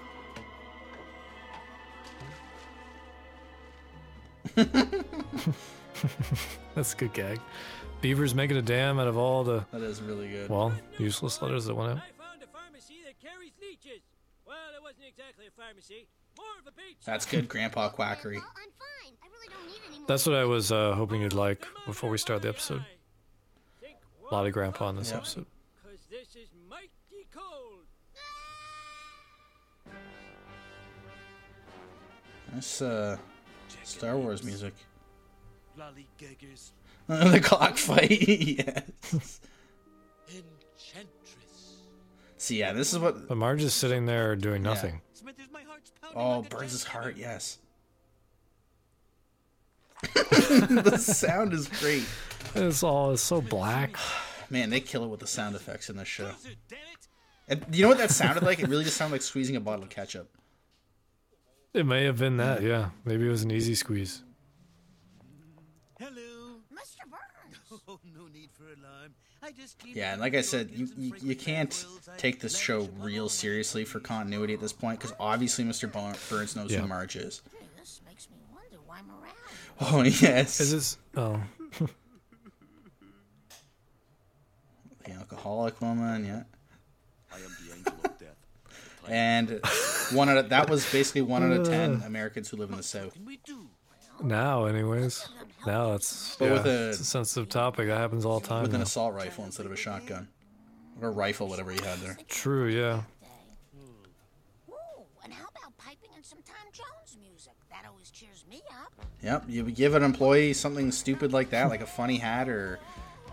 That's 6.75 6.93
a 6.93 6.97
good 6.97 7.13
gag. 7.13 7.39
Beaver's 8.01 8.35
making 8.35 8.57
a 8.57 8.61
dam 8.61 8.99
out 8.99 9.07
of 9.07 9.17
all 9.17 9.43
the 9.43 9.65
That 9.71 9.81
is 9.81 10.01
really 10.01 10.27
good. 10.29 10.49
well 10.49 10.73
useless 10.97 11.41
letters 11.41 11.65
that 11.65 11.75
went 11.75 11.91
out. 11.91 11.97
I 11.97 12.11
found 12.21 12.43
a 12.43 12.47
pharmacy 12.47 12.95
that 13.05 13.19
carries 13.21 13.51
leeches. 13.61 14.01
Well, 14.45 14.57
it 14.75 14.83
wasn't 14.83 15.05
exactly 15.07 15.45
a 15.47 15.51
pharmacy, 15.51 16.07
more 16.43 16.59
of 16.61 16.67
a 16.67 16.71
bait 16.75 16.95
shop. 16.99 17.05
That's 17.05 17.25
good 17.25 17.47
Grandpa 17.47 17.89
quackery. 17.89 18.37
Well, 18.41 18.45
I'm 18.57 18.71
fine. 18.79 19.13
I 19.23 19.27
really 19.33 19.47
don't 19.49 19.67
need 19.67 19.79
any 19.87 19.97
more. 19.99 20.07
That's 20.07 20.25
what 20.27 20.35
I 20.35 20.45
was 20.45 20.71
uh, 20.71 20.93
hoping 20.95 21.21
you'd 21.21 21.33
like 21.33 21.65
before 21.85 22.09
we 22.09 22.17
start 22.17 22.41
the 22.41 22.49
episode. 22.49 22.83
Think 23.81 23.95
A 24.29 24.33
lot 24.35 24.45
of 24.45 24.53
grandpa 24.53 24.89
in 24.89 24.95
this 24.97 25.11
Yeah. 25.11 25.17
episode. 25.17 25.45
Cause 25.83 25.99
this 26.09 26.35
is 26.35 26.49
mighty 26.69 27.27
cold. 27.33 27.85
That's 32.53 32.81
uh, 32.81 33.17
Star 33.83 34.17
Wars 34.17 34.43
music. 34.43 34.73
Lollygaggers, 35.77 36.69
the 37.07 37.39
cockfight. 37.39 38.11
yes. 38.29 39.41
enchantress. 40.29 41.77
See, 42.37 42.59
yeah, 42.59 42.73
this 42.73 42.93
is 42.93 42.99
what. 42.99 43.27
But 43.27 43.37
Marge 43.37 43.63
is 43.63 43.73
sitting 43.73 44.05
there 44.05 44.35
doing 44.35 44.61
nothing. 44.61 45.01
Smithers, 45.12 45.12
my 45.12 45.12
heart's 45.12 45.12
pounding 45.12 45.12
Oh, 46.15 46.21
oh, 46.21 46.39
like 46.39 46.49
Burns' 46.49 46.83
drum. 46.83 47.03
heart. 47.03 47.17
Yes. 47.17 47.59
the 50.13 50.97
sound 50.97 51.53
is 51.53 51.67
great. 51.67 52.05
It's 52.55 52.83
all 52.83 53.11
it's 53.11 53.21
so 53.21 53.41
black. 53.41 53.97
Man, 54.49 54.69
they 54.69 54.81
kill 54.81 55.03
it 55.03 55.07
with 55.07 55.19
the 55.19 55.27
sound 55.27 55.55
effects 55.55 55.89
in 55.89 55.95
this 55.95 56.07
show. 56.07 56.25
Close 56.25 56.45
it, 56.45 56.57
damn 56.67 56.79
it. 56.79 57.07
And 57.47 57.75
you 57.75 57.83
know 57.83 57.89
what 57.89 57.97
that 57.97 58.11
sounded 58.11 58.43
like? 58.43 58.59
It 58.59 58.67
really 58.67 58.83
just 58.83 58.97
sounded 58.97 59.15
like 59.15 59.21
squeezing 59.21 59.55
a 59.55 59.59
bottle 59.59 59.83
of 59.83 59.89
ketchup. 59.89 60.29
It 61.73 61.85
may 61.85 62.03
have 62.03 62.19
been 62.19 62.37
that, 62.37 62.61
yeah. 62.61 62.89
Maybe 63.03 63.25
it 63.25 63.29
was 63.29 63.43
an 63.43 63.51
easy 63.51 63.75
squeeze. 63.75 64.23
Hello. 65.99 66.59
Mr. 66.71 67.09
Burns. 67.09 67.81
Oh, 67.87 67.99
no 68.15 68.27
need 68.27 68.51
for 68.51 68.65
alarm. 68.65 69.15
I 69.43 69.51
just 69.51 69.77
came 69.77 69.91
Yeah, 69.95 70.13
and 70.13 70.21
like 70.21 70.35
I 70.35 70.41
said, 70.41 70.71
you, 70.71 70.87
you, 70.97 71.13
you 71.21 71.35
can't 71.35 71.85
take 72.17 72.39
this 72.39 72.57
show 72.57 72.87
real 72.99 73.27
seriously 73.27 73.83
for 73.83 73.99
continuity 73.99 74.53
at 74.53 74.61
this 74.61 74.71
point 74.71 74.99
because 74.99 75.13
obviously 75.19 75.65
Mr. 75.65 75.91
Burns 76.29 76.55
knows 76.55 76.71
Yeah. 76.71 76.79
who 76.79 76.87
Marge 76.87 77.17
is. 77.17 77.41
Hey, 77.51 77.65
this 77.77 77.99
makes 78.07 78.29
me 78.29 78.37
wonder 78.53 78.77
why 78.85 79.01
morale. 79.05 79.33
Oh, 79.81 80.01
yes. 80.21 80.61
Is 80.61 80.71
this 80.71 80.97
oh 81.17 81.41
the 85.03 85.11
alcoholic 85.11 85.81
woman, 85.81 86.25
yeah. 86.25 86.43
I 87.33 87.37
am 87.37 87.55
the 87.67 87.75
angel 87.75 87.93
of 88.05 88.17
death. 88.17 88.37
And 89.09 89.59
one 90.13 90.29
out 90.29 90.37
of, 90.37 90.49
that 90.49 90.69
was 90.69 90.89
basically 90.89 91.23
one 91.23 91.43
out 91.43 91.51
of 91.51 91.67
ten 91.67 92.01
uh. 92.01 92.05
Americans 92.05 92.49
who 92.49 92.55
live 92.55 92.69
in 92.69 92.77
the 92.77 92.83
South. 92.83 93.17
Can 94.17 94.25
we 94.27 94.29
do? 94.31 94.35
now 94.35 94.65
anyways. 94.65 95.27
Now 95.65 95.93
it's 95.93 96.35
But 96.35 96.45
yeah, 96.45 96.51
with 96.53 96.65
a- 96.65 96.89
it's 96.89 96.99
a 96.99 97.05
sensitive 97.05 97.49
topic. 97.49 97.87
That 97.87 97.97
happens 97.97 98.25
all 98.25 98.39
the 98.39 98.47
time. 98.47 98.63
With 98.63 98.73
an 98.75 98.81
assault 98.81 99.13
rifle 99.13 99.45
instead 99.45 99.65
of 99.65 99.71
a 99.71 99.75
shotgun. 99.77 100.27
Or 101.01 101.11
rifle, 101.11 101.47
whatever 101.47 101.71
he 101.71 101.81
had 101.83 101.97
there. 101.99 102.17
True, 102.27 102.67
yeah. 102.67 103.01
And 105.23 105.33
how 105.33 105.45
about 105.45 105.75
piping 105.77 106.09
in 106.15 106.23
some 106.23 106.39
Tom 106.45 106.55
Jones 106.71 107.17
music? 107.19 107.53
That 107.71 107.85
always 107.89 108.11
cheers 108.11 108.45
me 108.49 108.61
up. 108.71 108.91
Yep, 109.23 109.45
you 109.47 109.63
give 109.71 109.95
an 109.95 110.03
employee 110.03 110.53
something 110.53 110.91
stupid 110.91 111.33
like 111.33 111.49
that, 111.51 111.69
like 111.69 111.81
a 111.81 111.85
funny 111.85 112.17
hat 112.17 112.49
or 112.49 112.79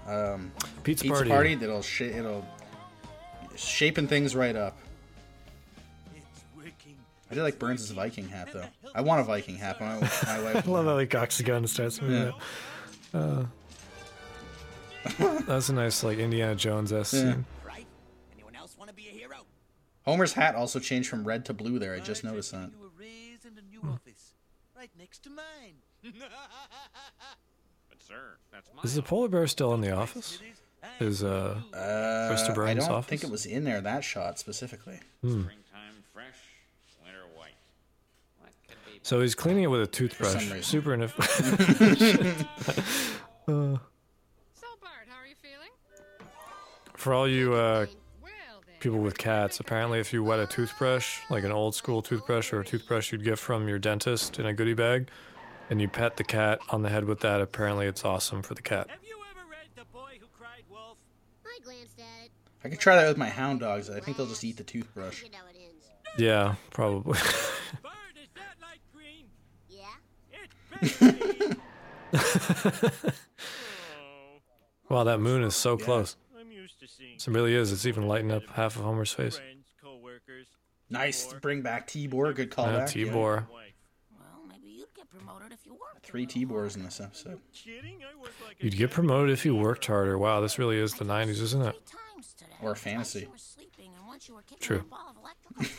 um, 0.06 0.52
Pizza, 0.84 1.02
pizza 1.02 1.14
party. 1.16 1.30
party, 1.30 1.54
that'll 1.56 1.82
sh- 1.82 2.00
it'll 2.02 2.46
shaping 3.56 4.06
things 4.06 4.34
right 4.36 4.56
up. 4.56 4.78
I 7.30 7.34
did 7.34 7.42
like 7.42 7.58
Burns' 7.58 7.90
Viking 7.90 8.28
hat 8.28 8.48
though. 8.52 8.64
I 8.94 9.02
want 9.02 9.20
a 9.20 9.24
Viking 9.24 9.56
hat, 9.56 9.76
but 9.78 9.86
my, 9.86 9.94
my 10.00 10.42
wife. 10.52 10.68
I 10.68 10.70
love 10.70 10.86
how 10.86 10.98
he 10.98 11.06
cocks 11.06 11.38
the 11.38 11.44
gun 11.44 11.58
and 11.58 11.70
starts 11.70 12.00
moving 12.02 12.16
Yeah. 12.16 12.28
it. 12.28 12.34
Uh, 13.14 13.44
that's 15.46 15.68
a 15.68 15.72
nice 15.72 16.02
like 16.04 16.18
Indiana 16.18 16.54
Jones 16.54 16.92
esque 16.92 17.14
Yeah. 17.14 17.20
scene. 17.32 17.44
Right? 17.64 17.86
Anyone 18.34 18.54
else 18.56 18.76
want 18.76 18.88
to 18.90 18.94
be 18.94 19.08
a 19.08 19.12
hero? 19.12 19.36
Homer's 20.04 20.32
hat 20.32 20.54
also 20.54 20.78
changed 20.80 21.08
from 21.08 21.24
red 21.24 21.44
to 21.46 21.54
blue 21.54 21.78
there. 21.78 21.94
I 21.94 22.00
just 22.00 22.24
noticed 22.24 22.52
that. 22.52 22.70
giving 22.72 22.80
you 22.80 22.86
a 22.86 22.90
raise 23.00 23.44
a 23.44 23.50
new 23.70 23.90
office, 23.90 24.34
right 24.76 24.90
next 24.98 25.22
to 25.24 25.30
mine. 25.30 25.76
But 27.88 28.02
sir, 28.02 28.36
that's 28.52 28.68
my 28.74 28.82
Is 28.82 28.94
the 28.94 29.02
polar 29.02 29.28
bear 29.28 29.46
still 29.46 29.72
in 29.74 29.80
the 29.80 29.92
office? 29.92 30.38
Is 30.98 31.22
uh 31.22 31.60
Uh, 31.72 31.76
Mr. 32.32 32.66
I 32.66 32.74
don't 32.74 32.88
office? 32.90 33.08
think 33.08 33.22
it 33.24 33.30
was 33.30 33.46
in 33.46 33.64
there 33.64 33.80
that 33.82 34.02
shot 34.02 34.38
specifically. 34.38 34.98
springtime 35.20 36.02
fresh, 36.12 36.38
winter 37.04 37.20
white. 37.36 37.54
What 38.40 38.52
could 38.66 38.78
be 38.86 38.89
so 39.02 39.20
he's 39.20 39.34
cleaning 39.34 39.64
it 39.64 39.68
with 39.68 39.82
a 39.82 39.86
toothbrush. 39.86 40.34
reason. 40.34 40.62
Super 40.62 40.96
inef- 40.96 41.16
So, 43.46 43.78
Bart, 44.80 45.06
how 45.08 45.20
are 45.22 45.26
you 45.26 45.34
feeling? 45.42 45.70
For 46.94 47.12
all 47.14 47.26
you 47.28 47.54
uh, 47.54 47.86
people 48.78 48.98
with 48.98 49.18
cats, 49.18 49.60
apparently 49.60 49.98
if 50.00 50.12
you 50.12 50.22
wet 50.22 50.38
a 50.38 50.46
toothbrush, 50.46 51.18
like 51.30 51.44
an 51.44 51.52
old 51.52 51.74
school 51.74 52.02
toothbrush 52.02 52.52
or 52.52 52.60
a 52.60 52.64
toothbrush 52.64 53.12
you'd 53.12 53.24
get 53.24 53.38
from 53.38 53.68
your 53.68 53.78
dentist 53.78 54.38
in 54.38 54.46
a 54.46 54.52
goodie 54.52 54.74
bag, 54.74 55.08
and 55.70 55.80
you 55.80 55.88
pet 55.88 56.16
the 56.16 56.24
cat 56.24 56.60
on 56.70 56.82
the 56.82 56.88
head 56.90 57.04
with 57.04 57.20
that, 57.20 57.40
apparently 57.40 57.86
it's 57.86 58.04
awesome 58.04 58.42
for 58.42 58.54
the 58.54 58.62
cat. 58.62 58.88
Have 58.90 58.98
you 59.06 59.16
ever 59.30 59.48
read 59.50 59.68
The 59.76 59.84
Boy 59.92 60.18
Who 60.20 60.26
Cried 60.38 60.62
Wolf? 60.70 60.98
I 61.44 61.58
glanced 61.64 61.98
at 61.98 62.24
it. 62.26 62.30
I 62.64 62.68
could 62.68 62.78
try 62.80 62.96
that 62.96 63.08
with 63.08 63.16
my 63.18 63.28
hound 63.28 63.60
dogs. 63.60 63.88
I 63.90 64.00
think 64.00 64.16
they'll 64.16 64.26
just 64.26 64.44
eat 64.44 64.56
the 64.58 64.64
toothbrush. 64.64 65.22
You 65.22 65.30
know 65.30 65.38
it 65.50 65.56
ends. 65.60 65.88
Yeah, 66.18 66.54
probably. 66.70 67.12
Bart, 67.82 67.94
is 68.22 68.28
that 68.34 68.56
light 68.60 68.80
green? 68.94 69.24
Yeah? 69.68 69.84
It's 70.32 70.54
baby. 70.69 70.69
oh, 70.69 70.69
wow, 74.88 75.04
that 75.04 75.20
moon 75.20 75.42
is 75.44 75.54
so 75.54 75.76
close. 75.76 76.16
I'm 76.38 76.50
used 76.50 76.80
to 76.80 76.88
seeing 76.88 77.18
It 77.18 77.34
really 77.34 77.54
is. 77.54 77.72
It's 77.72 77.86
even 77.86 78.08
lighting 78.08 78.32
up 78.32 78.46
half 78.50 78.76
of 78.76 78.82
Homer's 78.82 79.12
face. 79.12 79.40
Nice 80.88 81.26
to 81.26 81.36
bring 81.36 81.62
back 81.62 81.86
Tibor. 81.86 82.34
Good 82.34 82.52
Yeah, 82.56 82.64
callback. 82.64 82.88
Tibor. 82.88 83.48
wife. 83.48 83.72
Well, 84.18 84.42
maybe 84.48 84.68
you'd 84.70 84.92
get 84.96 85.08
promoted 85.08 85.52
if 85.52 85.64
you 85.64 85.72
worked. 85.74 86.04
Three 86.04 86.26
little 86.26 86.46
Tibors 86.48 86.74
in 86.76 86.82
this 86.82 87.00
episode. 87.00 87.38
Kidding? 87.54 88.00
I 88.02 88.16
work 88.20 88.32
like 88.44 88.56
a 88.60 88.64
You'd 88.64 88.76
get 88.76 88.90
promoted 88.90 89.32
if 89.32 89.44
you 89.44 89.54
worked 89.54 89.86
harder. 89.86 90.18
Wow, 90.18 90.40
this 90.40 90.58
really 90.58 90.78
is 90.78 90.94
the 90.94 91.04
90s, 91.04 91.40
isn't 91.42 91.62
it? 91.62 91.76
three 91.86 91.98
times 92.16 92.34
today. 92.36 92.50
Or 92.60 92.70
Twice 92.70 92.80
fantasy. 92.82 93.20
you 93.20 93.28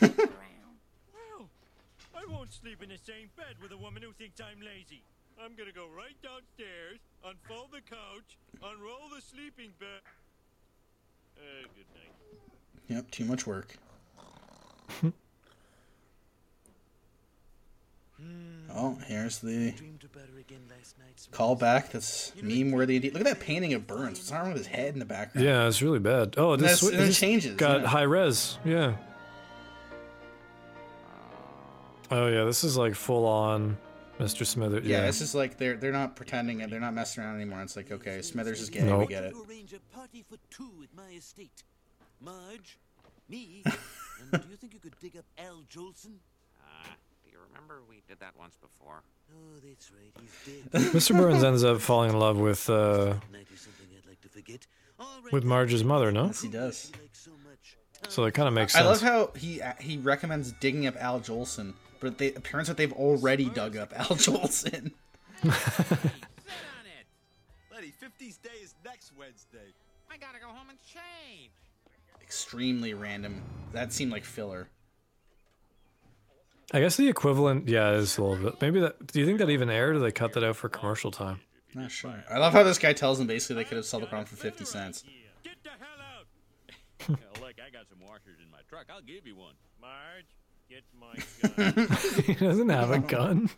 won't 2.32 2.52
sleep 2.52 2.82
in 2.82 2.88
the 2.88 2.98
same 2.98 3.30
bed 3.36 3.56
with 3.62 3.72
a 3.72 3.76
woman 3.76 4.02
who 4.02 4.12
thinks 4.12 4.40
I'm 4.40 4.60
lazy. 4.60 5.02
I'm 5.42 5.54
gonna 5.56 5.72
go 5.72 5.86
right 5.96 6.16
downstairs, 6.22 6.98
unfold 7.24 7.68
the 7.72 7.80
couch, 7.80 8.38
unroll 8.62 9.08
the 9.14 9.20
sleeping 9.20 9.72
bag. 9.78 10.02
Uh, 11.36 11.66
good 11.74 11.86
night. 11.94 12.12
Yep, 12.88 13.10
too 13.10 13.24
much 13.24 13.46
work. 13.46 13.76
oh, 18.74 18.98
here's 19.06 19.38
the 19.38 19.72
Dreamed 19.72 20.04
about 20.04 20.28
her 20.32 20.38
again 20.38 20.60
last 20.70 20.98
night. 20.98 21.18
Smithers. 21.18 21.38
callback. 21.58 21.90
That's 21.90 22.32
meme 22.40 22.70
worthy 22.70 22.96
indeed. 22.96 23.14
Look 23.14 23.22
at 23.22 23.26
that 23.38 23.40
painting 23.40 23.74
of 23.74 23.86
Burns. 23.86 24.18
What's 24.18 24.30
wrong 24.32 24.48
with 24.48 24.58
his 24.58 24.66
head 24.66 24.92
in 24.94 24.98
the 24.98 25.04
background? 25.04 25.46
Yeah, 25.46 25.66
it's 25.66 25.82
really 25.82 25.98
bad. 25.98 26.34
Oh, 26.36 26.56
this, 26.56 26.80
That's- 26.80 26.92
and 26.92 27.02
it 27.02 27.06
this 27.06 27.18
changes, 27.18 27.56
got 27.56 27.82
yeah. 27.82 27.86
high 27.88 28.02
res. 28.02 28.58
Yeah. 28.64 28.96
Oh 32.12 32.28
yeah, 32.28 32.44
this 32.44 32.62
is 32.64 32.76
like 32.76 32.94
full 32.94 33.26
on 33.26 33.76
Mr. 34.20 34.44
Smithers. 34.46 34.84
Yeah, 34.86 35.02
Yeah. 35.02 35.08
it's 35.08 35.18
just 35.18 35.34
like 35.34 35.56
they're 35.56 35.76
they're 35.76 35.92
not 35.92 36.14
pretending 36.16 36.62
and 36.62 36.70
they're 36.72 36.80
not 36.80 36.94
messing 36.94 37.22
around 37.24 37.36
anymore. 37.36 37.62
It's 37.62 37.76
like 37.76 37.90
okay, 37.90 38.22
Smithers 38.22 38.60
is 38.60 38.70
gay, 38.70 38.82
we 38.92 39.06
get 39.06 39.24
it. 39.24 39.30
To 39.32 39.44
arrange 39.48 39.72
a 39.72 39.80
party 39.96 40.24
for 40.28 40.36
two 40.50 40.70
at 40.82 40.94
my 40.96 41.10
estate. 41.16 41.62
Marge, 42.20 42.78
me, 43.28 43.62
and 43.66 44.42
do 44.42 44.48
you 44.50 44.56
think 44.56 44.74
you 44.74 44.80
could 44.80 44.94
dig 45.00 45.16
up 45.16 45.24
Al 45.38 45.62
Jolson? 45.68 46.14
Uh, 46.62 46.86
do 47.24 47.30
you 47.32 47.38
remember 47.48 47.80
we 47.88 48.02
did 48.06 48.20
that 48.20 48.32
once 48.38 48.56
before? 48.56 49.02
Oh, 49.34 49.58
that's 49.66 49.90
right, 49.90 50.12
he's 50.20 50.54
dead. 50.72 50.92
Mr. 50.92 51.16
Burns 51.16 51.42
ends 51.42 51.64
up 51.64 51.80
falling 51.80 52.10
in 52.10 52.18
love 52.18 52.38
with 52.38 52.68
uh, 52.70 53.14
Ninety 53.32 53.56
something 53.56 53.86
I'd 53.98 54.06
like 54.08 54.20
to 54.20 54.28
forget. 54.28 54.66
With 55.32 55.42
Marge's 55.42 55.82
mother, 55.82 56.12
no? 56.12 56.26
Yes, 56.26 56.42
he 56.42 56.48
does. 56.48 56.92
so 57.12 57.32
much. 57.44 57.76
So 58.08 58.24
it 58.24 58.34
kind 58.34 58.46
of 58.46 58.54
makes 58.54 58.72
sense. 58.74 58.84
I 58.84 58.88
love 58.88 59.00
how 59.00 59.30
he 59.36 59.60
he 59.80 59.96
recommends 59.96 60.52
digging 60.60 60.86
up 60.86 60.94
Al 61.00 61.18
Jolson, 61.20 61.72
but 62.02 62.18
the 62.18 62.34
appearance 62.34 62.68
that 62.68 62.76
they've 62.76 62.92
already 62.92 63.48
dug 63.48 63.76
up 63.76 63.92
Al 63.96 64.16
Jolson. 64.16 64.90
Sit 65.42 65.44
on 65.44 65.52
it. 66.84 67.06
Buddy, 67.70 67.92
50's 68.02 68.38
day 68.38 68.50
is 68.62 68.74
next 68.84 69.12
Wednesday. 69.16 69.72
I 70.10 70.16
gotta 70.16 70.40
go 70.40 70.48
home 70.48 70.68
and 70.68 70.78
change. 70.84 71.52
Extremely 72.20 72.92
random. 72.92 73.40
That 73.72 73.92
seemed 73.92 74.10
like 74.10 74.24
filler. 74.24 74.68
I 76.74 76.80
guess 76.80 76.96
the 76.96 77.08
equivalent, 77.08 77.68
yeah, 77.68 77.92
is 77.92 78.18
a 78.18 78.24
little 78.24 78.50
bit. 78.50 78.60
Maybe 78.60 78.80
that. 78.80 79.06
Do 79.06 79.20
you 79.20 79.26
think 79.26 79.38
that 79.38 79.50
even 79.50 79.70
aired, 79.70 79.96
or 79.96 79.98
they 80.00 80.10
cut 80.10 80.32
that 80.32 80.42
out 80.44 80.56
for 80.56 80.68
commercial 80.68 81.10
time? 81.10 81.40
Not 81.74 81.90
sure. 81.90 82.24
I 82.30 82.38
love 82.38 82.52
how 82.52 82.62
this 82.62 82.78
guy 82.78 82.92
tells 82.92 83.18
them 83.18 83.26
basically 83.26 83.56
they 83.56 83.64
could 83.64 83.76
have 83.76 83.86
sold 83.86 84.02
the 84.02 84.06
problem 84.06 84.26
for 84.26 84.36
fifty 84.36 84.64
cents. 84.64 85.04
Get 85.44 85.62
the 85.62 85.70
hell 85.70 85.88
out. 86.00 86.26
Hell, 87.20 87.46
look, 87.46 87.56
I 87.58 87.70
got 87.70 87.88
some 87.88 87.98
washers 88.00 88.38
in 88.42 88.50
my 88.50 88.58
truck. 88.68 88.86
I'll 88.88 89.02
give 89.02 89.26
you 89.26 89.34
one. 89.34 89.54
Marge, 89.80 90.26
get 90.68 90.84
my 90.98 91.14
gun. 91.72 91.96
he 92.26 92.34
doesn't 92.34 92.68
have 92.68 92.90
a 92.90 92.98
gun. 92.98 93.50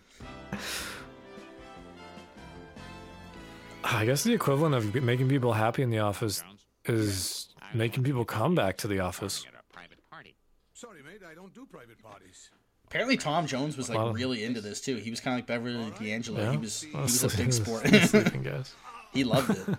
I 3.82 4.04
guess 4.06 4.24
the 4.24 4.32
equivalent 4.32 4.74
of 4.74 4.94
making 5.02 5.28
people 5.28 5.52
happy 5.52 5.82
in 5.82 5.90
the 5.90 5.98
office 5.98 6.42
is 6.86 7.48
making 7.74 8.02
people 8.04 8.24
come 8.24 8.54
back 8.54 8.76
to 8.78 8.88
the 8.88 9.00
office. 9.00 9.44
At 9.46 9.54
a 9.60 9.72
private 9.72 9.98
party. 10.10 10.34
Sorry, 10.72 11.02
mate, 11.02 11.20
I 11.30 11.34
don't 11.34 11.54
do 11.54 11.66
private 11.66 12.02
parties. 12.02 12.50
Apparently, 12.86 13.16
Tom 13.16 13.46
Jones 13.46 13.76
was 13.76 13.88
like 13.88 13.98
Wow. 13.98 14.12
really 14.12 14.44
into 14.44 14.60
this 14.60 14.80
too. 14.80 14.96
He 14.96 15.10
was 15.10 15.20
kind 15.20 15.34
of 15.34 15.38
like 15.38 15.46
Beverly 15.46 15.90
D'Angelo. 15.98 16.40
Yeah, 16.40 16.50
He 16.52 16.56
was 16.56 16.80
he 16.82 16.96
was 16.96 17.24
a 17.24 17.36
big 17.36 17.52
sport. 17.52 17.86
sleeping 18.04 18.42
guys. 18.42 18.74
he 19.12 19.24
loved 19.24 19.50
it. 19.50 19.76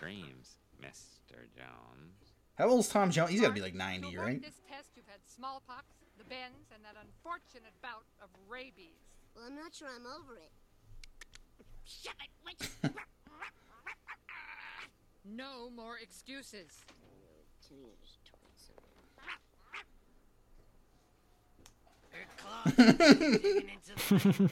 Dreams, 0.00 0.56
Mr. 0.82 1.36
Jones. 1.54 2.32
How 2.56 2.68
old 2.68 2.80
is 2.80 2.88
Tom 2.88 3.10
Jones? 3.10 3.30
He's 3.30 3.40
got 3.40 3.48
to 3.48 3.52
be 3.54 3.60
like 3.60 3.74
ninety, 3.74 4.16
right? 4.16 4.40
This 4.42 4.60
test, 4.68 4.88
you've 4.96 5.06
had 5.06 5.18
smallpox, 5.26 5.84
the 5.97 5.97
bends, 6.28 6.68
and 6.74 6.84
that 6.84 6.96
unfortunate 7.00 7.72
bout 7.82 8.04
of 8.20 8.28
rabies. 8.48 9.00
Well, 9.34 9.44
I'm 9.48 9.56
not 9.56 9.74
sure 9.74 9.88
I'm 9.88 10.06
over 10.06 10.36
it. 10.36 10.52
Shut 11.84 12.14
it, 12.20 12.30
witch! 12.44 12.68
No 15.28 15.68
more 15.68 15.98
excuses. 16.00 16.72
Teenagers 17.60 18.16
told. 24.08 24.48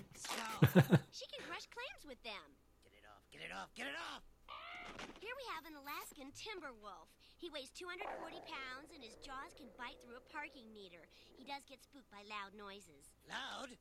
She 1.11 1.25
can 1.33 1.41
crush 1.49 1.65
clams 1.73 2.05
with 2.05 2.21
them. 2.23 2.45
Get 2.85 2.93
it 2.93 3.09
off, 3.09 3.25
get 3.33 3.41
it 3.41 3.53
off, 3.57 3.73
get 3.75 3.87
it 3.89 3.97
off! 3.97 4.23
Here 5.21 5.33
we 5.33 5.45
have 5.57 5.65
an 5.65 5.81
Alaskan 5.81 6.33
timber 6.37 6.77
wolf. 6.77 7.09
He 7.37 7.51
weighs 7.51 7.71
240 7.77 8.01
pounds 8.49 8.89
and 8.95 9.03
his 9.05 9.17
jaws 9.21 9.53
can 9.57 9.67
bite 9.77 10.01
through 10.03 10.17
a 10.17 10.25
parking 10.33 10.73
meter. 10.73 11.05
He 11.37 11.45
does 11.45 11.63
get 11.69 11.85
spooked 11.85 12.11
by 12.11 12.25
loud 12.25 12.57
noises. 12.57 13.13
Loud? 13.29 13.77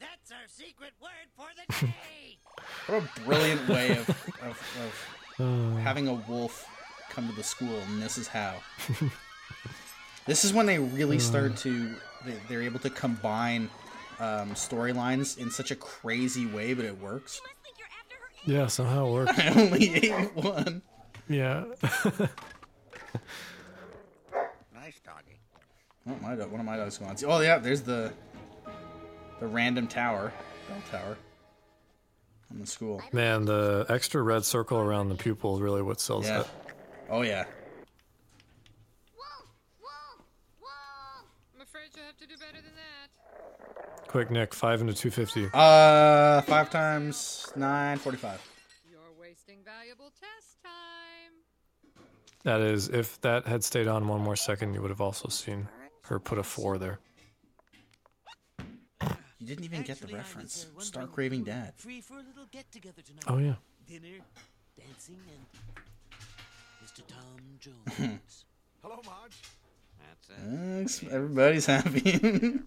That's 0.00 0.30
our 0.30 0.46
secret 0.48 0.92
word 1.00 1.30
for 1.36 1.46
the 1.54 1.86
day! 1.86 2.38
What 2.86 3.02
a 3.02 3.20
brilliant 3.24 3.68
way 3.68 3.92
of, 3.92 4.08
of, 4.42 4.58
of 5.40 5.78
having 5.78 6.08
a 6.08 6.14
wolf 6.14 6.68
come 7.10 7.28
to 7.28 7.34
the 7.34 7.42
school, 7.42 7.78
and 7.88 8.02
this 8.02 8.18
is 8.18 8.28
how. 8.28 8.56
this 10.26 10.44
is 10.44 10.52
when 10.52 10.66
they 10.66 10.78
really 10.78 11.18
start 11.18 11.56
to. 11.58 11.94
They, 12.26 12.34
they're 12.48 12.62
able 12.62 12.80
to 12.80 12.90
combine 12.90 13.70
um, 14.18 14.50
storylines 14.50 15.38
in 15.38 15.50
such 15.50 15.70
a 15.70 15.76
crazy 15.76 16.46
way, 16.46 16.74
but 16.74 16.84
it 16.84 17.00
works. 17.00 17.40
Must 17.42 17.54
think 17.62 17.76
you're 17.78 17.88
after 17.98 18.16
her 18.16 18.60
Yeah, 18.60 18.66
somehow 18.66 19.06
it 19.06 19.12
works. 19.12 19.32
I 19.38 19.48
only 19.48 19.94
ate 19.94 20.36
one. 20.36 20.82
Yeah. 21.28 21.64
Nice 24.74 25.00
doggy. 25.04 25.40
Oh, 26.08 26.16
my 26.22 26.34
dog, 26.36 26.50
one 26.50 26.60
of 26.60 26.66
my 26.66 26.76
dogs 26.76 26.98
going. 26.98 27.16
Oh 27.26 27.40
yeah, 27.40 27.58
there's 27.58 27.82
the 27.82 28.12
the 29.40 29.46
random 29.46 29.86
tower, 29.88 30.32
bell 30.68 30.82
tower, 30.90 31.16
on 32.50 32.58
the 32.60 32.66
school. 32.66 33.02
Man, 33.12 33.44
the 33.44 33.84
extra 33.88 34.22
red 34.22 34.44
circle 34.44 34.78
around 34.78 35.08
the 35.08 35.14
pupil 35.16 35.56
is 35.56 35.60
really 35.62 35.82
what 35.82 36.00
sells 36.00 36.26
Yeah. 36.26 36.38
that. 36.38 36.48
Oh 37.10 37.22
yeah. 37.22 37.44
Wolf! 39.16 39.48
Wolf! 39.80 40.26
Wolf! 40.60 41.26
I'm 41.54 41.60
afraid 41.62 41.88
you'll 41.96 42.06
have 42.06 42.16
to 42.18 42.26
do 42.26 42.34
better 42.36 42.62
than 42.62 42.72
that. 42.76 44.08
Quick, 44.08 44.30
Nick, 44.30 44.54
five 44.54 44.80
into 44.80 44.94
two 44.94 45.10
fifty. 45.10 45.48
Uh, 45.52 46.40
five 46.42 46.70
times 46.70 47.46
nine, 47.56 47.98
forty-five. 47.98 48.40
You're 48.88 49.00
wasting 49.20 49.58
valuable 49.64 50.10
test 50.20 50.22
time. 50.22 50.45
That 52.46 52.60
is, 52.60 52.88
if 52.88 53.20
that 53.22 53.44
had 53.44 53.64
stayed 53.64 53.88
on 53.88 54.06
one 54.06 54.20
more 54.20 54.36
second, 54.36 54.72
you 54.72 54.80
would 54.80 54.90
have 54.90 55.00
also 55.00 55.28
seen 55.28 55.66
her 56.02 56.20
put 56.20 56.38
a 56.38 56.44
four 56.44 56.78
there. 56.78 57.00
You 59.40 59.46
didn't 59.48 59.64
even 59.64 59.82
get 59.82 59.98
the 59.98 60.04
Actually, 60.04 60.14
I 60.14 60.18
was, 60.18 60.26
reference. 60.26 60.66
Stark 60.78 61.16
raving 61.16 61.40
you 61.40 61.46
dad. 61.46 61.72
Free 61.76 62.00
for 62.00 62.14
a 62.14 62.18
little 62.18 62.46
get 62.52 62.70
together 62.70 63.02
tonight. 63.02 63.24
Oh 63.26 63.38
yeah. 63.38 63.56
Dinner, 63.88 64.18
dancing, 64.78 65.18
and 65.28 65.44
Mr. 66.84 67.04
Tom 67.08 67.40
Jones. 67.58 68.44
Hello, 68.80 69.00
Marge. 69.04 69.42
That's 69.98 70.28
it. 70.30 70.36
Thanks. 70.48 71.02
Everybody's 71.10 71.66
happy. 71.66 72.12
Everybody's 72.14 72.60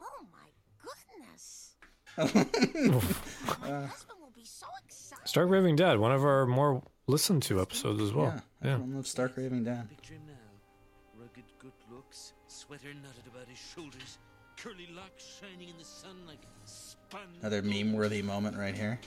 Oh 0.00 0.24
my 0.32 0.48
goodness! 0.82 1.74
My 2.16 2.24
husband 2.24 4.20
will 4.22 4.32
be 4.34 4.46
so 4.46 4.68
excited. 4.82 5.28
Stark 5.28 5.50
Raving 5.50 5.76
Dad, 5.76 5.98
one 5.98 6.12
of 6.12 6.24
our 6.24 6.46
more 6.46 6.82
listened 7.06 7.42
to 7.44 7.60
episodes 7.60 8.00
as 8.00 8.12
well. 8.12 8.26
yeah, 8.26 8.40
Yeah. 8.62 8.72
everyone 8.74 8.94
loves 8.96 9.10
Stark 9.10 9.36
raving 9.36 9.64
dad. 9.64 9.88
Picture 9.90 10.14
him 10.14 10.22
now. 10.26 11.20
Rugged 11.20 11.44
good 11.58 11.72
looks, 11.90 12.32
sweater 12.48 12.92
knotted 12.94 13.26
about 13.26 13.46
his 13.48 13.58
shoulders, 13.58 14.18
curly 14.56 14.88
locks 14.94 15.24
shining 15.40 15.68
in 15.68 15.76
the 15.78 15.84
sun 15.84 16.26
like 16.26 16.40
spun. 16.64 17.28
Another 17.40 17.62
meme-worthy 17.62 18.22
moment 18.22 18.56
right 18.56 18.74
here. 18.74 18.98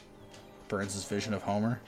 Burns' 0.68 1.04
vision 1.06 1.34
of 1.34 1.42
Homer. 1.44 1.80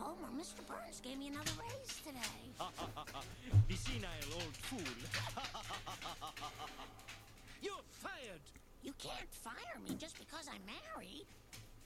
Oh, 0.00 0.04
Homer, 0.04 0.28
Mr. 0.40 0.66
Burns 0.66 1.00
gave 1.00 1.18
me 1.18 1.28
another 1.28 1.50
raise 1.60 2.00
today. 2.04 2.18
the 3.68 3.76
senile 3.76 4.10
old 4.34 4.56
fool. 4.56 4.80
You're 7.62 7.74
fired. 7.90 8.40
You 8.82 8.92
can't 8.98 9.30
fire 9.30 9.78
me 9.86 9.94
just 9.98 10.18
because 10.18 10.46
I'm 10.48 10.62
married. 10.66 11.26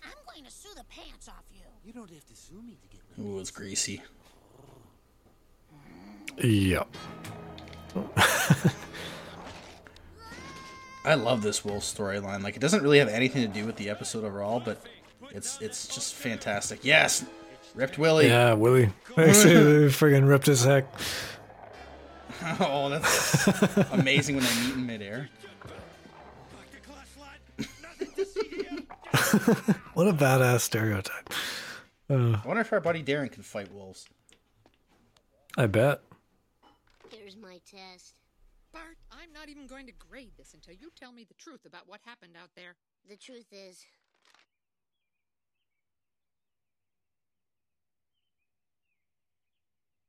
I'm 0.05 0.13
going 0.33 0.45
to 0.45 0.51
sue 0.51 0.69
the 0.77 0.85
pants 0.85 1.29
off 1.29 1.45
you. 1.53 1.61
You 1.85 1.93
don't 1.93 2.11
have 2.11 2.27
to 2.27 2.37
sue 2.37 2.61
me 2.63 2.77
to 2.81 2.89
get 2.89 3.01
my 3.17 3.25
Ooh, 3.25 3.39
it's 3.41 3.51
greasy. 3.51 4.03
Yep. 6.39 6.89
I 11.05 11.15
love 11.15 11.43
this 11.43 11.65
wolf 11.65 11.83
storyline. 11.83 12.43
Like, 12.43 12.57
it 12.57 12.61
doesn't 12.61 12.83
really 12.83 12.99
have 12.99 13.09
anything 13.09 13.43
to 13.43 13.49
do 13.49 13.67
with 13.67 13.77
the 13.77 13.91
episode 13.91 14.25
overall, 14.25 14.61
but 14.61 14.87
it's 15.31 15.61
it's 15.61 15.89
just 15.89 16.15
fantastic. 16.15 16.85
Yes, 16.85 17.25
ripped 17.75 17.99
Willie. 17.99 18.29
Yeah, 18.29 18.55
Willie. 18.55 18.87
Actually, 19.17 19.89
friggin' 19.89 20.29
ripped 20.29 20.47
his 20.47 20.65
heck. 20.65 20.87
oh, 22.61 22.89
that's 22.89 23.47
amazing 23.93 24.37
when 24.37 24.45
they 24.45 24.55
meet 24.67 24.75
in 24.75 24.87
midair. 24.87 25.29
What 29.95 30.09
a 30.09 30.13
badass 30.13 30.61
stereotype. 30.61 31.33
Uh, 32.09 32.39
I 32.43 32.47
wonder 32.47 32.63
if 32.63 32.73
our 32.73 32.81
buddy 32.81 33.03
Darren 33.03 33.31
can 33.31 33.43
fight 33.43 33.73
wolves. 33.73 34.07
I 35.57 35.67
bet. 35.67 36.01
Here's 37.11 37.37
my 37.37 37.61
test. 37.71 38.15
Bart, 38.73 38.97
I'm 39.11 39.33
not 39.35 39.51
even 39.51 39.67
going 39.67 39.87
to 39.87 39.93
grade 39.93 40.33
this 40.39 40.55
until 40.55 40.75
you 40.75 40.91
tell 40.99 41.13
me 41.13 41.25
the 41.25 41.35
truth 41.35 41.67
about 41.67 41.87
what 41.87 42.01
happened 42.07 42.33
out 42.43 42.49
there. 42.57 42.77
The 43.09 43.17
truth 43.17 43.53
is, 43.53 43.85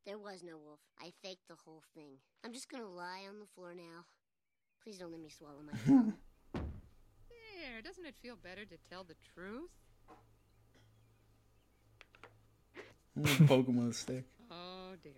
there 0.05 0.17
was 0.17 0.43
no 0.43 0.57
wolf. 0.57 0.79
I 1.01 1.11
faked 1.21 1.49
the 1.49 1.57
whole 1.65 1.83
thing. 1.93 2.19
I'm 2.45 2.53
just 2.53 2.69
gonna 2.69 2.89
lie 2.89 3.23
on 3.27 3.39
the 3.39 3.47
floor 3.53 3.73
now. 3.75 4.05
Please 4.81 4.97
don't 4.97 5.11
let 5.11 5.21
me 5.21 5.29
swallow 5.29 5.61
my 5.65 5.77
tongue. 5.85 6.13
There, 7.63 7.81
doesn't 7.81 8.05
it 8.05 8.15
feel 8.21 8.35
better 8.43 8.65
to 8.65 8.75
tell 8.89 9.05
the 9.05 9.15
truth? 9.33 9.69
Poke 13.47 13.67
him 13.67 13.93
stick. 13.93 14.25
Oh 14.51 14.89
dear. 15.01 15.13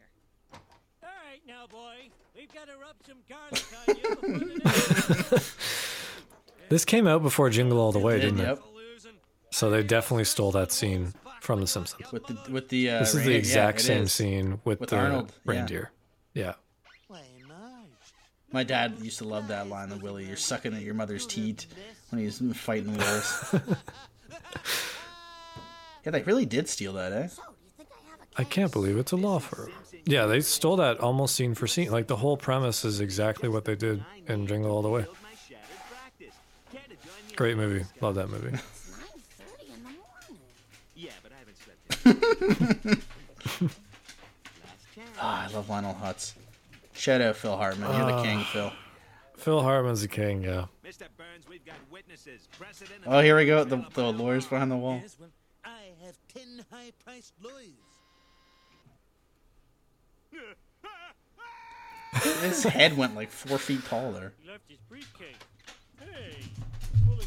All 0.54 0.60
right, 1.28 1.42
now, 1.48 1.66
boy. 1.66 2.10
We've 2.36 2.54
got 2.54 2.68
to 2.68 2.74
rub 2.78 2.98
some 3.08 3.18
garlic 3.28 3.64
on 3.88 3.96
you 3.96 4.60
the. 4.60 5.44
This 6.70 6.84
came 6.86 7.08
out 7.08 7.22
before 7.24 7.50
Jingle 7.50 7.80
All 7.80 7.92
the 7.92 8.00
Way, 8.00 8.20
didn't 8.20 8.40
Yep. 8.40 8.58
it? 8.58 8.64
So 9.52 9.70
they 9.72 9.82
definitely 9.84 10.26
stole 10.26 10.52
that 10.52 10.72
scene 10.72 11.14
from 11.42 11.62
The 11.62 11.68
Simpsons. 11.68 12.12
With 12.12 12.26
the 12.28 12.38
with 12.52 12.70
the 12.70 12.90
uh, 12.92 13.00
This 13.00 13.16
is 13.16 13.24
the 13.24 13.34
exact 13.36 13.80
it 13.80 13.84
same 13.84 14.04
is. 14.04 14.12
scene 14.14 14.60
with, 14.66 14.80
With 14.82 14.90
the 14.92 14.98
Arnold, 14.98 15.32
yeah. 15.46 15.52
reindeer. 15.52 15.92
Yeah. 16.34 16.54
My 18.56 18.64
dad 18.64 18.94
used 19.02 19.18
to 19.18 19.26
love 19.26 19.50
that 19.50 19.68
line 19.68 19.92
of 19.92 20.02
Willie. 20.02 20.26
You're 20.26 20.38
sucking 20.38 20.74
at 20.74 20.82
your 20.82 20.94
mother's 20.94 21.28
teat 21.28 21.66
when 22.10 22.22
he's 22.22 22.42
fighting 22.54 22.96
wolves. 22.96 23.52
yeah, 26.06 26.12
they 26.12 26.22
really 26.22 26.46
did 26.46 26.70
steal 26.70 26.94
that, 26.94 27.12
eh? 27.12 27.28
I 28.38 28.46
can't 28.46 28.72
believe 28.72 28.96
it's 28.96 29.12
a 29.12 29.18
law 29.18 29.40
firm. 29.40 29.74
Yeah, 30.06 30.26
they 30.26 30.40
stole 30.40 30.78
that 30.78 31.02
almost 31.02 31.36
scene 31.36 31.54
for 31.54 31.68
scene. 31.68 31.92
Like 31.92 32.08
the 32.08 32.16
whole 32.16 32.38
premise 32.38 32.86
is 32.86 33.02
exactly 33.02 33.50
what 33.50 33.66
they 33.66 33.76
did 33.76 34.02
in 34.26 34.48
Jingle 34.48 34.72
All 34.72 34.82
the 34.82 34.88
Way. 34.88 35.06
Great 37.36 37.58
movie. 37.58 37.84
Love 38.00 38.16
that 38.16 38.30
movie. 38.30 38.58
Yeah, 40.98 41.12
but 41.22 41.34
I 41.34 41.40
haven't 41.40 41.58
slept. 42.86 43.68
Ah, 45.20 45.48
I 45.48 45.54
love 45.54 45.70
Lionel 45.70 45.94
Hutz. 45.94 46.34
Shout 46.96 47.22
out 47.22 47.36
Phil 47.36 47.56
Hartman. 47.56 47.96
You're 47.96 48.12
the 48.16 48.24
king, 48.24 48.40
Ah. 48.40 48.50
Phil. 48.54 48.72
Phil 49.38 49.62
Hartman's 49.62 50.02
the 50.02 50.08
king, 50.08 50.44
yeah. 50.44 50.66
Mr. 50.84 51.04
Burns, 51.18 51.46
we've 51.50 51.66
got 51.66 51.76
witnesses. 51.92 52.48
Precedent. 52.58 53.02
Oh, 53.06 53.20
here 53.20 53.36
we 53.36 53.46
go. 53.46 53.64
The, 53.64 53.86
the 53.94 54.12
lawyers 54.14 54.46
behind 54.46 54.72
the 54.72 54.78
wall. 54.78 55.00
Yes, 55.02 55.18
well, 55.20 55.30
I 55.66 55.92
have 56.06 56.16
ten 56.34 56.64
high-priced 56.72 57.34
lawyers. 57.44 57.70
His 62.42 62.64
head 62.64 62.96
went 62.98 63.14
like 63.16 63.30
four 63.30 63.58
feet 63.58 63.84
tall 63.86 64.14
there. 64.14 64.32
He 64.42 64.50
left 64.50 64.64
his 64.70 64.80
briefcase. 64.88 65.36
Hey, 66.00 66.38
full 67.06 67.20
of 67.20 67.26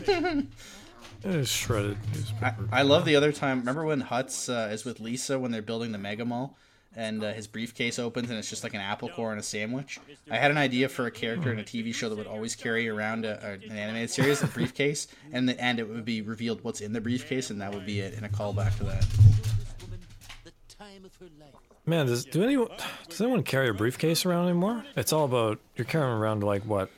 shredded 0.00 0.46
It 1.24 1.34
is 1.34 1.48
shredded 1.50 1.98
I. 2.40 2.54
I 2.72 2.82
love 2.82 3.04
the 3.04 3.14
other 3.16 3.30
time. 3.32 3.58
Remember 3.58 3.84
when 3.84 4.00
Hutz 4.02 4.48
uh, 4.48 4.72
is 4.72 4.86
with 4.86 5.00
Lisa 5.00 5.38
when 5.38 5.50
they're 5.50 5.60
building 5.60 5.92
the 5.92 5.98
Mega 5.98 6.24
Mall, 6.24 6.56
and 6.96 7.22
uh, 7.22 7.32
his 7.32 7.46
briefcase 7.46 7.98
opens 7.98 8.30
and 8.30 8.38
it's 8.38 8.48
just 8.50 8.64
like 8.64 8.74
an 8.74 8.80
apple 8.80 9.08
core 9.10 9.30
and 9.30 9.38
a 9.38 9.42
sandwich. 9.42 10.00
I 10.30 10.36
had 10.38 10.50
an 10.50 10.56
idea 10.56 10.88
for 10.88 11.06
a 11.06 11.10
character 11.10 11.52
in 11.52 11.58
a 11.58 11.62
TV 11.62 11.94
show 11.94 12.08
that 12.08 12.16
would 12.16 12.26
always 12.26 12.56
carry 12.56 12.88
around 12.88 13.24
a, 13.24 13.38
a- 13.46 13.52
an 13.70 13.76
animated 13.76 14.10
series, 14.10 14.42
a 14.42 14.46
briefcase, 14.46 15.06
and 15.32 15.48
the 15.48 15.58
end 15.60 15.78
it 15.78 15.88
would 15.88 16.04
be 16.04 16.22
revealed 16.22 16.64
what's 16.64 16.80
in 16.80 16.92
the 16.92 17.00
briefcase, 17.00 17.50
and 17.50 17.60
that 17.60 17.72
would 17.72 17.84
be 17.86 18.00
it 18.00 18.14
in 18.14 18.24
a 18.24 18.28
callback 18.28 18.76
to 18.78 18.84
that. 18.84 19.00
This 19.02 19.82
woman, 19.82 20.00
the 20.44 20.52
time 20.74 21.04
of 21.04 21.14
her 21.16 21.26
life. 21.38 21.52
Man, 21.88 22.06
does 22.06 22.24
do 22.24 22.42
anyone 22.42 22.68
does 23.08 23.20
anyone 23.20 23.42
carry 23.44 23.68
a 23.68 23.74
briefcase 23.74 24.24
around 24.26 24.46
anymore? 24.48 24.84
It's 24.96 25.12
all 25.12 25.24
about 25.24 25.60
you're 25.76 25.84
carrying 25.84 26.10
around 26.16 26.42
like 26.42 26.62
what, 26.64 26.90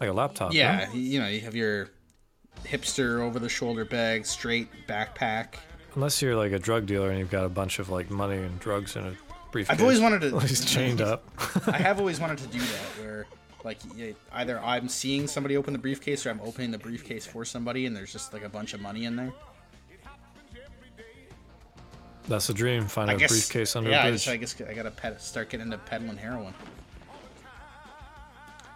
like 0.00 0.10
a 0.10 0.12
laptop. 0.12 0.52
Yeah, 0.52 0.92
you 0.92 1.20
know, 1.20 1.26
you 1.28 1.40
have 1.40 1.54
your 1.54 1.88
hipster 2.64 3.20
over 3.20 3.38
the 3.38 3.48
shoulder 3.48 3.84
bag, 3.84 4.26
straight 4.26 4.68
backpack. 4.86 5.54
Unless 5.94 6.20
you're 6.20 6.36
like 6.36 6.52
a 6.52 6.58
drug 6.58 6.84
dealer 6.84 7.08
and 7.08 7.18
you've 7.18 7.30
got 7.30 7.44
a 7.44 7.48
bunch 7.48 7.78
of 7.78 7.88
like 7.88 8.10
money 8.10 8.36
and 8.36 8.58
drugs 8.60 8.96
in 8.96 9.04
a 9.04 9.16
briefcase. 9.56 9.74
I've 9.74 9.82
always 9.82 10.00
wanted 10.00 10.20
to. 10.22 10.38
He's 10.40 10.64
chained 10.64 11.00
up. 11.00 11.24
I 11.66 11.78
have 11.78 11.98
always 11.98 12.20
wanted 12.20 12.38
to 12.38 12.46
do 12.48 12.58
that, 12.58 13.00
where 13.02 13.26
like 13.64 13.78
either 14.32 14.60
I'm 14.60 14.88
seeing 14.88 15.26
somebody 15.26 15.56
open 15.56 15.72
the 15.72 15.78
briefcase 15.78 16.26
or 16.26 16.30
I'm 16.30 16.40
opening 16.42 16.70
the 16.70 16.78
briefcase 16.78 17.26
for 17.26 17.44
somebody, 17.44 17.86
and 17.86 17.96
there's 17.96 18.12
just 18.12 18.32
like 18.32 18.44
a 18.44 18.48
bunch 18.48 18.74
of 18.74 18.80
money 18.80 19.04
in 19.06 19.16
there. 19.16 19.32
That's 22.28 22.48
the 22.48 22.54
dream. 22.54 22.86
Find 22.86 23.10
I 23.10 23.14
a 23.14 23.16
guess. 23.16 23.30
briefcase 23.30 23.76
under 23.76 23.90
yeah, 23.90 24.02
a 24.04 24.06
I 24.06 24.10
bridge. 24.10 24.24
guess, 24.26 24.32
I 24.32 24.36
guess 24.36 24.70
I 24.70 24.74
gotta 24.74 24.90
pet, 24.90 25.22
start 25.22 25.48
getting 25.48 25.66
into 25.66 25.78
peddling 25.78 26.16
heroin. 26.16 26.54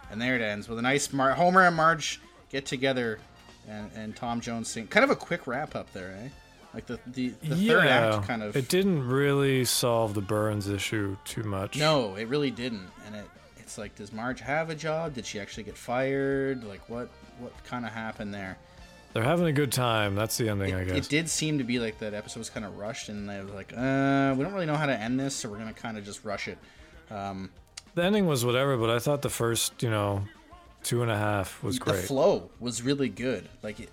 And 0.09 0.21
there 0.21 0.35
it 0.35 0.41
ends 0.41 0.67
with 0.67 0.79
a 0.79 0.81
nice 0.81 1.13
Mar- 1.13 1.33
Homer 1.33 1.65
and 1.65 1.75
Marge 1.75 2.19
get 2.49 2.65
together, 2.65 3.19
and, 3.67 3.89
and 3.95 4.15
Tom 4.15 4.41
Jones 4.41 4.69
sing. 4.69 4.87
Kind 4.87 5.03
of 5.03 5.09
a 5.09 5.15
quick 5.15 5.47
wrap 5.47 5.75
up 5.75 5.91
there, 5.93 6.17
eh? 6.23 6.29
Like 6.73 6.85
the 6.85 6.99
the, 7.07 7.29
the 7.43 7.55
third 7.55 7.87
act 7.87 8.27
kind 8.27 8.43
of. 8.43 8.55
It 8.55 8.69
didn't 8.69 9.07
really 9.07 9.65
solve 9.65 10.13
the 10.13 10.21
Burns 10.21 10.67
issue 10.69 11.17
too 11.25 11.43
much. 11.43 11.77
No, 11.77 12.15
it 12.15 12.27
really 12.27 12.51
didn't. 12.51 12.87
And 13.05 13.15
it 13.15 13.25
it's 13.57 13.77
like, 13.77 13.95
does 13.95 14.11
Marge 14.11 14.41
have 14.41 14.69
a 14.69 14.75
job? 14.75 15.13
Did 15.13 15.25
she 15.25 15.39
actually 15.39 15.63
get 15.63 15.77
fired? 15.77 16.63
Like, 16.63 16.87
what 16.89 17.09
what 17.39 17.51
kind 17.65 17.85
of 17.85 17.91
happened 17.91 18.33
there? 18.33 18.57
They're 19.13 19.23
having 19.23 19.47
a 19.47 19.51
good 19.53 19.73
time. 19.73 20.15
That's 20.15 20.37
the 20.37 20.47
ending, 20.47 20.73
I 20.73 20.85
guess. 20.85 20.95
It 20.95 21.09
did 21.09 21.29
seem 21.29 21.57
to 21.57 21.65
be 21.65 21.79
like 21.79 21.99
that 21.99 22.13
episode 22.13 22.39
was 22.39 22.49
kind 22.49 22.65
of 22.65 22.77
rushed, 22.77 23.09
and 23.09 23.27
they 23.29 23.39
were 23.41 23.51
like, 23.51 23.73
uh, 23.75 24.33
we 24.37 24.43
don't 24.45 24.53
really 24.53 24.65
know 24.65 24.75
how 24.77 24.85
to 24.85 24.97
end 24.97 25.19
this, 25.19 25.35
so 25.35 25.49
we're 25.49 25.57
gonna 25.57 25.73
kind 25.73 25.97
of 25.97 26.05
just 26.05 26.23
rush 26.23 26.47
it. 26.47 26.57
Um, 27.09 27.49
The 27.95 28.03
ending 28.05 28.25
was 28.25 28.45
whatever, 28.45 28.77
but 28.77 28.89
I 28.89 28.99
thought 28.99 29.21
the 29.21 29.29
first, 29.29 29.83
you 29.83 29.89
know, 29.89 30.23
two 30.83 31.01
and 31.01 31.11
a 31.11 31.17
half 31.17 31.61
was 31.61 31.77
great. 31.77 31.97
the 31.97 32.01
flow 32.03 32.49
was 32.61 32.81
really 32.83 33.09
good. 33.09 33.49
Like, 33.61 33.81
it, 33.81 33.89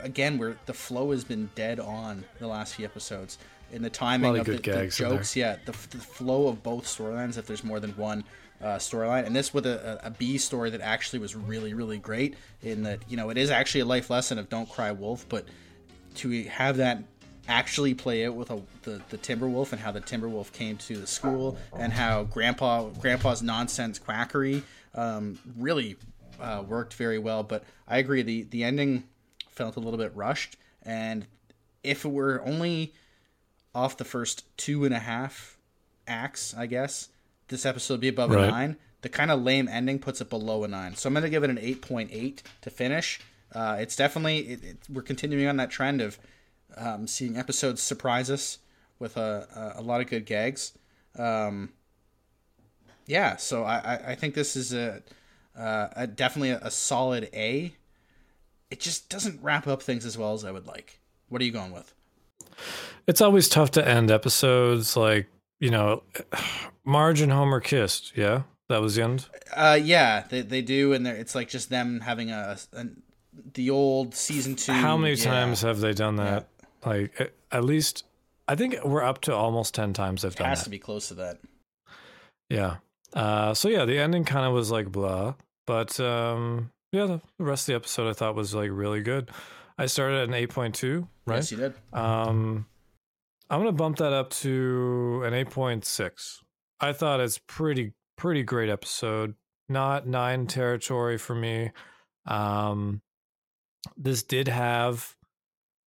again, 0.00 0.38
where 0.38 0.56
the 0.66 0.74
flow 0.74 1.10
has 1.10 1.24
been 1.24 1.50
dead 1.54 1.80
on 1.80 2.24
the 2.38 2.46
last 2.46 2.74
few 2.74 2.84
episodes. 2.84 3.38
In 3.70 3.82
the 3.82 3.90
timing 3.90 4.38
of 4.38 4.48
of 4.48 4.62
the, 4.62 4.70
the 4.72 4.86
jokes, 4.88 5.36
yeah, 5.36 5.56
the, 5.66 5.72
the 5.72 5.98
flow 5.98 6.48
of 6.48 6.62
both 6.62 6.84
storylines. 6.84 7.36
If 7.36 7.46
there's 7.46 7.64
more 7.64 7.80
than 7.80 7.90
one 7.92 8.24
uh, 8.62 8.76
storyline, 8.76 9.26
and 9.26 9.36
this 9.36 9.52
with 9.52 9.66
a, 9.66 10.00
a, 10.04 10.06
a 10.06 10.10
B 10.10 10.38
story 10.38 10.70
that 10.70 10.80
actually 10.80 11.18
was 11.18 11.36
really, 11.36 11.74
really 11.74 11.98
great. 11.98 12.36
In 12.62 12.82
that, 12.84 13.00
you 13.08 13.16
know, 13.16 13.28
it 13.28 13.36
is 13.36 13.50
actually 13.50 13.82
a 13.82 13.84
life 13.84 14.08
lesson 14.08 14.38
of 14.38 14.48
don't 14.48 14.68
cry 14.70 14.90
wolf, 14.92 15.26
but 15.28 15.44
to 16.16 16.44
have 16.44 16.78
that 16.78 17.02
actually 17.46 17.94
play 17.94 18.26
out 18.26 18.34
with 18.34 18.50
a, 18.50 18.60
the 18.82 19.02
the 19.10 19.18
Timberwolf 19.18 19.72
and 19.72 19.80
how 19.80 19.90
the 19.90 20.00
Timberwolf 20.00 20.52
came 20.52 20.76
to 20.78 20.96
the 20.96 21.06
school 21.06 21.58
and 21.76 21.92
how 21.92 22.24
Grandpa 22.24 22.84
Grandpa's 22.84 23.42
nonsense 23.42 23.98
quackery 23.98 24.62
um, 24.94 25.38
really 25.56 25.96
uh, 26.40 26.62
worked 26.66 26.94
very 26.94 27.18
well. 27.18 27.42
But 27.42 27.64
I 27.86 27.98
agree 27.98 28.22
the 28.22 28.44
the 28.44 28.64
ending 28.64 29.04
felt 29.58 29.76
a 29.76 29.80
little 29.80 29.98
bit 29.98 30.12
rushed, 30.14 30.56
and 30.82 31.26
if 31.82 32.04
it 32.04 32.12
were 32.18 32.42
only 32.44 32.94
off 33.74 33.96
the 33.96 34.04
first 34.04 34.44
two 34.56 34.84
and 34.86 34.94
a 34.94 34.98
half 34.98 35.58
acts, 36.06 36.54
I 36.56 36.66
guess 36.66 37.08
this 37.48 37.66
episode 37.66 37.94
would 37.94 38.00
be 38.00 38.08
above 38.16 38.30
a 38.32 38.50
nine. 38.50 38.76
The 39.02 39.08
kind 39.08 39.30
of 39.30 39.42
lame 39.42 39.68
ending 39.68 39.98
puts 39.98 40.20
it 40.20 40.30
below 40.30 40.64
a 40.64 40.68
nine, 40.68 40.96
so 40.96 41.08
I'm 41.08 41.14
gonna 41.14 41.28
give 41.28 41.44
it 41.44 41.50
an 41.50 41.58
eight 41.60 41.82
point 41.82 42.10
eight 42.12 42.42
to 42.62 42.70
finish. 42.70 43.20
Uh, 43.54 43.76
it's 43.80 43.96
definitely 43.96 44.38
it, 44.38 44.64
it, 44.64 44.76
we're 44.88 45.02
continuing 45.02 45.48
on 45.48 45.56
that 45.56 45.70
trend 45.70 46.00
of 46.00 46.18
um, 46.76 47.06
seeing 47.06 47.36
episodes 47.36 47.82
surprise 47.82 48.30
us 48.30 48.58
with 48.98 49.16
a, 49.16 49.74
a, 49.76 49.80
a 49.80 49.82
lot 49.82 50.00
of 50.00 50.06
good 50.08 50.26
gags. 50.26 50.72
Um, 51.18 51.70
yeah, 53.06 53.36
so 53.36 53.64
I, 53.64 53.76
I, 53.78 53.94
I 54.12 54.14
think 54.14 54.34
this 54.34 54.54
is 54.54 54.74
a, 54.74 55.02
uh, 55.58 55.88
a 55.96 56.06
definitely 56.06 56.50
a, 56.50 56.60
a 56.62 56.70
solid 56.70 57.30
A. 57.32 57.72
It 58.70 58.80
just 58.80 59.08
doesn't 59.08 59.42
wrap 59.42 59.66
up 59.66 59.82
things 59.82 60.04
as 60.04 60.18
well 60.18 60.34
as 60.34 60.44
I 60.44 60.50
would 60.50 60.66
like. 60.66 61.00
What 61.28 61.40
are 61.40 61.44
you 61.44 61.52
going 61.52 61.72
with? 61.72 61.94
It's 63.06 63.20
always 63.20 63.48
tough 63.48 63.70
to 63.72 63.86
end 63.86 64.10
episodes 64.10 64.96
like, 64.96 65.26
you 65.60 65.70
know, 65.70 66.02
Marge 66.84 67.20
and 67.20 67.32
Homer 67.32 67.60
kissed. 67.60 68.12
Yeah, 68.16 68.42
that 68.68 68.80
was 68.82 68.96
the 68.96 69.02
end. 69.04 69.26
Uh, 69.54 69.78
yeah, 69.82 70.24
they, 70.28 70.42
they 70.42 70.62
do, 70.62 70.92
and 70.92 71.04
they're- 71.06 71.14
it's 71.16 71.34
like 71.34 71.48
just 71.48 71.70
them 71.70 72.00
having 72.00 72.30
a, 72.30 72.58
a 72.74 72.86
the 73.54 73.70
old 73.70 74.14
season 74.14 74.56
two. 74.56 74.72
How 74.72 74.96
many 74.96 75.14
yeah. 75.14 75.24
times 75.24 75.62
have 75.62 75.80
they 75.80 75.94
done 75.94 76.16
that? 76.16 76.48
Like, 76.84 77.18
at- 77.20 77.32
at 77.50 77.64
least, 77.64 78.04
I 78.46 78.54
think 78.56 78.76
we're 78.84 79.02
up 79.02 79.20
to 79.22 79.34
almost 79.34 79.74
10 79.74 79.92
times 79.94 80.22
they've 80.22 80.32
It 80.32 80.38
done 80.38 80.48
has 80.48 80.60
that. 80.60 80.64
to 80.64 80.70
be 80.70 80.78
close 80.78 81.08
to 81.08 81.14
that. 81.14 81.38
Yeah. 82.50 82.76
Uh, 83.14 83.54
so 83.54 83.68
yeah, 83.68 83.84
the 83.86 83.98
ending 83.98 84.24
kind 84.24 84.44
of 84.46 84.52
was 84.52 84.70
like 84.70 84.92
blah, 84.92 85.34
but 85.66 85.98
um, 86.00 86.70
yeah, 86.92 87.06
the, 87.06 87.20
rest 87.38 87.68
of 87.68 87.72
the 87.72 87.76
episode 87.76 88.08
I 88.08 88.12
thought 88.12 88.34
was 88.34 88.54
like 88.54 88.70
really 88.72 89.00
good. 89.00 89.30
I 89.76 89.86
started 89.86 90.18
at 90.22 90.28
an 90.28 90.34
eight 90.34 90.50
point 90.50 90.74
two, 90.74 91.08
right? 91.26 91.36
Yes, 91.36 91.52
you 91.52 91.58
did. 91.58 91.74
Um, 91.92 92.66
I'm 93.50 93.60
gonna 93.60 93.72
bump 93.72 93.98
that 93.98 94.12
up 94.12 94.30
to 94.30 95.22
an 95.24 95.34
eight 95.34 95.50
point 95.50 95.84
six. 95.84 96.42
I 96.80 96.92
thought 96.92 97.20
it's 97.20 97.38
pretty 97.38 97.92
pretty 98.16 98.42
great 98.42 98.68
episode. 98.68 99.34
Not 99.68 100.06
nine 100.06 100.46
territory 100.46 101.18
for 101.18 101.34
me. 101.34 101.70
Um, 102.26 103.02
this 103.96 104.22
did 104.22 104.48
have. 104.48 105.14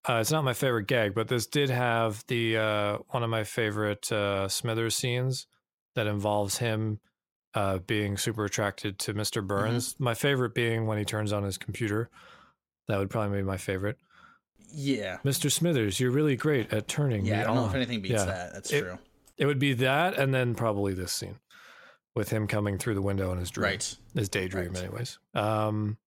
Uh, 0.08 0.16
it's 0.16 0.32
not 0.32 0.44
my 0.44 0.54
favorite 0.54 0.88
gag, 0.88 1.14
but 1.14 1.28
this 1.28 1.46
did 1.46 1.70
have 1.70 2.24
the 2.28 2.58
uh, 2.58 2.98
one 3.10 3.24
of 3.24 3.30
my 3.30 3.44
favorite 3.44 4.12
uh, 4.12 4.48
Smithers 4.48 4.96
scenes 4.96 5.46
that 5.96 6.08
involves 6.08 6.58
him 6.58 7.00
uh, 7.54 7.80
being 7.80 8.18
super 8.18 8.46
attracted 8.46 8.98
to 9.00 9.14
Mr. 9.14 9.46
Burns. 9.46 9.96
My 10.00 10.14
favorite 10.14 10.54
being 10.54 10.86
when 10.88 10.98
he 10.98 11.06
turns 11.06 11.34
on 11.34 11.44
his 11.44 11.58
computer. 11.58 12.10
That 12.88 12.98
would 12.98 13.10
probably 13.10 13.38
be 13.40 13.44
my 13.44 13.58
favorite. 13.58 13.98
Yeah. 14.74 15.18
Mr. 15.26 15.52
Smithers, 15.52 16.00
you're 16.00 16.12
really 16.12 16.36
great 16.36 16.72
at 16.74 16.88
turning. 16.88 17.26
Yeah, 17.26 17.42
I 17.42 17.44
don't 17.46 17.56
know 17.56 17.66
if 17.68 17.76
anything 17.76 18.02
beats 18.02 18.14
Yeah. 18.14 18.26
that. 18.26 18.54
That's 18.54 18.72
It- 18.72 18.82
true. 18.82 18.98
It 19.38 19.46
would 19.46 19.60
be 19.60 19.74
that, 19.74 20.18
and 20.18 20.34
then 20.34 20.54
probably 20.56 20.94
this 20.94 21.12
scene 21.12 21.40
with 22.16 22.30
him 22.30 22.48
coming 22.48 22.78
through 22.78 22.94
the 22.94 23.02
window 23.02 23.32
in 23.32 23.38
his 23.40 23.50
dream, 23.50 23.64
Right. 23.72 23.96
his 24.14 24.30
daydream, 24.30 24.74
Right. 24.74 24.84
anyways. 24.84 25.18
Um, 25.34 25.98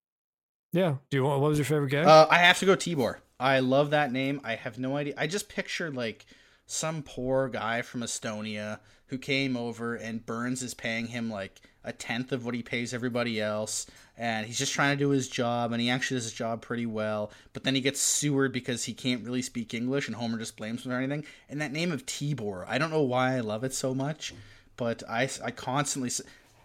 yeah. 0.73 0.97
Do 1.11 1.17
you 1.17 1.25
want? 1.25 1.41
What 1.41 1.49
was 1.49 1.59
your 1.59 1.65
favorite 1.65 1.89
gag? 1.91 2.07
Uh, 2.07 2.27
I 2.31 2.39
have 2.39 2.59
to 2.61 2.67
go 2.67 2.77
Tibor. 2.77 3.17
I 3.41 3.59
love 3.59 3.91
that 3.91 4.13
name. 4.13 4.41
I 4.45 4.55
have 4.55 4.79
no 4.79 4.97
idea. 4.97 5.15
I 5.17 5.27
just 5.27 5.49
picture 5.49 5.91
like 5.91 6.27
some 6.67 7.03
poor 7.03 7.49
guy 7.49 7.83
from 7.83 8.03
Estonia 8.03 8.79
who 9.07 9.19
came 9.19 9.57
over 9.57 9.95
and 9.95 10.25
Burns 10.25 10.63
is 10.63 10.75
paying 10.75 11.09
him 11.09 11.31
like 11.31 11.61
a 11.85 11.93
tenth 11.93 12.33
of 12.33 12.45
what 12.45 12.55
he 12.55 12.63
pays 12.63 12.95
everybody 12.95 13.41
else 13.41 13.87
and 14.17 14.47
he's 14.47 14.59
just 14.59 14.73
trying 14.73 14.97
to 14.97 15.05
do 15.05 15.11
his 15.11 15.29
job 15.29 15.73
and 15.73 15.81
he 15.81 15.91
actually 15.91 16.17
does 16.17 16.25
his 16.25 16.33
job 16.33 16.63
pretty 16.63 16.87
well 16.87 17.31
but 17.53 17.65
then 17.65 17.75
he 17.75 17.81
gets 17.81 18.01
sewered 18.01 18.53
because 18.53 18.85
he 18.85 18.95
can't 18.95 19.25
really 19.25 19.43
speak 19.43 19.75
english 19.75 20.07
and 20.07 20.17
homer 20.17 20.39
just 20.39 20.57
blames 20.57 20.85
him 20.85 20.93
for 20.93 20.97
anything 20.97 21.25
and 21.49 21.61
that 21.61 21.73
name 21.73 21.93
of 21.93 22.07
tibor 22.07 22.65
i 22.69 22.79
don't 22.79 22.91
know 22.91 23.03
why 23.03 23.37
i 23.37 23.41
love 23.41 23.65
it 23.65 23.75
so 23.75 23.95
much 23.95 24.35
but 24.77 25.03
i, 25.09 25.29
I 25.45 25.51
constantly 25.51 26.11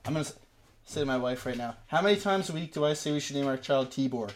i'm 0.05 0.13
gonna 0.13 0.25
say 0.85 1.01
to 1.01 1.05
my 1.05 1.17
wife 1.17 1.45
right 1.45 1.57
now 1.57 1.75
how 1.87 2.01
many 2.01 2.17
times 2.17 2.49
a 2.49 2.53
week 2.53 2.73
do 2.73 2.85
i 2.85 2.93
say 2.93 3.11
we 3.11 3.19
should 3.19 3.35
name 3.35 3.47
our 3.47 3.57
child 3.57 3.89
tibor 3.89 4.31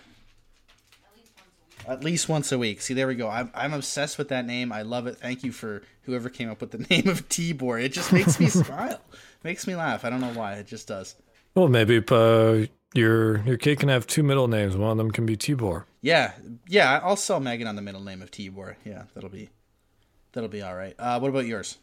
at 1.88 2.04
least 2.04 2.30
once 2.30 2.52
a 2.52 2.58
week. 2.58 2.82
See, 2.82 2.94
there 2.94 3.08
we 3.08 3.16
go. 3.16 3.30
I'm, 3.30 3.52
I'm 3.54 3.74
obsessed 3.74 4.18
with 4.18 4.30
that 4.30 4.46
name. 4.46 4.72
I 4.72 4.82
love 4.82 5.08
it. 5.08 5.18
Thank 5.18 5.44
you 5.44 5.52
for 5.52 5.84
whoever 6.04 6.30
came 6.30 6.50
up 6.50 6.62
with 6.62 6.72
the 6.72 6.78
name 6.90 7.08
of 7.08 7.28
Tibor. 7.30 7.82
It 7.82 7.90
just 7.90 8.12
makes 8.14 8.40
me 8.40 8.48
smile, 8.50 9.02
makes 9.44 9.68
me 9.68 9.76
laugh. 9.76 10.06
I 10.06 10.10
don't 10.10 10.22
know 10.22 10.34
why. 10.34 10.54
It 10.54 10.68
just 10.68 10.88
does. 10.88 11.16
Well, 11.56 11.68
maybe 11.68 12.04
uh, 12.10 12.66
your 12.94 13.44
your 13.44 13.58
kid 13.58 13.80
can 13.80 13.90
have 13.90 14.08
two 14.08 14.24
middle 14.24 14.48
names. 14.48 14.76
One 14.76 14.92
of 14.92 14.98
them 14.98 15.12
can 15.12 15.26
be 15.26 15.38
Tibor. 15.38 15.86
Yeah, 16.02 16.34
yeah. 16.68 17.00
I'll 17.04 17.16
sell 17.16 17.40
Megan 17.40 17.68
on 17.68 17.76
the 17.76 17.82
middle 17.82 18.02
name 18.02 18.22
of 18.22 18.32
Tibor. 18.32 18.76
Yeah, 18.86 19.04
that'll 19.14 19.30
be 19.30 19.50
that'll 20.32 20.50
be 20.50 20.62
all 20.62 20.76
right. 20.76 20.96
Uh, 20.98 21.20
what 21.20 21.30
about 21.30 21.46
yours? 21.46 21.78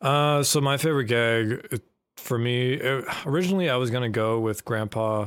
Uh, 0.00 0.42
so 0.42 0.60
my 0.60 0.76
favorite 0.76 1.06
gag 1.06 1.68
uh, 1.72 1.78
for 2.16 2.38
me, 2.38 2.80
uh, 2.80 3.02
originally 3.26 3.68
I 3.68 3.76
was 3.76 3.90
gonna 3.90 4.08
go 4.08 4.38
with 4.38 4.64
Grandpa, 4.64 5.26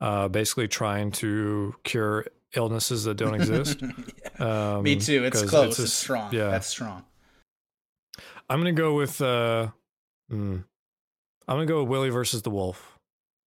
uh, 0.00 0.28
basically 0.28 0.68
trying 0.68 1.10
to 1.12 1.74
cure 1.84 2.26
illnesses 2.54 3.04
that 3.04 3.16
don't 3.16 3.34
exist. 3.34 3.82
um, 4.38 4.82
me 4.82 4.96
too. 4.96 5.24
It's 5.24 5.42
close. 5.42 5.70
It's, 5.70 5.76
just- 5.78 5.98
strong. 5.98 6.32
Yeah, 6.32 6.50
That's 6.50 6.66
strong. 6.66 7.04
I'm 8.48 8.60
gonna 8.60 8.72
go 8.72 8.94
with. 8.94 9.20
Uh, 9.20 9.68
mm, 10.30 10.62
I'm 11.48 11.56
gonna 11.56 11.66
go 11.66 11.80
with 11.82 11.88
Willie 11.90 12.10
versus 12.10 12.42
the 12.42 12.50
Wolf. 12.50 12.96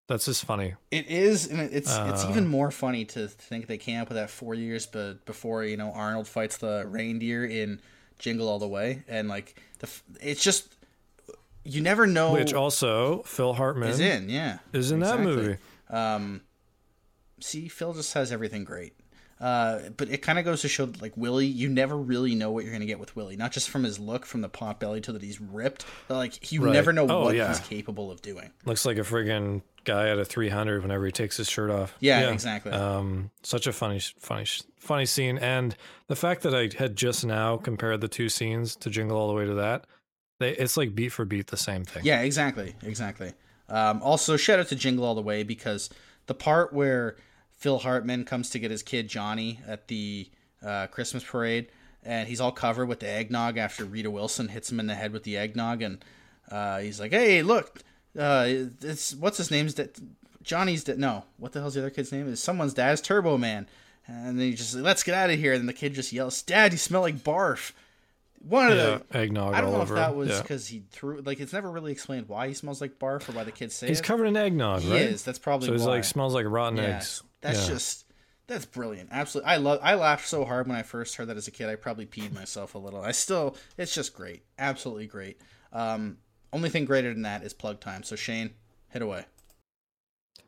That's 0.10 0.26
just 0.26 0.44
funny. 0.44 0.74
It 0.92 1.08
is, 1.08 1.48
and 1.48 1.62
it's 1.62 1.72
it's 1.72 2.26
Uh, 2.26 2.28
even 2.32 2.48
more 2.48 2.72
funny 2.72 3.06
to 3.06 3.28
think 3.28 3.68
they 3.68 3.78
came 3.78 4.02
up 4.02 4.10
with 4.10 4.18
that 4.18 4.30
four 4.30 4.56
years, 4.56 4.86
but 4.88 5.24
before 5.26 5.64
you 5.64 5.78
know 5.78 5.92
Arnold 5.94 6.28
fights 6.28 6.58
the 6.58 6.86
reindeer 6.88 7.46
in 7.46 7.80
Jingle 8.18 8.50
All 8.50 8.60
the 8.60 8.68
Way, 8.68 9.04
and 9.08 9.30
like 9.30 9.56
the 9.80 9.88
it's 10.20 10.44
just 10.44 10.76
you 11.64 11.82
never 11.82 12.08
know 12.08 12.34
Which 12.34 12.54
also 12.54 13.22
Phil 13.24 13.54
Hartman 13.54 13.90
is 13.90 14.00
in, 14.00 14.30
yeah, 14.30 14.58
is 14.74 14.92
in 14.92 15.00
that 15.00 15.22
movie. 15.22 15.58
Um, 15.90 16.42
see, 17.40 17.68
Phil 17.68 17.94
just 17.94 18.14
has 18.14 18.32
everything 18.32 18.64
great. 18.64 18.94
Uh, 19.40 19.88
but 19.96 20.10
it 20.10 20.18
kind 20.18 20.38
of 20.38 20.44
goes 20.44 20.62
to 20.64 20.68
show 20.68 20.86
that, 20.86 21.02
like 21.02 21.16
Willie, 21.16 21.46
you 21.46 21.70
never 21.70 21.98
really 21.98 22.36
know 22.36 22.52
what 22.52 22.66
you're 22.66 22.74
gonna 22.74 22.86
get 22.86 23.00
with 23.00 23.16
Willie. 23.16 23.38
Not 23.38 23.54
just 23.54 23.70
from 23.70 23.86
his 23.86 23.98
look, 23.98 24.26
from 24.26 24.42
the 24.42 24.50
pot 24.50 24.82
belly 24.82 25.00
to 25.00 25.14
that 25.14 25.22
he's 25.22 25.40
ripped, 25.40 25.86
but 26.10 26.16
like 26.18 26.52
you 26.52 26.62
Right. 26.66 26.74
never 26.74 26.92
know 26.92 27.08
Oh, 27.10 27.24
what 27.24 27.36
yeah. 27.38 27.48
he's 27.48 27.62
capable 27.62 28.12
of 28.12 28.22
doing. 28.22 28.52
Looks 28.66 28.86
like 28.86 28.98
a 28.98 29.02
friggin' 29.02 29.62
guy 29.86 30.10
at 30.10 30.20
a 30.20 30.26
300 30.26 30.82
whenever 30.82 31.06
he 31.06 31.14
takes 31.14 31.38
his 31.38 31.50
shirt 31.50 31.70
off. 31.72 31.96
Yeah, 32.02 32.32
exactly. 32.32 32.74
Um, 32.74 33.32
such 33.42 33.66
a 33.66 33.72
funny, 33.72 34.02
funny, 34.02 34.46
funny 34.78 35.06
scene, 35.06 35.38
and 35.38 35.74
the 36.08 36.18
fact 36.18 36.42
that 36.42 36.54
I 36.54 36.70
had 36.78 36.98
just 36.98 37.26
now 37.26 37.56
compared 37.56 38.02
the 38.02 38.10
two 38.10 38.28
scenes 38.28 38.76
to 38.76 38.90
Jingle 38.90 39.18
All 39.18 39.30
the 39.30 39.34
Way 39.36 39.46
to 39.46 39.54
that, 39.54 39.88
they, 40.40 40.52
it's 40.52 40.76
like 40.76 40.94
beat 40.96 41.14
for 41.14 41.24
beat 41.24 41.48
the 41.48 41.56
same 41.56 41.86
thing. 41.86 42.04
Yeah, 42.04 42.20
exactly, 42.24 42.76
exactly. 42.84 43.32
Um, 43.70 44.02
also, 44.02 44.36
shout 44.36 44.60
out 44.60 44.68
to 44.70 44.76
Jingle 44.76 45.06
All 45.06 45.16
the 45.16 45.22
Way 45.22 45.44
because 45.44 45.90
the 46.26 46.34
part 46.34 46.74
where 46.74 47.18
Phil 47.58 47.80
Hartman 47.80 48.26
comes 48.26 48.50
to 48.52 48.60
get 48.60 48.72
his 48.72 48.84
kid 48.84 49.08
Johnny 49.08 49.60
at 49.68 49.88
the 49.88 50.30
uh, 50.66 50.88
Christmas 50.88 51.24
parade, 51.24 51.68
and 52.04 52.28
he's 52.28 52.42
all 52.42 52.52
covered 52.52 52.88
with 52.88 53.00
the 53.00 53.10
eggnog 53.10 53.58
after 53.58 53.86
Rita 53.86 54.10
Wilson 54.10 54.48
hits 54.48 54.72
him 54.72 54.80
in 54.80 54.88
the 54.88 54.96
head 54.96 55.12
with 55.12 55.24
the 55.24 55.38
eggnog, 55.38 55.82
and 55.82 56.04
uh, 56.50 56.80
he's 56.80 57.00
like, 57.00 57.12
"Hey, 57.12 57.44
look, 57.44 57.82
uh, 58.18 58.46
it's 58.48 59.14
what's 59.14 59.38
his 59.38 59.52
name's 59.52 59.76
that 59.76 60.00
Johnny's 60.42 60.84
da- 60.84 60.96
no, 60.96 61.26
what 61.38 61.52
the 61.52 61.60
hell's 61.60 61.76
the 61.76 61.82
other 61.82 61.90
kid's 61.90 62.12
name? 62.12 62.28
Is 62.28 62.42
someone's 62.42 62.74
dad's 62.74 63.02
Turbo 63.02 63.38
Man." 63.38 63.68
And 64.08 64.40
then 64.40 64.48
he 64.48 64.54
just 64.56 64.74
let's 64.74 65.04
get 65.04 65.14
out 65.14 65.30
of 65.30 65.38
here. 65.38 65.54
And 65.54 65.70
the 65.70 65.74
kid 65.74 65.94
just 65.94 66.12
yells, 66.12 66.42
"Dad, 66.42 66.72
you 66.72 66.78
smell 66.80 67.02
like 67.02 67.18
barf." 67.18 67.74
One 68.42 68.72
of 68.72 68.78
Yeah, 68.78 69.00
the 69.10 69.18
eggnog 69.18 69.54
I 69.54 69.62
don't 69.62 69.74
know 69.74 69.82
over 69.82 69.96
if 69.96 70.00
that 70.00 70.16
was 70.16 70.30
Yeah. 70.30 70.42
because 70.42 70.68
he 70.68 70.84
threw 70.92 71.20
like 71.22 71.40
it's 71.42 71.52
never 71.54 71.70
really 71.70 71.92
explained 71.92 72.30
why 72.30 72.48
he 72.48 72.54
smells 72.54 72.80
like 72.80 72.98
barf 72.98 73.28
or 73.28 73.34
why 73.34 73.44
the 73.44 73.52
kids 73.52 73.76
say 73.76 73.88
He's 73.88 74.00
it. 74.00 74.04
covered 74.04 74.26
in 74.26 74.38
eggnog, 74.38 74.82
He 74.82 74.92
right? 74.92 75.02
is. 75.02 75.24
That's 75.24 75.40
probably 75.40 75.68
so 75.68 75.74
he's 75.74 75.84
like 75.86 76.04
smells 76.06 76.34
like 76.34 76.46
rotten 76.48 76.78
Yeah, 76.78 76.96
eggs. 76.98 77.22
That's 77.42 77.64
Yeah. 77.68 77.74
just 77.74 78.06
that's 78.48 78.66
brilliant. 78.66 79.10
Absolutely, 79.12 79.52
I 79.52 79.58
love. 79.58 79.80
I 79.84 79.94
laughed 79.96 80.28
so 80.28 80.46
hard 80.46 80.68
when 80.68 80.76
I 80.78 80.82
first 80.84 81.16
heard 81.16 81.28
that 81.28 81.38
as 81.38 81.48
a 81.48 81.52
kid. 81.52 81.70
I 81.70 81.76
probably 81.76 82.06
peed 82.08 82.34
myself 82.34 82.74
a 82.76 82.80
little. 82.80 83.02
I 83.02 83.12
still, 83.12 83.56
it's 83.78 83.94
just 83.94 84.14
great. 84.16 84.44
Absolutely 84.58 85.06
great. 85.06 85.40
Um, 85.72 86.18
only 86.52 86.70
thing 86.70 86.86
greater 86.86 87.14
than 87.14 87.22
that 87.24 87.44
is 87.44 87.54
plug 87.54 87.80
time. 87.80 88.02
So 88.04 88.16
Shane, 88.16 88.52
hit 88.90 89.02
away. 89.04 89.26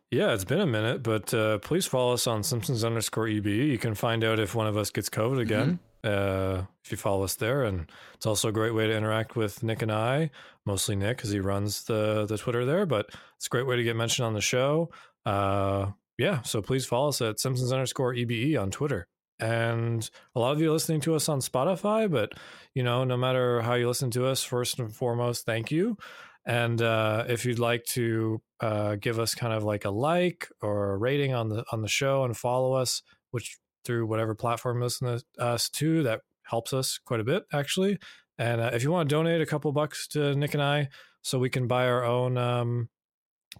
Yeah, 0.09 0.33
it's 0.33 0.43
been 0.45 0.59
a 0.59 0.65
minute, 0.65 1.03
but 1.03 1.33
uh, 1.33 1.59
please 1.59 1.85
follow 1.85 2.13
us 2.13 2.25
on 2.25 2.43
Simpsons 2.43 2.83
underscore 2.83 3.27
EBE. 3.27 3.67
You 3.69 3.77
can 3.77 3.95
find 3.95 4.23
out 4.23 4.39
if 4.39 4.55
one 4.55 4.67
of 4.67 4.75
us 4.77 4.89
gets 4.89 5.09
COVID 5.09 5.39
again 5.39 5.79
uh, 6.03 6.63
if 6.83 6.91
you 6.91 6.97
follow 6.97 7.23
us 7.23 7.35
there. 7.35 7.63
And 7.63 7.89
it's 8.13 8.25
also 8.25 8.49
a 8.49 8.53
great 8.53 8.73
way 8.73 8.87
to 8.87 8.95
interact 8.95 9.35
with 9.35 9.63
Nick 9.63 9.81
and 9.81 9.91
I, 9.91 10.31
mostly 10.65 10.95
Nick 10.95 11.17
because 11.17 11.31
he 11.31 11.39
runs 11.39 11.83
the, 11.83 12.25
the 12.25 12.37
Twitter 12.37 12.65
there, 12.65 12.85
but 12.85 13.09
it's 13.37 13.47
a 13.47 13.49
great 13.49 13.67
way 13.67 13.75
to 13.75 13.83
get 13.83 13.95
mentioned 13.95 14.25
on 14.25 14.33
the 14.33 14.41
show. 14.41 14.89
Uh, 15.25 15.91
yeah, 16.17 16.41
so 16.43 16.61
please 16.61 16.85
follow 16.85 17.09
us 17.09 17.21
at 17.21 17.39
Simpsons 17.39 17.71
underscore 17.71 18.13
EBE 18.13 18.57
on 18.59 18.71
Twitter. 18.71 19.07
And 19.39 20.07
a 20.35 20.39
lot 20.39 20.51
of 20.51 20.61
you 20.61 20.69
are 20.69 20.73
listening 20.73 21.01
to 21.01 21.15
us 21.15 21.27
on 21.27 21.39
Spotify, 21.39 22.09
but 22.09 22.33
you 22.75 22.83
know, 22.83 23.03
no 23.03 23.17
matter 23.17 23.61
how 23.61 23.73
you 23.73 23.87
listen 23.87 24.11
to 24.11 24.27
us, 24.27 24.43
first 24.43 24.77
and 24.79 24.93
foremost, 24.93 25.45
thank 25.45 25.71
you. 25.71 25.97
And 26.45 26.81
uh, 26.81 27.25
if 27.27 27.45
you'd 27.45 27.59
like 27.59 27.83
to 27.85 28.41
uh, 28.59 28.95
give 28.95 29.19
us 29.19 29.35
kind 29.35 29.53
of 29.53 29.63
like 29.63 29.85
a 29.85 29.89
like 29.89 30.47
or 30.61 30.93
a 30.93 30.97
rating 30.97 31.33
on 31.33 31.49
the 31.49 31.63
on 31.71 31.81
the 31.81 31.87
show 31.87 32.23
and 32.23 32.37
follow 32.37 32.73
us, 32.73 33.01
which 33.31 33.57
through 33.85 34.05
whatever 34.05 34.35
platform 34.35 34.77
you 34.77 34.83
listen 34.83 35.07
to 35.19 35.23
us 35.43 35.69
to, 35.69 36.03
that 36.03 36.21
helps 36.43 36.73
us 36.73 36.99
quite 37.03 37.19
a 37.19 37.23
bit 37.23 37.43
actually. 37.53 37.97
And 38.37 38.59
uh, 38.61 38.71
if 38.73 38.83
you 38.83 38.91
want 38.91 39.09
to 39.09 39.15
donate 39.15 39.41
a 39.41 39.45
couple 39.45 39.71
bucks 39.71 40.07
to 40.09 40.35
Nick 40.35 40.53
and 40.53 40.63
I, 40.63 40.89
so 41.21 41.37
we 41.37 41.49
can 41.49 41.67
buy 41.67 41.85
our 41.87 42.03
own. 42.03 42.37
Um, 42.37 42.89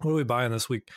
what 0.00 0.10
are 0.12 0.14
we 0.14 0.24
buying 0.24 0.50
this 0.50 0.68
week? 0.68 0.88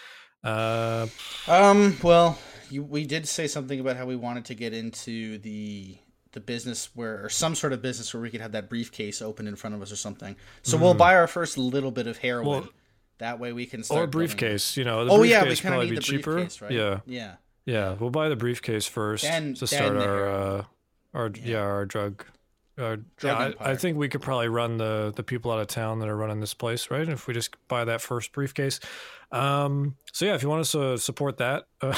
Uh, 0.44 1.08
Um, 1.48 1.98
well, 2.02 2.38
you, 2.70 2.84
we 2.84 3.06
did 3.06 3.28
say 3.28 3.48
something 3.48 3.80
about 3.80 3.98
how 3.98 4.06
we 4.06 4.16
wanted 4.16 4.46
to 4.46 4.56
get 4.56 4.74
into 4.74 5.38
the 5.40 5.98
the 6.32 6.40
business 6.42 6.90
where 6.96 7.24
or 7.24 7.30
some 7.30 7.56
sort 7.56 7.72
of 7.72 7.82
business 7.82 8.14
where 8.14 8.22
we 8.22 8.30
could 8.30 8.42
have 8.42 8.52
that 8.52 8.68
briefcase 8.70 9.22
open 9.22 9.48
in 9.48 9.56
front 9.56 9.74
of 9.76 9.82
us 9.82 9.90
or 9.92 9.96
something. 9.96 10.36
So 10.64 10.76
we'll 10.78 10.94
Mm. 10.94 10.98
buy 10.98 11.16
our 11.16 11.28
first 11.28 11.58
little 11.58 11.92
bit 11.92 12.08
of 12.08 12.18
heroin. 12.18 12.48
Well, 12.48 12.68
that 13.20 13.40
way 13.40 13.54
we 13.54 13.66
can 13.66 13.84
start 13.84 13.98
or 14.04 14.08
building- 14.08 14.28
briefcase, 14.28 14.76
you 14.76 14.84
know. 14.84 15.06
The 15.06 15.12
oh 15.12 15.24
yeah, 15.24 15.44
we 15.44 15.50
kind 15.50 15.52
of 15.52 15.62
probably 15.62 15.86
need 15.86 15.90
be 15.92 15.96
the 15.96 16.02
cheaper. 16.02 16.34
briefcase, 16.34 16.62
right? 16.62 16.72
Yeah, 16.72 17.00
yeah. 17.06 17.36
Yeah. 17.66 17.94
We'll 17.94 18.10
buy 18.12 18.30
the 18.30 18.36
briefcase 18.36 18.86
first 18.86 19.24
Then- 19.24 19.54
to 19.56 19.68
start 19.68 19.96
our 19.98 20.28
uh, 20.30 20.64
our 21.14 21.32
yeah. 21.44 21.58
our 21.60 21.86
drug. 21.86 22.24
Our, 22.78 22.98
Drug 22.98 23.56
yeah, 23.58 23.66
I. 23.66 23.72
I 23.72 23.76
think 23.78 23.98
we 23.98 24.10
could 24.10 24.22
probably 24.22 24.50
run 24.50 24.76
the 24.76 25.14
the 25.16 25.24
people 25.24 25.50
out 25.50 25.60
of 25.60 25.68
town 25.68 26.00
that 26.00 26.10
are 26.10 26.18
running 26.18 26.42
this 26.42 26.54
place, 26.54 26.92
right? 26.92 27.08
If 27.08 27.26
we 27.26 27.34
just 27.34 27.56
buy 27.70 27.86
that 27.86 28.02
first 28.02 28.34
briefcase. 28.34 28.82
Um, 29.32 29.96
so 30.12 30.26
yeah, 30.26 30.36
if 30.36 30.44
you 30.44 30.50
want 30.50 30.60
us 30.62 30.74
to 30.74 30.98
support 30.98 31.38
that, 31.38 31.68
uh, 31.82 31.98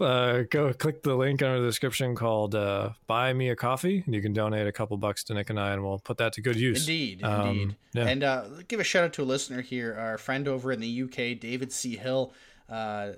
uh, 0.00 0.42
go 0.50 0.72
click 0.72 1.02
the 1.02 1.14
link 1.14 1.42
under 1.42 1.60
the 1.60 1.66
description 1.66 2.14
called 2.14 2.54
uh, 2.54 2.90
"Buy 3.06 3.32
Me 3.32 3.50
a 3.50 3.56
Coffee," 3.56 4.02
and 4.04 4.14
you 4.14 4.20
can 4.22 4.32
donate 4.32 4.66
a 4.66 4.72
couple 4.72 4.96
bucks 4.96 5.24
to 5.24 5.34
Nick 5.34 5.50
and 5.50 5.58
I, 5.60 5.72
and 5.72 5.82
we'll 5.84 5.98
put 5.98 6.18
that 6.18 6.32
to 6.34 6.40
good 6.40 6.56
use. 6.56 6.80
Indeed, 6.80 7.22
Um, 7.22 7.48
indeed. 7.48 7.76
yeah. 7.94 8.06
And 8.08 8.24
uh, 8.24 8.44
give 8.66 8.80
a 8.80 8.84
shout 8.84 9.04
out 9.04 9.12
to 9.14 9.22
a 9.22 9.24
listener 9.24 9.60
here, 9.62 9.94
our 9.98 10.18
friend 10.18 10.46
over 10.48 10.72
in 10.72 10.80
the 10.80 11.02
UK, 11.04 11.38
David 11.38 11.72
C. 11.72 11.96
Hill. 11.96 12.32
Uh, 12.68 13.12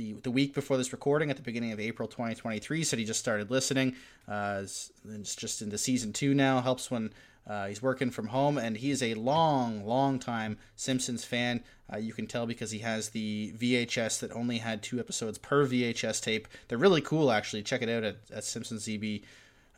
the 0.00 0.12
the 0.22 0.30
week 0.30 0.54
before 0.54 0.78
this 0.78 0.92
recording, 0.92 1.30
at 1.30 1.36
the 1.36 1.42
beginning 1.42 1.72
of 1.72 1.80
April 1.80 2.08
2023, 2.08 2.84
said 2.84 2.98
he 2.98 3.04
just 3.04 3.20
started 3.20 3.50
listening. 3.50 3.94
Uh, 4.26 4.60
it's, 4.62 4.90
just 5.36 5.60
into 5.60 5.76
season 5.76 6.12
two 6.12 6.32
now. 6.32 6.60
Helps 6.62 6.90
when 6.90 7.12
uh, 7.46 7.66
he's 7.66 7.82
working 7.82 8.10
from 8.10 8.28
home, 8.28 8.56
and 8.56 8.78
he 8.78 8.90
is 8.90 9.02
a 9.02 9.14
long, 9.14 9.84
long 9.84 10.18
time 10.18 10.56
Simpsons 10.74 11.24
fan. 11.24 11.62
Uh, 11.92 11.98
you 11.98 12.14
can 12.14 12.26
tell 12.26 12.46
because 12.46 12.70
he 12.70 12.78
has 12.78 13.10
the 13.10 13.52
VHS 13.58 14.20
that 14.20 14.32
only 14.32 14.58
had 14.58 14.82
two 14.82 14.98
episodes 14.98 15.36
per 15.36 15.66
VHS 15.66 16.22
tape. 16.22 16.48
They're 16.68 16.78
really 16.78 17.02
cool, 17.02 17.30
actually. 17.30 17.62
Check 17.62 17.82
it 17.82 17.88
out 17.88 18.04
at, 18.04 18.16
at 18.32 18.44
Simpsons 18.44 18.88
EB 18.88 19.20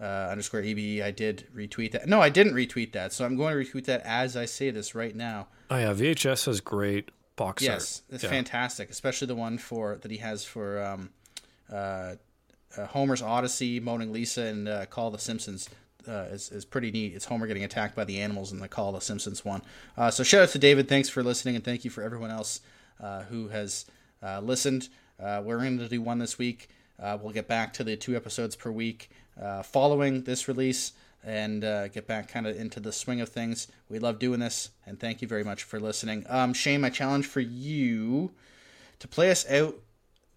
uh, 0.01 0.29
underscore 0.31 0.63
EBE. 0.63 1.03
I 1.03 1.11
did 1.11 1.49
retweet 1.55 1.93
that. 1.93 2.07
No, 2.07 2.21
I 2.21 2.29
didn't 2.29 2.55
retweet 2.55 2.93
that. 2.93 3.13
So 3.13 3.25
I'm 3.25 3.37
going 3.37 3.57
to 3.57 3.65
retweet 3.65 3.87
that 3.87 4.03
as 4.05 4.37
I 4.37 4.45
say 4.45 4.71
this 4.71 4.95
right 4.95 5.17
now. 5.17 5.49
Oh 5.71 5.79
yeah, 5.79 5.93
VHS 5.93 6.47
has 6.47 6.61
great 6.61 7.11
box 7.45 7.63
Yes, 7.63 8.03
art. 8.09 8.15
it's 8.15 8.25
Yeah. 8.25 8.31
fantastic, 8.31 8.91
especially 8.91 9.27
the 9.27 9.35
one 9.37 9.59
for 9.59 9.99
that 10.03 10.11
he 10.11 10.19
has 10.19 10.45
for 10.45 10.83
um, 10.83 11.11
uh, 11.73 12.17
uh, 12.77 12.87
Homer's 12.89 13.23
Odyssey, 13.23 13.81
Moaning 13.81 14.13
Lisa, 14.13 14.43
and 14.43 14.69
uh, 14.69 14.87
Call 14.87 15.11
the 15.11 15.19
Simpsons. 15.19 15.69
Uh, 16.09 16.27
is, 16.33 16.51
is 16.51 16.65
pretty 16.65 16.91
neat. 16.91 17.15
It's 17.15 17.27
Homer 17.27 17.47
getting 17.47 17.63
attacked 17.63 17.95
by 17.95 18.05
the 18.05 18.21
animals 18.21 18.51
in 18.51 18.59
the 18.59 18.67
Call 18.67 18.91
the 18.91 19.01
Simpsons 19.01 19.45
one. 19.45 19.63
Uh, 19.97 20.11
so 20.11 20.25
shout 20.25 20.43
out 20.43 20.49
to 20.49 20.59
David. 20.59 20.89
Thanks 20.89 21.09
for 21.09 21.23
listening, 21.23 21.55
and 21.55 21.65
thank 21.65 21.85
you 21.85 21.91
for 21.93 22.03
everyone 22.03 22.31
else 22.33 22.61
uh, 23.01 23.23
who 23.31 23.49
has 23.49 23.87
uh, 24.21 24.41
listened. 24.41 24.89
Uh, 25.23 25.41
we're 25.45 25.59
going 25.59 25.79
to 25.79 25.89
do 25.89 26.03
one 26.03 26.19
this 26.19 26.39
week. 26.39 26.71
Uh, 27.01 27.17
we'll 27.23 27.33
get 27.33 27.47
back 27.47 27.73
to 27.75 27.85
the 27.85 27.97
two 27.97 28.17
episodes 28.17 28.57
per 28.57 28.71
week 28.73 29.11
uh, 29.41 29.63
following 29.63 30.25
this 30.25 30.49
release 30.49 30.93
and 31.25 31.65
uh, 31.65 31.89
get 31.89 32.07
back 32.07 32.29
kind 32.29 32.47
of 32.47 32.57
into 32.57 32.81
the 32.81 32.93
swing 32.93 33.21
of 33.21 33.29
things. 33.29 33.69
We 33.89 33.99
love 33.99 34.19
doing 34.19 34.41
this, 34.41 34.71
and 34.87 34.99
thank 34.99 35.23
you 35.23 35.29
very 35.29 35.45
much 35.45 35.63
for 35.63 35.79
listening. 35.79 36.25
Um, 36.29 36.53
Shane, 36.53 36.81
my 36.81 36.91
challenge 36.91 37.27
for 37.27 37.41
you 37.41 38.33
to 38.99 39.09
play 39.09 39.31
us 39.31 39.49
out. 39.51 39.77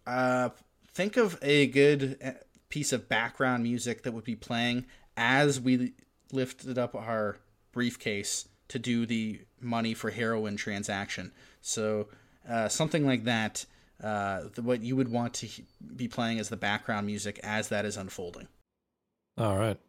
Uh, 0.05 0.49
think 0.93 1.17
of 1.17 1.39
a 1.41 1.67
good 1.67 2.17
uh, 2.23 2.31
piece 2.69 2.93
of 2.93 3.09
background 3.09 3.63
music 3.63 4.03
that 4.03 4.11
would 4.13 4.23
be 4.23 4.35
playing 4.35 4.85
as 5.17 5.59
we 5.59 5.93
lifted 6.31 6.77
up 6.77 6.95
our 6.95 7.37
briefcase 7.71 8.47
to 8.67 8.79
do 8.79 9.05
the 9.05 9.41
money 9.61 9.93
for 9.93 10.11
heroin 10.11 10.55
transaction. 10.55 11.31
So 11.61 12.07
uh, 12.47 12.67
something 12.69 13.05
like 13.05 13.23
that. 13.25 13.65
Uh, 14.03 14.41
what 14.61 14.81
you 14.81 14.95
would 14.95 15.09
want 15.09 15.33
to 15.33 15.47
be 15.95 16.07
playing 16.07 16.37
as 16.37 16.49
the 16.49 16.57
background 16.57 17.07
music 17.07 17.39
as 17.43 17.69
that 17.69 17.85
is 17.85 17.95
unfolding. 17.95 18.47
All 19.37 19.57
right. 19.57 19.79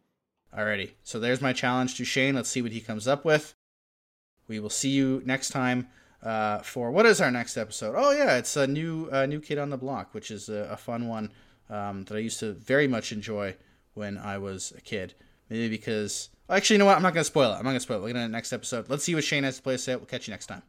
Alrighty. 0.55 0.91
So 1.03 1.19
there's 1.19 1.41
my 1.41 1.53
challenge 1.53 1.95
to 1.95 2.05
Shane. 2.05 2.35
Let's 2.35 2.49
see 2.49 2.61
what 2.61 2.71
he 2.71 2.81
comes 2.81 3.07
up 3.07 3.25
with. 3.25 3.55
We 4.47 4.59
will 4.59 4.69
see 4.69 4.89
you 4.89 5.21
next 5.25 5.49
time 5.49 5.87
uh, 6.23 6.59
for 6.59 6.91
what 6.91 7.05
is 7.05 7.21
our 7.21 7.31
next 7.31 7.57
episode? 7.57 7.95
Oh 7.97 8.11
yeah, 8.11 8.37
it's 8.37 8.55
a 8.55 8.65
new 8.65 9.09
uh, 9.11 9.25
new 9.25 9.39
kid 9.39 9.57
on 9.57 9.69
the 9.69 9.77
block, 9.77 10.13
which 10.13 10.31
is 10.31 10.49
a, 10.49 10.69
a 10.71 10.77
fun 10.77 11.07
one 11.07 11.31
um, 11.69 12.05
that 12.05 12.15
I 12.15 12.19
used 12.19 12.39
to 12.39 12.53
very 12.53 12.87
much 12.87 13.11
enjoy 13.11 13.55
when 13.93 14.17
I 14.17 14.37
was 14.37 14.73
a 14.77 14.81
kid. 14.81 15.13
Maybe 15.49 15.69
because 15.69 16.29
actually, 16.49 16.75
you 16.75 16.79
know 16.79 16.85
what? 16.85 16.97
I'm 16.97 17.03
not 17.03 17.13
gonna 17.13 17.23
spoil 17.23 17.51
it. 17.51 17.57
I'm 17.57 17.63
not 17.63 17.71
gonna 17.71 17.79
spoil 17.79 17.97
it. 17.97 18.01
We're 18.01 18.13
gonna 18.13 18.27
next 18.29 18.53
episode. 18.53 18.89
Let's 18.89 19.03
see 19.03 19.15
what 19.15 19.23
Shane 19.23 19.43
has 19.43 19.57
to 19.57 19.61
play 19.61 19.75
us 19.75 19.87
out. 19.89 19.99
We'll 19.99 20.07
catch 20.07 20.27
you 20.27 20.31
next 20.31 20.47
time. 20.47 20.63